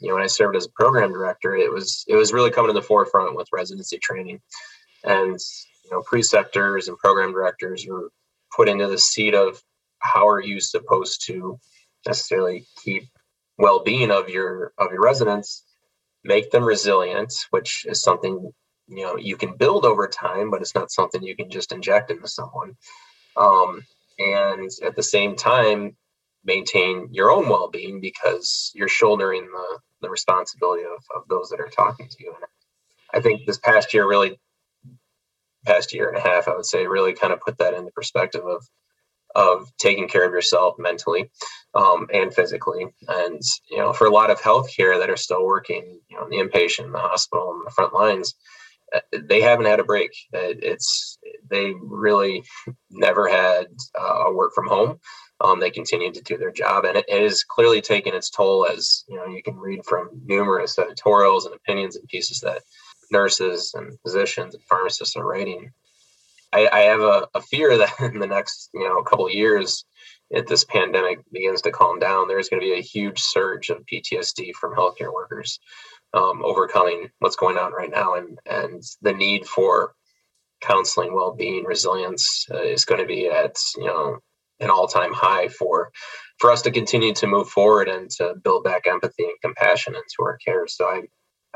you 0.00 0.08
know, 0.08 0.14
when 0.14 0.24
I 0.24 0.28
served 0.28 0.56
as 0.56 0.66
a 0.66 0.70
program 0.70 1.12
director, 1.12 1.54
it 1.54 1.72
was 1.72 2.04
it 2.08 2.16
was 2.16 2.32
really 2.32 2.50
coming 2.50 2.72
to 2.72 2.78
the 2.78 2.86
forefront 2.86 3.36
with 3.36 3.48
residency 3.52 3.98
training, 3.98 4.40
and 5.04 5.38
you 5.84 5.90
know, 5.90 6.02
preceptors 6.02 6.88
and 6.88 6.98
program 6.98 7.32
directors 7.32 7.86
were 7.88 8.10
put 8.54 8.68
into 8.68 8.86
the 8.86 8.98
seat 8.98 9.34
of 9.34 9.62
how 9.98 10.28
are 10.28 10.42
you 10.42 10.60
supposed 10.60 11.26
to 11.26 11.58
necessarily 12.06 12.66
keep 12.84 13.04
well-being 13.58 14.10
of 14.10 14.28
your 14.28 14.72
of 14.78 14.90
your 14.92 15.02
residents, 15.02 15.64
make 16.24 16.50
them 16.50 16.64
resilient, 16.64 17.32
which 17.50 17.86
is 17.88 18.02
something 18.02 18.52
you 18.88 19.02
know 19.04 19.16
you 19.16 19.36
can 19.36 19.56
build 19.56 19.84
over 19.84 20.08
time, 20.08 20.50
but 20.50 20.60
it's 20.60 20.74
not 20.74 20.90
something 20.90 21.22
you 21.22 21.36
can 21.36 21.50
just 21.50 21.72
inject 21.72 22.10
into 22.10 22.28
someone. 22.28 22.76
Um, 23.36 23.82
and 24.18 24.70
at 24.84 24.94
the 24.94 25.02
same 25.02 25.34
time 25.36 25.96
maintain 26.44 27.08
your 27.12 27.30
own 27.30 27.48
well-being 27.48 28.00
because 28.00 28.72
you're 28.74 28.88
shouldering 28.88 29.46
the, 29.46 29.78
the 30.02 30.10
responsibility 30.10 30.84
of, 30.84 31.04
of 31.16 31.28
those 31.28 31.48
that 31.50 31.60
are 31.60 31.68
talking 31.68 32.08
to 32.08 32.16
you 32.20 32.34
and 32.34 32.44
i 33.14 33.20
think 33.20 33.46
this 33.46 33.58
past 33.58 33.94
year 33.94 34.08
really 34.08 34.38
past 35.66 35.94
year 35.94 36.08
and 36.08 36.18
a 36.18 36.20
half 36.20 36.48
i 36.48 36.54
would 36.54 36.66
say 36.66 36.86
really 36.86 37.14
kind 37.14 37.32
of 37.32 37.40
put 37.40 37.58
that 37.58 37.74
into 37.74 37.90
perspective 37.92 38.44
of 38.46 38.66
of 39.34 39.70
taking 39.78 40.08
care 40.08 40.26
of 40.26 40.32
yourself 40.32 40.76
mentally 40.78 41.30
um, 41.74 42.08
and 42.14 42.34
physically 42.34 42.86
and 43.08 43.40
you 43.70 43.78
know 43.78 43.92
for 43.92 44.06
a 44.06 44.10
lot 44.12 44.30
of 44.30 44.40
healthcare 44.40 44.98
that 44.98 45.10
are 45.10 45.16
still 45.16 45.44
working 45.44 46.00
you 46.08 46.16
know 46.16 46.24
in 46.24 46.30
the 46.30 46.38
inpatient 46.38 46.86
in 46.86 46.92
the 46.92 46.98
hospital 46.98 47.52
and 47.52 47.66
the 47.66 47.70
front 47.72 47.94
lines 47.94 48.32
uh, 48.94 49.00
they 49.28 49.40
haven't 49.42 49.66
had 49.66 49.80
a 49.80 49.84
break. 49.84 50.12
It's 50.32 51.18
they 51.50 51.72
really 51.80 52.44
never 52.90 53.28
had 53.28 53.66
uh, 53.98 54.24
a 54.26 54.32
work 54.32 54.52
from 54.54 54.68
home. 54.68 54.98
Um, 55.40 55.60
they 55.60 55.70
continued 55.70 56.14
to 56.14 56.22
do 56.22 56.38
their 56.38 56.52
job, 56.52 56.84
and 56.84 56.96
it, 56.96 57.04
it 57.08 57.22
is 57.22 57.44
clearly 57.44 57.80
taken 57.80 58.14
its 58.14 58.30
toll. 58.30 58.66
As 58.66 59.04
you 59.08 59.16
know, 59.16 59.26
you 59.26 59.42
can 59.42 59.56
read 59.56 59.84
from 59.84 60.10
numerous 60.24 60.78
editorials 60.78 61.44
and 61.44 61.54
opinions 61.54 61.96
and 61.96 62.08
pieces 62.08 62.40
that 62.40 62.62
nurses 63.10 63.72
and 63.74 63.98
physicians 64.02 64.54
and 64.54 64.64
pharmacists 64.64 65.16
are 65.16 65.26
writing. 65.26 65.70
I, 66.52 66.68
I 66.72 66.78
have 66.80 67.00
a, 67.00 67.28
a, 67.34 67.42
fear 67.42 67.76
that 67.78 67.94
in 68.00 68.20
the 68.20 68.26
next 68.26 68.70
you 68.72 68.88
know 68.88 69.02
couple 69.02 69.26
of 69.26 69.32
years, 69.32 69.84
if 70.30 70.46
this 70.46 70.64
pandemic 70.64 71.18
begins 71.32 71.62
to 71.62 71.72
calm 71.72 71.98
down, 71.98 72.28
there's 72.28 72.48
going 72.48 72.60
to 72.60 72.66
be 72.66 72.78
a 72.78 72.82
huge 72.82 73.20
surge 73.20 73.70
of 73.70 73.84
PTSD 73.86 74.54
from 74.54 74.74
healthcare 74.74 75.12
workers 75.12 75.58
um, 76.14 76.42
overcoming 76.44 77.10
what's 77.18 77.36
going 77.36 77.58
on 77.58 77.72
right 77.72 77.90
now 77.90 78.14
and 78.14 78.38
and 78.46 78.82
the 79.02 79.12
need 79.12 79.46
for 79.46 79.94
counseling 80.66 81.14
well-being 81.14 81.64
resilience 81.64 82.46
uh, 82.52 82.62
is 82.62 82.84
going 82.84 83.00
to 83.00 83.06
be 83.06 83.28
at 83.28 83.56
you 83.76 83.86
know 83.86 84.18
an 84.60 84.70
all-time 84.70 85.12
high 85.12 85.48
for 85.48 85.90
for 86.38 86.50
us 86.50 86.62
to 86.62 86.70
continue 86.70 87.14
to 87.14 87.26
move 87.26 87.48
forward 87.48 87.88
and 87.88 88.10
to 88.10 88.34
build 88.42 88.64
back 88.64 88.86
empathy 88.86 89.24
and 89.24 89.40
compassion 89.42 89.94
into 89.94 90.16
our 90.22 90.38
care. 90.38 90.66
So 90.68 90.86
i 90.86 91.02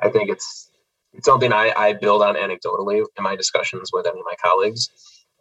i 0.02 0.10
think 0.10 0.30
it's 0.30 0.70
it's 1.14 1.26
something 1.26 1.52
i 1.52 1.72
i 1.76 1.92
build 1.94 2.22
on 2.22 2.36
anecdotally 2.36 2.98
in 3.18 3.24
my 3.24 3.36
discussions 3.36 3.90
with 3.92 4.06
any 4.06 4.20
of 4.20 4.26
my 4.26 4.36
colleagues. 4.44 4.88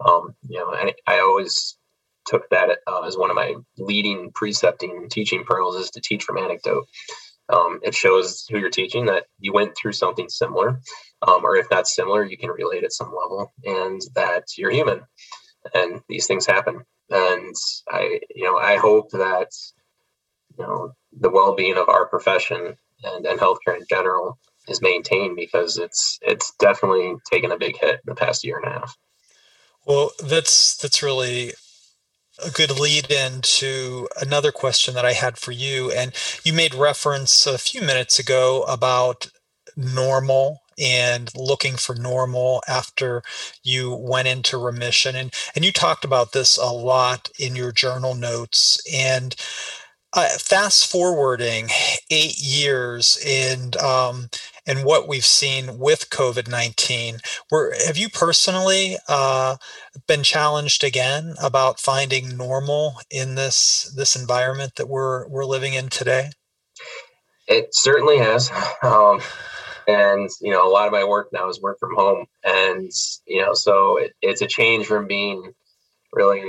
Um, 0.06 0.36
you 0.48 0.60
know 0.60 0.68
I, 0.74 0.94
I 1.08 1.20
always 1.20 1.78
took 2.28 2.50
that 2.52 2.80
uh, 2.88 3.02
as 3.02 3.18
one 3.18 3.32
of 3.32 3.36
my 3.36 3.56
leading 3.78 4.32
precepting 4.34 5.10
teaching 5.10 5.44
pearls 5.46 5.76
is 5.78 5.92
to 5.92 6.02
teach 6.02 6.24
from 6.24 6.38
anecdote. 6.38 6.88
Um, 7.50 7.80
it 7.84 7.96
shows 7.96 8.46
who 8.50 8.60
you're 8.60 8.70
teaching 8.70 9.06
that 9.06 9.26
you 9.40 9.54
went 9.54 9.78
through 9.78 9.94
something 9.94 10.30
similar, 10.30 10.82
um, 11.26 11.44
or 11.44 11.56
if 11.56 11.70
not 11.72 11.88
similar, 11.88 12.24
you 12.24 12.38
can 12.38 12.50
relate 12.50 12.84
at 12.84 12.94
some 12.94 13.08
level, 13.08 13.54
and 13.64 14.02
that 14.16 14.44
you're 14.58 14.72
human, 14.72 15.02
and 15.74 16.02
these 16.10 16.28
things 16.28 16.46
happen. 16.46 16.82
And 17.10 17.56
I, 17.90 18.20
you 18.36 18.44
know, 18.44 18.58
I 18.58 18.78
hope 18.78 19.12
that 19.12 19.50
you 20.58 20.66
know 20.66 20.94
the 21.18 21.30
well-being 21.30 21.78
of 21.78 21.90
our 21.90 22.06
profession 22.08 22.78
and, 23.04 23.26
and 23.26 23.40
healthcare 23.40 23.78
in 23.78 23.86
general 23.90 24.38
is 24.68 24.82
maintained 24.82 25.36
because 25.36 25.78
it's 25.78 26.20
it's 26.22 26.54
definitely 26.60 27.16
taken 27.32 27.52
a 27.52 27.58
big 27.58 27.78
hit 27.80 27.96
in 27.96 28.00
the 28.06 28.16
past 28.16 28.44
year 28.44 28.58
and 28.58 28.68
a 28.68 28.80
half. 28.80 28.96
Well, 29.86 30.12
that's 30.20 30.76
that's 30.78 31.02
really 31.02 31.54
a 32.46 32.52
good 32.52 32.78
lead 32.80 33.10
in 33.10 33.42
to 33.42 34.08
another 34.22 34.52
question 34.52 34.94
that 34.94 35.06
I 35.06 35.14
had 35.14 35.38
for 35.38 35.52
you. 35.52 35.92
And 35.92 36.14
you 36.44 36.54
made 36.54 36.76
reference 36.76 37.48
a 37.48 37.58
few 37.58 37.82
minutes 37.82 38.20
ago 38.20 38.64
about 38.68 39.30
normal 39.76 40.60
and 40.78 41.30
looking 41.36 41.76
for 41.76 41.96
normal 41.96 42.62
after 42.68 43.24
you 43.64 43.94
went 43.96 44.28
into 44.28 44.58
remission. 44.58 45.16
And, 45.16 45.34
and 45.56 45.66
you 45.66 45.72
talked 45.72 46.06
about 46.06 46.32
this 46.32 46.58
a 46.58 46.72
lot 46.72 47.30
in 47.40 47.56
your 47.56 47.72
journal 47.72 48.16
notes. 48.16 48.80
And 48.94 49.36
uh, 50.14 50.30
fast 50.40 50.90
forwarding 50.90 51.70
eight 52.10 52.40
years 52.40 53.18
and 53.26 53.76
um, 53.78 54.30
and 54.66 54.84
what 54.84 55.08
we've 55.08 55.26
seen 55.26 55.78
with 55.78 56.10
COVID 56.10 56.50
nineteen, 56.50 57.18
where 57.50 57.74
have 57.86 57.98
you 57.98 58.10
personally 58.10 58.98
uh, 59.08 59.58
been 60.08 60.24
challenged 60.24 60.84
again 60.84 61.36
about 61.42 61.80
finding 61.80 62.38
normal 62.38 62.96
in 63.12 63.36
this 63.36 63.94
this 63.96 64.16
environment 64.16 64.76
that 64.76 64.90
we're 64.90 65.28
we're 65.28 65.46
living 65.46 65.74
in 65.74 65.90
today? 65.90 66.32
It 67.48 67.70
certainly 67.74 68.18
has. 68.18 68.52
Um, 68.82 69.22
and 69.88 70.30
you 70.42 70.52
know, 70.52 70.68
a 70.68 70.72
lot 70.72 70.88
of 70.88 70.94
my 70.94 71.04
work 71.06 71.30
now 71.34 71.50
is 71.50 71.62
work 71.62 71.80
from 71.80 71.96
home, 71.96 72.26
and 72.44 72.92
you 73.26 73.42
know, 73.44 73.54
so 73.54 73.98
it, 73.98 74.14
it's 74.22 74.42
a 74.42 74.48
change 74.48 74.86
from 74.88 75.08
being 75.08 75.54
really 76.14 76.42
uh, 76.42 76.46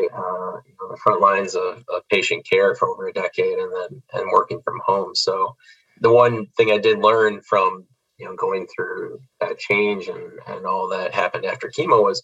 you 0.67 0.75
know, 0.81 0.91
the 0.91 0.99
front 1.03 1.21
lines 1.21 1.55
of, 1.55 1.85
of 1.89 2.03
patient 2.11 2.47
care 2.49 2.75
for 2.75 2.89
over 2.89 3.09
a 3.09 3.13
decade 3.13 3.59
and 3.59 3.73
then 3.73 4.03
and 4.15 4.33
working 4.33 4.61
from 4.65 4.81
home. 4.85 5.15
So 5.15 5.57
the 6.01 6.13
one 6.13 6.47
thing 6.57 6.71
I 6.71 6.79
did 6.79 7.01
learn 7.01 7.43
from 7.43 7.87
you 8.19 8.27
know 8.27 8.37
going 8.37 8.67
through 8.75 9.21
that 9.41 9.59
change 9.59 10.09
and, 10.09 10.33
and 10.47 10.67
all 10.67 10.89
that 10.91 11.15
happened 11.15 11.47
after 11.47 11.69
chemo 11.69 12.03
was 12.03 12.23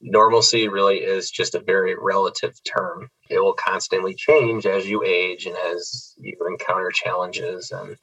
normalcy 0.00 0.68
really 0.68 0.98
is 0.98 1.30
just 1.30 1.54
a 1.54 1.60
very 1.60 1.96
relative 1.98 2.54
term. 2.64 3.08
It 3.30 3.40
will 3.40 3.54
constantly 3.54 4.14
change 4.14 4.66
as 4.66 4.86
you 4.88 5.04
age 5.04 5.46
and 5.46 5.56
as 5.56 6.14
you 6.18 6.36
encounter 6.48 6.90
challenges 6.90 7.72
and 7.72 7.96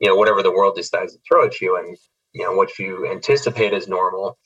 you 0.00 0.08
know 0.08 0.16
whatever 0.16 0.42
the 0.42 0.52
world 0.52 0.74
decides 0.76 1.14
to 1.14 1.20
throw 1.26 1.46
at 1.46 1.60
you 1.60 1.76
and 1.76 1.96
you 2.32 2.44
know 2.44 2.52
what 2.52 2.78
you 2.78 3.10
anticipate 3.10 3.72
as 3.72 3.88
normal 3.88 4.38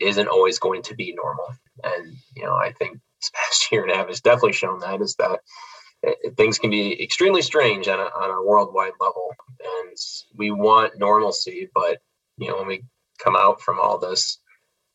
isn't 0.00 0.28
always 0.28 0.58
going 0.58 0.82
to 0.82 0.94
be 0.94 1.14
normal. 1.14 1.46
And 1.84 2.16
you 2.34 2.44
know, 2.44 2.54
I 2.54 2.72
think 2.72 2.98
this 3.20 3.30
past 3.34 3.70
year 3.70 3.82
and 3.82 3.92
a 3.92 3.96
half 3.96 4.08
has 4.08 4.20
definitely 4.20 4.54
shown 4.54 4.80
that 4.80 5.00
is 5.00 5.14
that 5.16 5.40
it, 6.02 6.36
things 6.36 6.58
can 6.58 6.70
be 6.70 7.02
extremely 7.02 7.42
strange 7.42 7.86
on 7.86 8.00
a, 8.00 8.04
on 8.04 8.30
a 8.30 8.42
worldwide 8.42 8.94
level, 9.00 9.34
and 9.60 9.96
we 10.36 10.50
want 10.50 10.98
normalcy. 10.98 11.68
But 11.72 11.98
you 12.38 12.48
know, 12.48 12.56
when 12.56 12.66
we 12.66 12.84
come 13.22 13.36
out 13.36 13.60
from 13.60 13.78
all 13.78 13.98
this, 13.98 14.38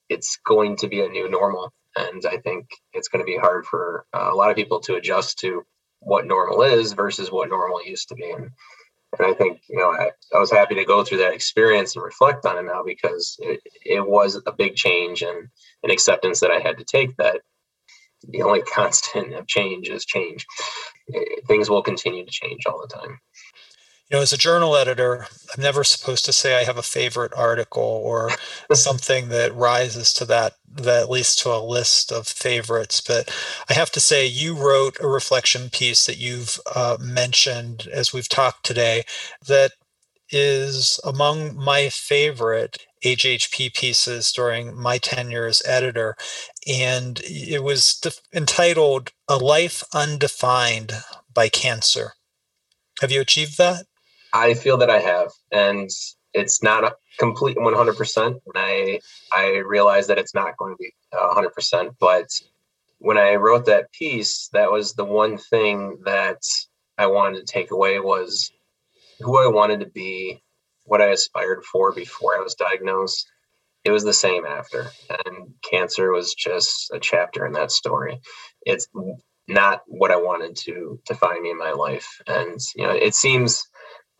it's 0.09 0.39
going 0.45 0.77
to 0.77 0.87
be 0.87 1.01
a 1.01 1.09
new 1.09 1.29
normal, 1.29 1.71
and 1.95 2.25
I 2.25 2.37
think 2.37 2.67
it's 2.93 3.07
going 3.07 3.23
to 3.23 3.31
be 3.31 3.37
hard 3.37 3.65
for 3.65 4.05
uh, 4.13 4.29
a 4.31 4.35
lot 4.35 4.49
of 4.49 4.55
people 4.55 4.79
to 4.81 4.95
adjust 4.95 5.39
to 5.39 5.63
what 5.99 6.25
normal 6.25 6.61
is 6.61 6.93
versus 6.93 7.31
what 7.31 7.49
normal 7.49 7.83
used 7.83 8.09
to 8.09 8.15
be. 8.15 8.29
And 8.29 8.51
and 9.19 9.27
I 9.27 9.33
think, 9.33 9.61
you 9.69 9.77
know, 9.77 9.91
I, 9.91 10.11
I, 10.33 10.39
was 10.39 10.51
happy 10.51 10.75
to 10.75 10.85
go 10.85 11.03
through 11.03 11.19
that 11.19 11.33
experience 11.33 11.95
and 11.95 12.03
reflect 12.03 12.45
on 12.45 12.57
it 12.57 12.63
now 12.63 12.83
because 12.83 13.37
it, 13.39 13.61
it 13.83 14.05
was 14.05 14.41
a 14.45 14.51
big 14.51 14.75
change 14.75 15.21
and 15.21 15.47
an 15.83 15.91
acceptance 15.91 16.39
that 16.39 16.51
I 16.51 16.59
had 16.59 16.77
to 16.77 16.83
take 16.83 17.15
that 17.17 17.41
the 18.27 18.41
only 18.41 18.61
constant 18.73 19.33
of 19.33 19.47
change 19.47 19.89
is 19.89 20.05
change. 20.05 20.45
It, 21.07 21.45
things 21.47 21.69
will 21.69 21.83
continue 21.83 22.25
to 22.25 22.31
change 22.31 22.65
all 22.65 22.81
the 22.81 22.93
time 22.93 23.19
you 24.09 24.17
know, 24.17 24.21
as 24.21 24.31
a 24.31 24.37
journal 24.37 24.75
editor, 24.75 25.25
I'm 25.55 25.63
never 25.63 25.83
supposed 25.83 26.25
to 26.25 26.33
say 26.33 26.59
I 26.59 26.63
have 26.63 26.77
a 26.77 26.83
favorite 26.83 27.33
article 27.35 27.81
or 27.81 28.29
something 28.73 29.29
that 29.29 29.55
rises 29.55 30.13
to 30.13 30.25
that, 30.25 30.53
that 30.71 31.09
leads 31.09 31.35
to 31.37 31.49
a 31.49 31.63
list 31.63 32.11
of 32.11 32.27
favorites. 32.27 33.01
But 33.01 33.35
I 33.67 33.73
have 33.73 33.89
to 33.91 33.99
say, 33.99 34.27
you 34.27 34.55
wrote 34.55 34.97
a 34.99 35.07
reflection 35.07 35.69
piece 35.71 36.05
that 36.05 36.17
you've 36.17 36.59
uh, 36.75 36.97
mentioned 36.99 37.87
as 37.91 38.13
we've 38.13 38.29
talked 38.29 38.63
today 38.63 39.05
that 39.47 39.71
is 40.29 40.99
among 41.03 41.55
my 41.55 41.89
favorite 41.89 42.77
AJHP 43.03 43.73
pieces 43.73 44.31
during 44.31 44.79
my 44.79 44.99
tenure 44.99 45.47
as 45.47 45.63
editor. 45.65 46.15
And 46.67 47.21
it 47.23 47.63
was 47.63 47.95
def- 47.95 48.21
entitled 48.33 49.11
A 49.27 49.37
Life 49.37 49.83
Undefined 49.93 50.93
by 51.33 51.49
Cancer. 51.49 52.13
Have 53.01 53.11
you 53.11 53.21
achieved 53.21 53.57
that? 53.57 53.85
I 54.35 54.55
feel 54.55 54.79
that 54.79 54.91
I 54.91 54.99
have, 54.99 55.31
and 55.51 55.89
it's 56.33 56.63
not 56.63 56.85
a 56.85 56.95
complete 57.19 57.57
100%. 57.57 58.27
And 58.27 58.39
I 58.55 59.01
I 59.33 59.57
realize 59.67 60.07
that 60.09 60.19
it's 60.19 60.35
not 60.35 60.57
going 60.57 60.73
to 60.75 60.79
be 60.79 60.93
100%, 61.13 61.91
but 61.99 62.27
when 62.99 63.17
I 63.17 63.35
wrote 63.35 63.67
that 63.67 63.91
piece, 63.93 64.49
that 64.53 64.71
was 64.71 64.93
the 64.93 65.05
one 65.05 65.37
thing 65.37 65.99
that 66.05 66.41
I 66.97 67.07
wanted 67.07 67.39
to 67.47 67.53
take 67.53 67.71
away 67.71 67.99
was 67.99 68.51
who 69.21 69.37
I 69.39 69.47
wanted 69.51 69.81
to 69.81 69.87
be, 69.87 70.43
what 70.85 71.01
I 71.01 71.07
aspired 71.09 71.63
for 71.65 71.93
before 71.93 72.37
I 72.37 72.41
was 72.43 72.55
diagnosed. 72.55 73.27
It 73.85 73.91
was 73.91 74.03
the 74.05 74.13
same 74.13 74.45
after, 74.45 74.87
and 75.09 75.53
cancer 75.69 76.11
was 76.11 76.35
just 76.35 76.91
a 76.93 76.99
chapter 76.99 77.45
in 77.45 77.53
that 77.53 77.71
story. 77.71 78.21
It's 78.63 78.87
not 79.47 79.81
what 79.87 80.11
I 80.11 80.17
wanted 80.17 80.57
to 80.65 80.99
define 81.07 81.43
me 81.43 81.51
in 81.51 81.57
my 81.59 81.71
life, 81.73 82.21
and 82.27 82.59
you 82.75 82.85
know, 82.85 82.93
it 82.93 83.15
seems 83.15 83.65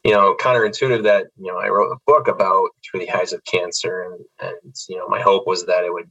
you 0.06 0.14
know 0.14 0.36
counterintuitive 0.40 1.06
that 1.06 1.28
you 1.38 1.54
know 1.54 1.60
I 1.60 1.70
wrote 1.70 1.94
a 1.94 2.00
book 2.08 2.30
about 2.30 2.70
through 2.86 3.02
the 3.02 3.12
eyes 3.12 3.34
of 3.34 3.44
cancer, 3.46 4.04
and 4.04 4.26
and 4.52 4.76
you 4.90 4.98
know 4.98 5.10
my 5.10 5.22
hope 5.22 5.48
was 5.48 5.68
that 5.68 5.86
it 5.86 5.94
would 5.94 6.10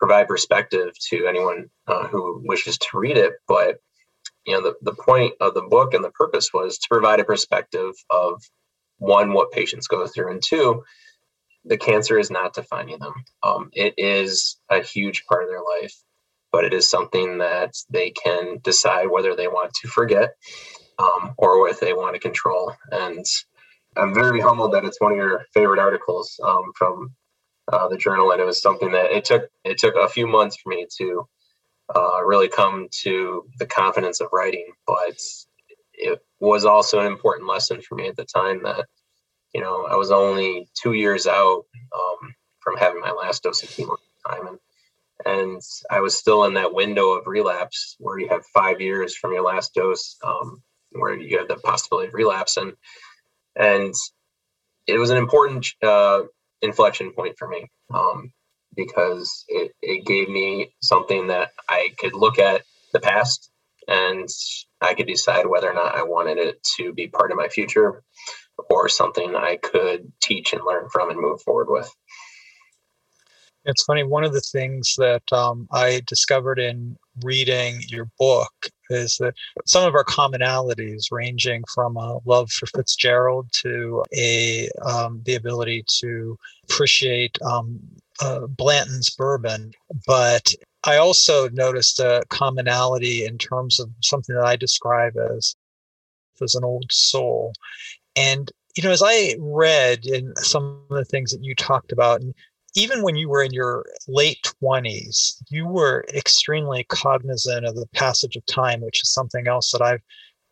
provide 0.00 0.28
perspective 0.28 0.90
to 1.10 1.26
anyone 1.26 1.66
uh, 1.88 2.08
who 2.08 2.42
wishes 2.46 2.78
to 2.78 2.88
read 2.98 3.18
it. 3.18 3.34
But 3.48 3.76
you 4.46 4.54
know, 4.54 4.62
the, 4.62 4.74
the 4.82 4.94
point 4.94 5.34
of 5.40 5.54
the 5.54 5.62
book 5.62 5.94
and 5.94 6.04
the 6.04 6.10
purpose 6.10 6.50
was 6.52 6.78
to 6.78 6.88
provide 6.90 7.20
a 7.20 7.24
perspective 7.24 7.92
of 8.10 8.42
one, 8.98 9.32
what 9.32 9.52
patients 9.52 9.86
go 9.88 10.06
through, 10.06 10.32
and 10.32 10.42
two, 10.44 10.84
the 11.64 11.78
cancer 11.78 12.18
is 12.18 12.30
not 12.30 12.54
defining 12.54 12.98
them. 13.00 13.14
Um, 13.42 13.70
it 13.74 13.94
is 13.98 14.58
a 14.70 14.82
huge 14.82 15.24
part 15.28 15.44
of 15.44 15.50
their 15.50 15.62
life, 15.62 15.94
but 16.52 16.64
it 16.64 16.74
is 16.74 16.88
something 16.90 17.38
that 17.38 17.74
they 17.90 18.10
can 18.10 18.58
decide 18.62 19.06
whether 19.10 19.36
they 19.36 19.48
want 19.48 19.74
to 19.82 19.88
forget 19.88 20.30
um, 20.98 21.34
or 21.38 21.62
whether 21.62 21.78
they 21.80 21.92
want 21.92 22.14
to 22.14 22.20
control. 22.20 22.72
And 22.90 23.24
I'm 23.96 24.14
very 24.14 24.40
humbled 24.40 24.72
that 24.72 24.84
it's 24.84 25.00
one 25.00 25.12
of 25.12 25.18
your 25.18 25.44
favorite 25.54 25.80
articles 25.80 26.38
um, 26.42 26.72
from 26.76 27.14
uh, 27.72 27.88
the 27.88 27.96
journal, 27.96 28.32
and 28.32 28.40
it 28.40 28.44
was 28.44 28.60
something 28.60 28.92
that 28.92 29.12
it 29.12 29.24
took 29.24 29.48
it 29.64 29.78
took 29.78 29.94
a 29.96 30.08
few 30.08 30.26
months 30.26 30.56
for 30.56 30.70
me 30.70 30.86
to 30.98 31.26
uh, 31.94 32.24
really 32.24 32.48
come 32.48 32.88
to 33.02 33.44
the 33.58 33.66
confidence 33.66 34.20
of 34.20 34.28
writing. 34.32 34.66
But 34.86 35.18
it 35.94 36.20
was 36.40 36.64
also 36.64 37.00
an 37.00 37.06
important 37.06 37.48
lesson 37.48 37.80
for 37.80 37.94
me 37.94 38.08
at 38.08 38.16
the 38.16 38.24
time 38.24 38.62
that 38.64 38.86
you 39.54 39.60
know 39.60 39.86
I 39.86 39.96
was 39.96 40.10
only 40.10 40.68
two 40.80 40.92
years 40.92 41.26
out 41.26 41.64
um, 41.96 42.34
from 42.60 42.76
having 42.76 43.00
my 43.00 43.12
last 43.12 43.42
dose 43.42 43.62
of 43.62 43.70
chemo 43.70 43.96
time, 44.28 44.46
and 44.48 44.58
and 45.24 45.62
I 45.90 46.00
was 46.00 46.16
still 46.16 46.44
in 46.44 46.54
that 46.54 46.74
window 46.74 47.10
of 47.12 47.26
relapse 47.26 47.96
where 47.98 48.18
you 48.18 48.28
have 48.28 48.44
five 48.52 48.80
years 48.80 49.16
from 49.16 49.32
your 49.32 49.42
last 49.44 49.74
dose, 49.74 50.16
um, 50.24 50.62
where 50.94 51.14
you 51.14 51.38
have 51.38 51.48
the 51.48 51.56
possibility 51.56 52.08
of 52.08 52.14
relapse, 52.14 52.56
and 52.56 52.74
and 53.56 53.94
it 54.86 54.98
was 54.98 55.10
an 55.10 55.16
important 55.16 55.66
uh, 55.82 56.22
inflection 56.62 57.12
point 57.12 57.36
for 57.38 57.48
me 57.48 57.68
um, 57.92 58.32
because 58.76 59.44
it, 59.48 59.72
it 59.82 60.06
gave 60.06 60.28
me 60.28 60.74
something 60.82 61.28
that 61.28 61.50
I 61.68 61.90
could 61.98 62.14
look 62.14 62.38
at 62.38 62.62
the 62.92 63.00
past 63.00 63.50
and 63.86 64.28
I 64.80 64.94
could 64.94 65.06
decide 65.06 65.46
whether 65.46 65.70
or 65.70 65.74
not 65.74 65.94
I 65.94 66.02
wanted 66.02 66.38
it 66.38 66.62
to 66.76 66.92
be 66.92 67.08
part 67.08 67.30
of 67.30 67.36
my 67.36 67.48
future 67.48 68.02
or 68.70 68.88
something 68.88 69.34
I 69.34 69.56
could 69.56 70.12
teach 70.22 70.52
and 70.52 70.62
learn 70.64 70.88
from 70.90 71.10
and 71.10 71.20
move 71.20 71.42
forward 71.42 71.68
with. 71.68 71.90
It's 73.64 73.82
funny. 73.84 74.04
One 74.04 74.24
of 74.24 74.32
the 74.32 74.42
things 74.42 74.94
that 74.98 75.22
um, 75.32 75.68
I 75.72 76.02
discovered 76.06 76.58
in 76.58 76.96
reading 77.22 77.80
your 77.88 78.08
book 78.18 78.52
is 78.90 79.16
that 79.18 79.34
some 79.66 79.86
of 79.86 79.94
our 79.94 80.04
commonalities, 80.04 81.10
ranging 81.10 81.62
from 81.72 81.96
a 81.96 82.18
love 82.24 82.50
for 82.50 82.66
Fitzgerald 82.66 83.48
to 83.62 84.04
a 84.14 84.68
um, 84.82 85.22
the 85.24 85.34
ability 85.34 85.84
to 86.00 86.38
appreciate 86.64 87.38
um, 87.42 87.80
uh, 88.20 88.46
Blanton's 88.46 89.10
bourbon, 89.10 89.72
but 90.06 90.54
I 90.84 90.96
also 90.98 91.48
noticed 91.48 91.98
a 92.00 92.22
commonality 92.28 93.24
in 93.24 93.38
terms 93.38 93.80
of 93.80 93.90
something 94.02 94.34
that 94.36 94.44
I 94.44 94.56
describe 94.56 95.16
as 95.16 95.56
as 96.42 96.54
an 96.54 96.64
old 96.64 96.90
soul, 96.90 97.52
and 98.16 98.50
you 98.76 98.82
know, 98.82 98.90
as 98.90 99.02
I 99.04 99.36
read 99.38 100.04
in 100.04 100.34
some 100.36 100.82
of 100.90 100.96
the 100.96 101.04
things 101.04 101.30
that 101.30 101.44
you 101.44 101.54
talked 101.54 101.92
about, 101.92 102.20
and 102.20 102.34
even 102.74 103.02
when 103.02 103.16
you 103.16 103.28
were 103.28 103.42
in 103.42 103.52
your 103.52 103.86
late 104.08 104.52
20s, 104.62 105.42
you 105.48 105.66
were 105.66 106.04
extremely 106.12 106.84
cognizant 106.84 107.64
of 107.64 107.76
the 107.76 107.86
passage 107.94 108.36
of 108.36 108.44
time, 108.46 108.80
which 108.80 109.02
is 109.02 109.12
something 109.12 109.46
else 109.46 109.70
that 109.72 109.82
I 109.82 109.98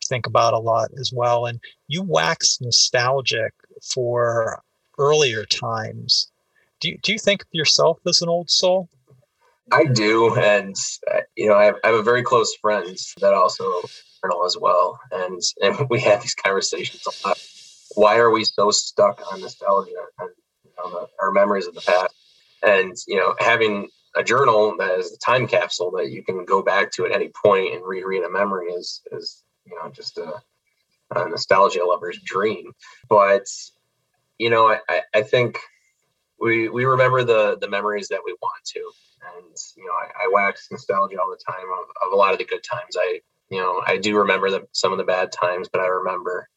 think 0.07 0.25
about 0.25 0.53
a 0.53 0.59
lot 0.59 0.89
as 0.99 1.11
well. 1.13 1.45
And 1.45 1.59
you 1.87 2.01
wax 2.01 2.59
nostalgic 2.61 3.53
for 3.81 4.61
earlier 4.97 5.45
times. 5.45 6.31
Do 6.79 6.89
you, 6.89 6.97
do 7.01 7.11
you 7.11 7.19
think 7.19 7.41
of 7.41 7.47
yourself 7.51 7.99
as 8.07 8.21
an 8.21 8.29
old 8.29 8.49
soul? 8.49 8.89
I 9.71 9.85
do. 9.85 10.35
And, 10.35 10.75
uh, 11.13 11.21
you 11.35 11.47
know, 11.47 11.55
I 11.55 11.65
have, 11.65 11.75
I 11.83 11.87
have 11.87 11.99
a 11.99 12.03
very 12.03 12.23
close 12.23 12.53
friend 12.61 12.97
that 13.19 13.33
also 13.33 13.63
journal 14.21 14.45
as 14.45 14.57
well. 14.59 14.99
And, 15.11 15.41
and 15.61 15.87
we 15.89 15.99
have 16.01 16.21
these 16.21 16.35
conversations 16.35 17.05
a 17.05 17.27
lot. 17.27 17.37
Why 17.95 18.17
are 18.17 18.31
we 18.31 18.43
so 18.45 18.71
stuck 18.71 19.21
on 19.31 19.41
nostalgia? 19.41 19.91
And 20.19 20.29
the, 20.91 20.97
uh, 20.97 21.07
our 21.21 21.31
memories 21.31 21.67
of 21.67 21.75
the 21.75 21.81
past. 21.81 22.13
And 22.63 22.95
you 23.07 23.17
know, 23.17 23.35
having 23.39 23.89
a 24.15 24.23
journal 24.23 24.75
that 24.79 24.99
is 24.99 25.13
a 25.13 25.17
time 25.19 25.47
capsule 25.47 25.91
that 25.97 26.11
you 26.11 26.23
can 26.23 26.45
go 26.45 26.63
back 26.63 26.91
to 26.93 27.05
at 27.05 27.11
any 27.11 27.29
point 27.43 27.73
and 27.75 27.85
reread 27.85 28.23
a 28.23 28.29
memory 28.31 28.67
is 28.71 29.01
is 29.11 29.43
you 29.65 29.75
know 29.75 29.89
just 29.91 30.17
a, 30.17 30.33
a 31.15 31.29
nostalgia 31.29 31.85
lover's 31.85 32.19
dream. 32.23 32.73
But 33.09 33.45
you 34.39 34.49
know, 34.51 34.67
I, 34.89 35.01
I 35.13 35.23
think 35.23 35.59
we 36.39 36.69
we 36.69 36.85
remember 36.85 37.23
the 37.23 37.57
the 37.59 37.69
memories 37.69 38.09
that 38.09 38.21
we 38.25 38.35
want 38.41 38.65
to, 38.75 38.91
and 39.37 39.55
you 39.77 39.85
know, 39.85 39.93
I, 39.93 40.25
I 40.25 40.29
wax 40.33 40.69
nostalgia 40.71 41.17
all 41.21 41.31
the 41.31 41.51
time 41.53 41.65
of, 41.71 42.07
of 42.07 42.13
a 42.13 42.17
lot 42.17 42.33
of 42.33 42.39
the 42.39 42.45
good 42.45 42.63
times. 42.63 42.97
I 42.99 43.21
you 43.49 43.59
know 43.61 43.81
I 43.85 43.97
do 43.97 44.17
remember 44.19 44.51
the, 44.51 44.67
some 44.73 44.91
of 44.91 44.99
the 44.99 45.05
bad 45.05 45.31
times, 45.31 45.69
but 45.71 45.81
I 45.81 45.87
remember 45.87 46.49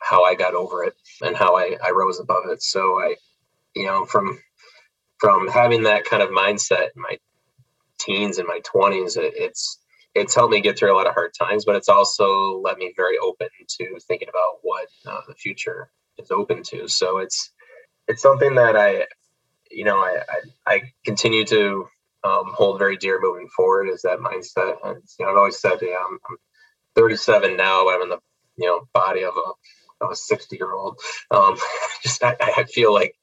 how 0.00 0.24
I 0.24 0.34
got 0.34 0.54
over 0.54 0.84
it 0.84 0.94
and 1.22 1.36
how 1.36 1.56
I, 1.56 1.76
I 1.84 1.90
rose 1.92 2.20
above 2.20 2.44
it. 2.50 2.62
So 2.62 3.00
I 3.00 3.16
you 3.74 3.86
know, 3.86 4.04
from 4.06 4.38
from 5.20 5.48
having 5.48 5.84
that 5.84 6.04
kind 6.04 6.22
of 6.22 6.30
mindset 6.30 6.88
in 6.96 7.02
my 7.02 7.18
teens 8.00 8.38
and 8.38 8.48
my 8.48 8.60
20s, 8.74 9.16
it, 9.16 9.34
it's 9.36 9.78
it's 10.14 10.34
helped 10.34 10.52
me 10.52 10.60
get 10.60 10.78
through 10.78 10.94
a 10.94 10.96
lot 10.96 11.08
of 11.08 11.14
hard 11.14 11.32
times, 11.38 11.64
but 11.64 11.76
it's 11.76 11.88
also 11.88 12.60
let 12.60 12.78
me 12.78 12.92
very 12.96 13.18
open 13.18 13.48
to 13.68 13.98
thinking 14.06 14.28
about 14.28 14.60
what 14.62 14.88
uh, 15.06 15.20
the 15.28 15.34
future 15.34 15.90
is 16.18 16.30
open 16.30 16.62
to. 16.64 16.88
So 16.88 17.18
it's 17.18 17.52
it's 18.08 18.22
something 18.22 18.56
that 18.56 18.76
I, 18.76 19.06
you 19.70 19.84
know, 19.84 19.98
I 19.98 20.18
I, 20.66 20.74
I 20.74 20.82
continue 21.04 21.44
to 21.46 21.88
um, 22.24 22.52
hold 22.54 22.78
very 22.78 22.96
dear 22.96 23.20
moving 23.22 23.48
forward 23.56 23.88
is 23.88 24.02
that 24.02 24.20
mindset. 24.20 24.76
And 24.84 25.02
you 25.18 25.26
know, 25.26 25.32
I've 25.32 25.38
always 25.38 25.60
said, 25.60 25.78
yeah, 25.82 25.96
I'm, 26.08 26.18
I'm 26.30 26.36
37 26.96 27.56
now, 27.56 27.84
but 27.84 27.94
I'm 27.96 28.02
in 28.02 28.08
the 28.10 28.18
you 28.56 28.68
know 28.68 28.88
body 28.94 29.24
of 29.24 29.34
a 29.36 30.04
of 30.04 30.12
a 30.12 30.16
60 30.16 30.56
year 30.56 30.72
old. 30.72 31.00
Um, 31.30 31.56
just 32.02 32.24
I, 32.24 32.36
I 32.40 32.64
feel 32.64 32.94
like 32.94 33.14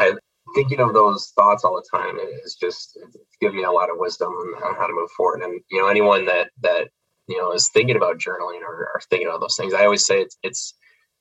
I 0.00 0.12
thinking 0.54 0.80
of 0.80 0.94
those 0.94 1.32
thoughts 1.36 1.64
all 1.64 1.76
the 1.76 1.98
time 1.98 2.18
is 2.44 2.56
just 2.60 2.98
give 3.40 3.54
me 3.54 3.64
a 3.64 3.70
lot 3.70 3.90
of 3.90 3.98
wisdom 3.98 4.30
on 4.30 4.76
how 4.76 4.86
to 4.86 4.94
move 4.94 5.10
forward. 5.12 5.42
And 5.42 5.60
you 5.70 5.80
know, 5.80 5.88
anyone 5.88 6.26
that 6.26 6.50
that 6.62 6.88
you 7.28 7.38
know 7.38 7.52
is 7.52 7.68
thinking 7.70 7.96
about 7.96 8.18
journaling 8.18 8.62
or, 8.62 8.90
or 8.94 9.00
thinking 9.10 9.28
about 9.28 9.40
those 9.40 9.56
things, 9.56 9.74
I 9.74 9.84
always 9.84 10.06
say 10.06 10.20
it's 10.22 10.38
it's 10.42 10.74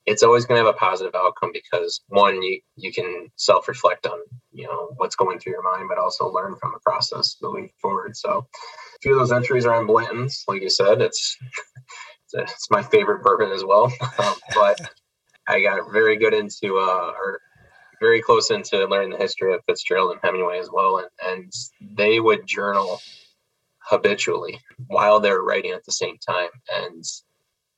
it's 0.06 0.24
always 0.24 0.46
going 0.46 0.60
to 0.60 0.66
have 0.66 0.76
a 0.76 0.80
positive 0.80 1.14
outcome 1.16 1.52
because 1.54 2.02
one, 2.08 2.42
you 2.42 2.62
you 2.78 2.94
can 2.94 3.30
self 3.36 3.68
reflect 3.68 4.08
on 4.08 4.20
you 4.52 4.68
know 4.68 4.92
what's 4.98 5.16
going 5.18 5.40
through 5.40 5.54
your 5.54 5.64
mind, 5.64 5.90
but 5.90 6.00
also 6.00 6.32
learn 6.32 6.56
from 6.60 6.74
the 6.74 6.80
process 6.80 7.38
moving 7.42 7.70
forward. 7.82 8.16
So, 8.18 8.48
a 8.50 9.00
few 9.02 9.14
of 9.14 9.20
those 9.20 9.32
entries 9.34 9.66
are 9.66 9.76
on 9.76 9.88
Blanton's, 9.88 10.44
like 10.48 10.62
you 10.64 10.70
said. 10.72 11.02
It's 11.02 11.38
it's 12.34 12.72
my 12.72 12.84
favorite 12.84 13.24
bourbon 13.24 13.52
as 13.52 13.66
well, 13.66 13.86
um, 14.20 14.36
but 14.56 14.82
I 15.48 15.62
got 15.62 15.92
very 15.92 16.18
good 16.18 16.34
into 16.34 16.78
uh, 16.78 17.14
or 17.18 17.42
very 18.00 18.22
close 18.22 18.52
into 18.52 18.86
learning 18.86 19.12
the 19.12 19.18
history 19.18 19.54
of 19.54 19.64
Fitzgerald 19.66 20.12
and 20.12 20.20
Hemingway 20.24 20.60
as 20.60 20.70
well, 20.72 20.98
and, 20.98 21.08
and 21.24 21.54
they 21.96 22.20
would 22.20 22.48
journal 22.48 23.02
habitually 23.80 24.60
while 24.88 25.20
they're 25.20 25.42
writing 25.42 25.72
at 25.72 25.86
the 25.86 25.92
same 25.92 26.18
time, 26.18 26.50
and 26.74 27.04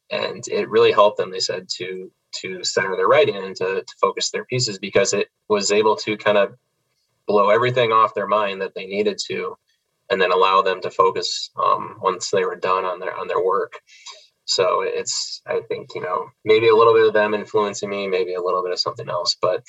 and 0.09 0.47
it 0.47 0.69
really 0.69 0.91
helped 0.91 1.17
them. 1.17 1.31
They 1.31 1.39
said 1.39 1.67
to 1.77 2.11
to 2.41 2.63
center 2.63 2.95
their 2.95 3.07
writing 3.07 3.35
and 3.35 3.55
to, 3.57 3.83
to 3.83 3.95
focus 3.99 4.31
their 4.31 4.45
pieces 4.45 4.79
because 4.79 5.13
it 5.13 5.27
was 5.49 5.71
able 5.71 5.97
to 5.97 6.15
kind 6.17 6.37
of 6.37 6.55
blow 7.27 7.49
everything 7.49 7.91
off 7.91 8.13
their 8.13 8.27
mind 8.27 8.61
that 8.61 8.73
they 8.73 8.85
needed 8.85 9.17
to, 9.27 9.57
and 10.09 10.21
then 10.21 10.31
allow 10.31 10.61
them 10.61 10.81
to 10.81 10.89
focus 10.91 11.49
um, 11.61 11.97
once 12.01 12.29
they 12.29 12.45
were 12.45 12.55
done 12.55 12.85
on 12.85 12.99
their 12.99 13.15
on 13.17 13.27
their 13.27 13.43
work. 13.43 13.81
So 14.45 14.81
it's, 14.81 15.41
I 15.45 15.61
think, 15.61 15.95
you 15.95 16.01
know, 16.01 16.29
maybe 16.43 16.67
a 16.67 16.75
little 16.75 16.93
bit 16.93 17.05
of 17.05 17.13
them 17.13 17.33
influencing 17.33 17.89
me, 17.89 18.07
maybe 18.07 18.33
a 18.33 18.41
little 18.41 18.63
bit 18.63 18.73
of 18.73 18.79
something 18.79 19.07
else, 19.07 19.37
but 19.41 19.63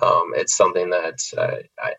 um, 0.00 0.32
it's 0.34 0.56
something 0.56 0.90
that 0.90 1.18
uh, 1.36 1.56
I, 1.78 1.94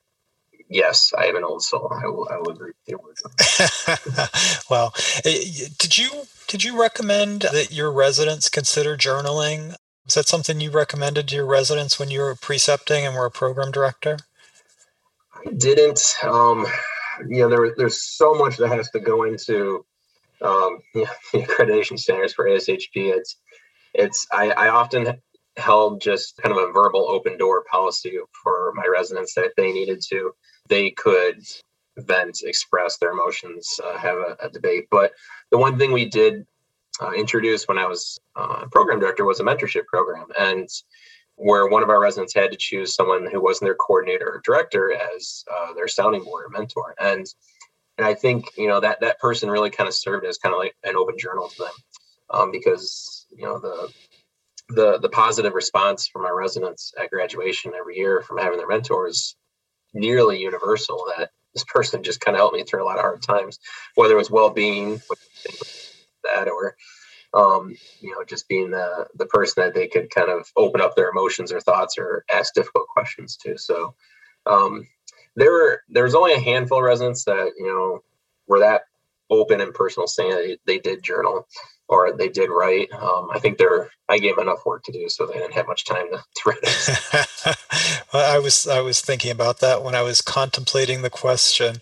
yes, 0.69 1.13
I 1.17 1.25
have 1.25 1.35
an 1.35 1.43
old 1.43 1.63
soul. 1.63 1.91
I 1.91 2.07
will, 2.07 2.27
I 2.31 2.37
will 2.37 2.49
agree 2.49 2.73
with 2.87 2.87
you. 2.87 4.25
well, 4.69 4.93
eh, 5.25 5.67
did 5.77 5.97
you 5.97 6.09
did 6.47 6.63
you 6.63 6.79
recommend 6.79 7.41
that 7.43 7.71
your 7.71 7.91
residents 7.91 8.49
consider 8.49 8.97
journaling? 8.97 9.75
Was 10.05 10.15
that 10.15 10.27
something 10.27 10.59
you 10.59 10.71
recommended 10.71 11.27
to 11.29 11.35
your 11.35 11.45
residents 11.45 11.99
when 11.99 12.09
you 12.09 12.21
were 12.21 12.35
precepting 12.35 13.05
and 13.05 13.15
were 13.15 13.25
a 13.25 13.31
program 13.31 13.71
director? 13.71 14.17
I 15.45 15.51
didn't. 15.51 16.01
Um, 16.23 16.65
you 17.27 17.39
know, 17.39 17.49
there, 17.49 17.73
there's 17.77 18.01
so 18.01 18.33
much 18.33 18.57
that 18.57 18.69
has 18.69 18.89
to 18.91 18.99
go 18.99 19.23
into 19.23 19.85
um, 20.41 20.79
you 20.93 21.01
know, 21.05 21.11
the 21.33 21.39
accreditation 21.43 21.97
standards 21.99 22.33
for 22.33 22.45
ASHP. 22.45 22.89
It's, 22.95 23.37
it's, 23.93 24.27
I, 24.31 24.49
I 24.51 24.69
often 24.69 25.21
held 25.57 26.01
just 26.01 26.37
kind 26.37 26.55
of 26.55 26.61
a 26.61 26.71
verbal 26.71 27.07
open 27.09 27.37
door 27.37 27.63
policy 27.69 28.17
for 28.43 28.73
my 28.75 28.85
residents 28.91 29.33
that 29.35 29.45
if 29.45 29.55
they 29.55 29.71
needed 29.71 30.01
to, 30.09 30.31
they 30.69 30.91
could 30.91 31.43
vent, 31.97 32.41
express 32.43 32.97
their 32.97 33.11
emotions, 33.11 33.79
uh, 33.83 33.97
have 33.97 34.17
a, 34.17 34.37
a, 34.41 34.49
debate. 34.49 34.87
But 34.89 35.11
the 35.51 35.57
one 35.57 35.77
thing 35.77 35.91
we 35.91 36.05
did 36.05 36.45
uh, 37.01 37.11
introduce 37.11 37.67
when 37.67 37.77
I 37.77 37.85
was 37.85 38.19
uh, 38.35 38.65
program 38.71 38.99
director 38.99 39.25
was 39.25 39.39
a 39.39 39.43
mentorship 39.43 39.85
program. 39.87 40.27
And 40.39 40.69
where 41.35 41.67
one 41.67 41.81
of 41.81 41.89
our 41.89 41.99
residents 41.99 42.35
had 42.35 42.51
to 42.51 42.57
choose 42.57 42.93
someone 42.93 43.27
who 43.29 43.41
wasn't 43.41 43.67
their 43.67 43.75
coordinator 43.75 44.27
or 44.27 44.41
director 44.43 44.93
as 44.93 45.43
uh, 45.51 45.73
their 45.73 45.87
sounding 45.87 46.23
board 46.23 46.45
or 46.45 46.49
mentor. 46.49 46.93
And 46.99 47.25
and 47.97 48.07
I 48.07 48.13
think 48.13 48.45
you 48.57 48.67
know 48.67 48.79
that 48.79 49.01
that 49.01 49.19
person 49.19 49.49
really 49.49 49.69
kind 49.69 49.87
of 49.87 49.93
served 49.93 50.25
as 50.25 50.37
kind 50.37 50.53
of 50.53 50.59
like 50.59 50.75
an 50.83 50.95
open 50.95 51.17
journal 51.17 51.49
to 51.49 51.57
them, 51.63 51.71
um, 52.29 52.51
because 52.51 53.25
you 53.29 53.43
know 53.43 53.59
the 53.59 53.91
the 54.75 54.99
the 54.99 55.09
positive 55.09 55.53
response 55.53 56.07
from 56.07 56.25
our 56.25 56.35
residents 56.35 56.93
at 56.99 57.09
graduation 57.09 57.73
every 57.77 57.97
year 57.97 58.21
from 58.21 58.37
having 58.37 58.57
their 58.57 58.67
mentors 58.67 59.35
nearly 59.93 60.39
universal. 60.39 61.05
That 61.17 61.31
this 61.53 61.63
person 61.63 62.03
just 62.03 62.21
kind 62.21 62.35
of 62.35 62.39
helped 62.39 62.55
me 62.55 62.63
through 62.63 62.83
a 62.83 62.85
lot 62.85 62.97
of 62.97 63.01
hard 63.01 63.21
times, 63.21 63.59
whether 63.95 64.13
it 64.13 64.17
was 64.17 64.31
well 64.31 64.49
being, 64.49 65.01
that 66.23 66.47
or 66.47 66.75
um, 67.33 67.75
you 68.01 68.11
know, 68.11 68.23
just 68.27 68.47
being 68.47 68.71
the 68.71 69.07
the 69.15 69.25
person 69.25 69.63
that 69.63 69.73
they 69.73 69.87
could 69.87 70.09
kind 70.09 70.29
of 70.29 70.47
open 70.57 70.81
up 70.81 70.95
their 70.95 71.09
emotions 71.09 71.51
or 71.51 71.61
thoughts 71.61 71.97
or 71.97 72.25
ask 72.31 72.53
difficult 72.53 72.87
questions 72.87 73.37
to. 73.37 73.57
So 73.57 73.95
um, 74.45 74.87
there 75.35 75.51
were 75.51 75.81
there 75.89 76.03
was 76.03 76.15
only 76.15 76.33
a 76.33 76.39
handful 76.39 76.79
of 76.79 76.83
residents 76.83 77.23
that 77.25 77.53
you 77.57 77.67
know 77.67 78.03
were 78.47 78.59
that 78.59 78.83
open 79.29 79.61
and 79.61 79.73
personal 79.73 80.07
saying 80.07 80.31
they, 80.31 80.57
they 80.65 80.79
did 80.79 81.03
journal 81.03 81.47
or 81.91 82.13
they 82.13 82.29
did 82.29 82.49
write. 82.49 82.91
Um, 82.93 83.29
I 83.33 83.39
think 83.39 83.57
they're 83.57 83.91
I 84.09 84.17
gave 84.17 84.35
them 84.35 84.47
enough 84.47 84.65
work 84.65 84.83
to 84.85 84.91
do, 84.91 85.07
so 85.09 85.25
they 85.27 85.33
didn't 85.33 85.53
have 85.53 85.67
much 85.67 85.85
time 85.85 86.07
to, 86.11 86.17
to 86.35 86.49
write. 86.49 87.55
well, 88.13 88.35
I 88.35 88.39
was 88.39 88.65
I 88.67 88.81
was 88.81 89.01
thinking 89.01 89.31
about 89.31 89.59
that 89.59 89.83
when 89.83 89.93
I 89.93 90.01
was 90.01 90.21
contemplating 90.21 91.03
the 91.03 91.09
question. 91.11 91.77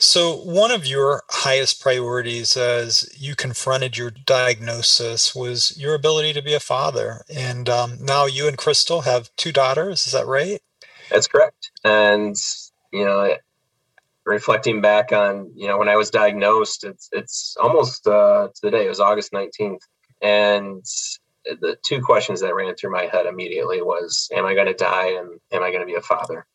So, 0.00 0.36
one 0.36 0.70
of 0.70 0.86
your 0.86 1.24
highest 1.28 1.82
priorities 1.82 2.56
as 2.56 3.10
you 3.18 3.34
confronted 3.34 3.98
your 3.98 4.12
diagnosis 4.12 5.34
was 5.34 5.76
your 5.76 5.94
ability 5.94 6.32
to 6.34 6.42
be 6.42 6.54
a 6.54 6.60
father. 6.60 7.24
And 7.28 7.68
um, 7.68 7.98
now 8.00 8.26
you 8.26 8.46
and 8.46 8.56
Crystal 8.56 9.00
have 9.00 9.34
two 9.36 9.50
daughters. 9.50 10.06
Is 10.06 10.12
that 10.12 10.26
right? 10.26 10.60
That's 11.10 11.26
correct. 11.26 11.72
And, 11.82 12.36
you 12.92 13.04
know, 13.04 13.34
reflecting 14.28 14.80
back 14.82 15.10
on, 15.12 15.52
you 15.56 15.66
know, 15.66 15.78
when 15.78 15.88
I 15.88 15.96
was 15.96 16.10
diagnosed, 16.10 16.84
it's, 16.84 17.08
it's 17.12 17.56
almost 17.60 18.06
uh, 18.06 18.48
to 18.48 18.60
the 18.62 18.70
day, 18.70 18.84
it 18.84 18.88
was 18.88 19.00
August 19.00 19.32
19th. 19.32 19.80
And 20.20 20.84
the 21.46 21.78
two 21.82 22.02
questions 22.02 22.42
that 22.42 22.54
ran 22.54 22.74
through 22.74 22.92
my 22.92 23.06
head 23.06 23.26
immediately 23.26 23.80
was, 23.80 24.28
am 24.34 24.44
I 24.44 24.54
going 24.54 24.66
to 24.66 24.74
die 24.74 25.12
and 25.18 25.40
am 25.50 25.62
I 25.62 25.70
going 25.70 25.80
to 25.80 25.86
be 25.86 25.94
a 25.94 26.02
father? 26.02 26.46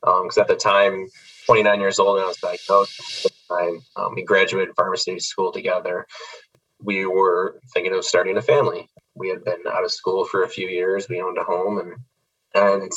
Because 0.00 0.38
um, 0.38 0.42
at 0.42 0.46
the 0.46 0.54
time, 0.54 1.08
29 1.46 1.80
years 1.80 1.98
old 1.98 2.18
and 2.18 2.24
I 2.24 2.28
was 2.28 2.36
diagnosed. 2.36 3.26
I, 3.50 3.78
um, 3.96 4.14
we 4.14 4.24
graduated 4.24 4.76
pharmacy 4.76 5.18
school 5.18 5.50
together. 5.50 6.06
We 6.80 7.06
were 7.06 7.60
thinking 7.74 7.94
of 7.94 8.04
starting 8.04 8.36
a 8.36 8.42
family. 8.42 8.88
We 9.14 9.30
had 9.30 9.42
been 9.44 9.62
out 9.68 9.84
of 9.84 9.90
school 9.90 10.24
for 10.24 10.44
a 10.44 10.48
few 10.48 10.68
years. 10.68 11.08
We 11.08 11.22
owned 11.22 11.38
a 11.38 11.44
home, 11.44 11.78
and 11.78 11.94
and 12.54 12.92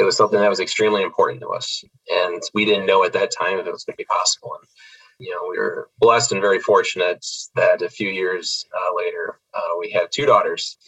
it 0.00 0.04
was 0.04 0.16
something 0.16 0.40
that 0.40 0.48
was 0.48 0.60
extremely 0.60 1.02
important 1.02 1.40
to 1.42 1.48
us. 1.48 1.84
And 2.10 2.42
we 2.54 2.64
didn't 2.64 2.86
know 2.86 3.04
at 3.04 3.12
that 3.12 3.30
time 3.38 3.58
if 3.58 3.66
it 3.66 3.72
was 3.72 3.84
going 3.84 3.94
to 3.94 3.98
be 3.98 4.04
possible. 4.04 4.56
And 4.58 4.68
you 5.18 5.30
know, 5.30 5.46
we 5.50 5.58
were 5.58 5.90
blessed 5.98 6.32
and 6.32 6.40
very 6.40 6.58
fortunate 6.58 7.24
that 7.54 7.82
a 7.82 7.90
few 7.90 8.08
years 8.08 8.64
uh, 8.74 8.94
later, 8.96 9.38
uh, 9.52 9.76
we 9.78 9.90
had 9.90 10.10
two 10.10 10.24
daughters, 10.24 10.78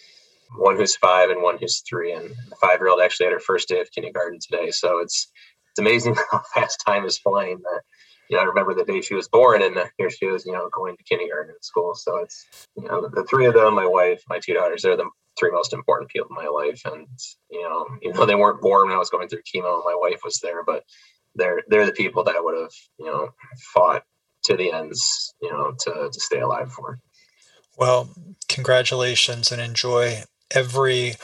one 0.56 0.76
who's 0.76 0.96
five 0.96 1.28
and 1.28 1.42
one 1.42 1.58
who's 1.58 1.80
three. 1.80 2.12
And 2.12 2.30
the 2.48 2.56
five-year-old 2.56 3.02
actually 3.02 3.26
had 3.26 3.34
her 3.34 3.40
first 3.40 3.68
day 3.68 3.80
of 3.80 3.90
kindergarten 3.90 4.38
today. 4.40 4.70
So 4.70 4.98
it's 5.00 5.30
it's 5.70 5.78
amazing 5.78 6.16
how 6.30 6.42
fast 6.54 6.82
time 6.84 7.04
is 7.04 7.18
flying. 7.18 7.58
That 7.58 7.82
you 8.30 8.36
know, 8.36 8.42
I 8.42 8.46
remember 8.46 8.72
the 8.72 8.84
day 8.84 9.02
she 9.02 9.14
was 9.14 9.28
born, 9.28 9.60
and 9.62 9.76
here 9.98 10.08
she 10.08 10.24
was, 10.26 10.46
you 10.46 10.52
know, 10.52 10.70
going 10.72 10.96
to 10.96 11.04
kindergarten 11.04 11.54
school. 11.60 11.94
So 11.94 12.16
it's 12.16 12.46
you 12.74 12.88
know, 12.88 13.06
the 13.12 13.24
three 13.24 13.44
of 13.44 13.52
them, 13.52 13.74
my 13.74 13.86
wife, 13.86 14.22
my 14.30 14.38
two 14.38 14.54
daughters, 14.54 14.82
they're 14.82 14.96
the 14.96 15.10
three 15.38 15.50
most 15.50 15.72
important 15.72 16.10
people 16.10 16.28
in 16.30 16.36
my 16.36 16.48
life. 16.48 16.82
And 16.84 17.06
you 17.50 17.62
know, 17.62 17.86
even 18.02 18.16
though 18.16 18.26
they 18.26 18.34
weren't 18.34 18.60
born 18.60 18.88
when 18.88 18.96
I 18.96 18.98
was 18.98 19.10
going 19.10 19.28
through 19.28 19.42
chemo, 19.42 19.84
my 19.84 19.96
wife 19.98 20.20
was 20.24 20.38
there, 20.42 20.64
but 20.64 20.84
they're 21.34 21.62
they're 21.68 21.86
the 21.86 21.92
people 21.92 22.24
that 22.24 22.36
I 22.36 22.40
would 22.40 22.58
have 22.58 22.72
you 22.98 23.06
know 23.06 23.30
fought 23.74 24.02
to 24.44 24.56
the 24.56 24.72
ends, 24.72 25.34
you 25.40 25.50
know, 25.50 25.74
to 25.80 26.10
to 26.12 26.20
stay 26.20 26.40
alive 26.40 26.72
for. 26.72 26.98
Well, 27.78 28.10
congratulations 28.48 29.50
and 29.50 29.60
enjoy 29.60 30.24
every 30.50 31.14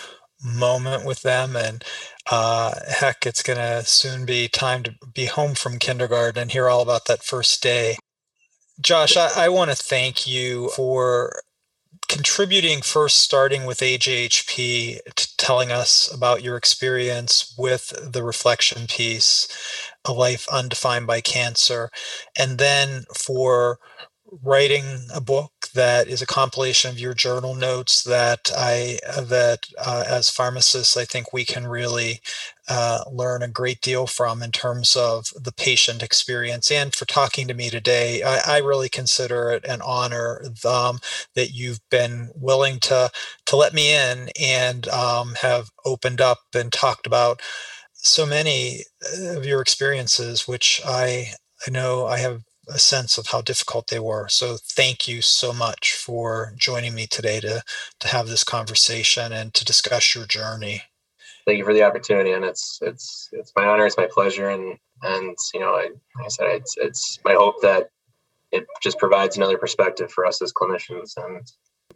moment 0.43 1.05
with 1.05 1.23
them 1.23 1.57
and 1.57 1.85
uh, 2.31 2.75
heck 2.89 3.27
it's 3.27 3.43
going 3.43 3.59
to 3.59 3.85
soon 3.85 4.25
be 4.25 4.49
time 4.49 4.83
to 4.85 4.95
be 5.13 5.27
home 5.27 5.55
from 5.55 5.79
kindergarten 5.79 6.41
and 6.41 6.53
hear 6.53 6.69
all 6.69 6.81
about 6.81 7.07
that 7.07 7.25
first 7.25 7.61
day 7.63 7.97
josh 8.81 9.17
i, 9.17 9.31
I 9.37 9.49
want 9.49 9.71
to 9.71 9.77
thank 9.77 10.27
you 10.27 10.69
for 10.71 11.43
contributing 12.09 12.81
first 12.83 13.19
starting 13.19 13.67
with 13.67 13.81
ajhp 13.81 14.99
telling 15.37 15.71
us 15.71 16.13
about 16.13 16.43
your 16.43 16.57
experience 16.57 17.55
with 17.59 17.93
the 18.13 18.23
reflection 18.23 18.87
piece 18.87 19.47
a 20.07 20.13
life 20.13 20.49
undefined 20.51 21.07
by 21.07 21.21
cancer 21.21 21.91
and 22.39 22.59
then 22.59 23.05
for 23.15 23.79
writing 24.43 24.85
a 25.15 25.21
book 25.21 25.53
that 25.79 26.09
is 26.09 26.21
a 26.21 26.27
compilation 26.27 26.91
of 26.91 26.99
your 26.99 27.15
journal 27.15 27.55
notes 27.55 28.03
that 28.03 28.51
I 28.57 28.99
that 29.17 29.61
uh, 29.79 30.03
as 30.09 30.29
pharmacists 30.29 30.97
I 30.97 31.05
think 31.05 31.33
we 31.33 31.45
can 31.45 31.69
really 31.69 32.21
uh, 32.69 33.05
learn 33.11 33.43
a 33.45 33.49
great 33.49 33.81
deal 33.81 34.09
from 34.09 34.43
in 34.43 34.51
terms 34.51 34.97
of 34.97 35.29
the 35.41 35.53
patient 35.53 36.03
experience 36.03 36.71
and 36.73 36.93
for 36.95 37.05
talking 37.05 37.47
to 37.47 37.55
me 37.55 37.71
today. 37.71 38.23
I, 38.25 38.57
I 38.57 38.59
really 38.59 38.89
consider 38.89 39.53
it 39.53 39.65
an 39.65 39.81
honor 39.83 40.43
um, 40.65 40.99
that 41.37 41.53
you've 41.53 41.81
been 41.91 42.31
willing 42.35 42.81
to 42.81 43.11
to 43.47 43.57
let 43.57 43.73
me 43.73 43.95
in 43.95 44.31
and 44.41 44.89
um, 44.89 45.37
have 45.43 45.71
opened 45.85 46.21
up 46.21 46.41
and 46.57 46.73
talked 46.73 47.07
about 47.07 47.41
so 47.95 48.27
many 48.27 48.85
of 49.21 49.47
your 49.47 49.61
experiences, 49.61 50.49
which 50.49 50.83
I 50.85 51.35
I 51.67 51.71
know 51.71 52.07
I 52.07 52.19
have 52.19 52.43
a 52.69 52.79
sense 52.79 53.19
of 53.19 53.29
how 53.29 53.41
difficult 53.41 53.89
they 53.89 53.99
were. 53.99 54.29
So 54.29 54.57
thank 54.57 55.09
you 55.09 55.23
so 55.23 55.53
much 55.53 55.95
for 55.95 56.53
joining 56.57 56.95
me 56.95 57.07
today 57.07 57.41
to 57.41 57.63
to 58.01 58.09
have 58.09 58.29
this 58.29 58.45
conversation 58.45 59.33
and 59.33 59.55
to 59.55 59.65
discuss 59.65 60.15
your 60.15 60.27
journey. 60.27 60.83
Thank 61.47 61.59
you 61.59 61.65
for 61.65 61.73
the 61.73 61.83
opportunity, 61.83 62.33
and 62.33 62.45
it's 62.45 62.79
it's 62.83 63.29
it's 63.33 63.53
my 63.57 63.65
honor, 63.65 63.87
it's 63.87 63.97
my 63.97 64.09
pleasure, 64.11 64.51
and 64.51 64.79
and 65.03 65.37
you 65.55 65.61
know, 65.61 65.71
I, 65.71 65.89
like 66.17 66.27
I 66.27 66.29
said, 66.29 66.47
it's 66.49 66.77
it's 66.77 67.19
my 67.25 67.35
hope 67.35 67.63
that 67.63 67.91
it 68.53 68.67
just 68.83 68.99
provides 68.99 69.37
another 69.37 69.59
perspective 69.59 70.11
for 70.11 70.27
us 70.27 70.43
as 70.43 70.53
clinicians 70.53 71.17
and 71.17 71.47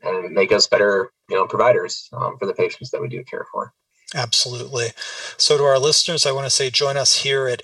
and 0.03 0.33
make 0.33 0.53
us 0.53 0.67
better, 0.67 1.13
you 1.29 1.37
know, 1.37 1.47
providers 1.47 2.09
um, 2.13 2.37
for 2.39 2.47
the 2.47 2.55
patients 2.55 2.91
that 2.91 3.01
we 3.01 3.09
do 3.09 3.23
care 3.25 3.47
for. 3.53 3.73
Absolutely. 4.15 4.89
So, 5.37 5.57
to 5.57 5.65
our 5.65 5.79
listeners, 5.79 6.27
I 6.27 6.33
want 6.33 6.47
to 6.47 6.51
say 6.51 6.71
join 6.71 6.97
us 6.97 7.19
here 7.19 7.49
at 7.49 7.63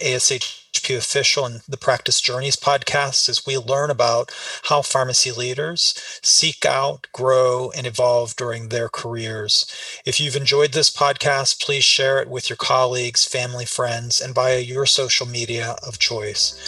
ASHP 0.79 0.97
Official 0.97 1.45
and 1.45 1.61
the 1.69 1.77
Practice 1.77 2.21
Journeys 2.21 2.57
podcast 2.57 3.29
as 3.29 3.45
we 3.47 3.59
learn 3.59 3.91
about 3.91 4.33
how 4.65 4.83
pharmacy 4.83 5.33
leaders 5.33 5.95
seek 6.23 6.65
out, 6.65 7.07
grow, 7.13 7.71
and 7.77 7.87
evolve 7.87 8.37
during 8.37 8.69
their 8.69 8.89
careers. 8.89 9.67
If 10.05 10.21
you've 10.21 10.37
enjoyed 10.37 10.73
this 10.73 10.91
podcast, 10.91 11.61
please 11.61 11.85
share 11.85 12.21
it 12.21 12.29
with 12.29 12.49
your 12.49 12.57
colleagues, 12.57 13.25
family, 13.25 13.65
friends, 13.65 14.21
and 14.21 14.35
via 14.35 14.61
your 14.61 14.87
social 14.87 15.27
media 15.27 15.77
of 15.87 15.99
choice. 15.99 16.59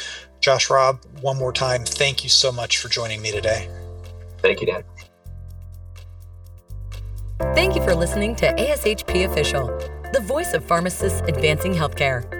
Josh 0.41 0.69
Raub, 0.69 1.05
one 1.21 1.37
more 1.37 1.53
time, 1.53 1.85
thank 1.85 2.25
you 2.25 2.31
so 2.31 2.51
much 2.51 2.79
for 2.79 2.89
joining 2.89 3.23
me 3.23 3.31
today. 3.31 3.69
Thank 4.39 4.61
you, 4.61 4.67
Dan. 4.67 4.83
Thank 7.55 7.75
you 7.75 7.83
for 7.83 7.95
listening 7.95 8.35
to 8.37 8.53
ASHP 8.55 9.31
Official, 9.31 9.67
the 10.13 10.21
voice 10.21 10.53
of 10.55 10.65
pharmacists 10.65 11.21
advancing 11.29 11.75
healthcare. 11.75 12.40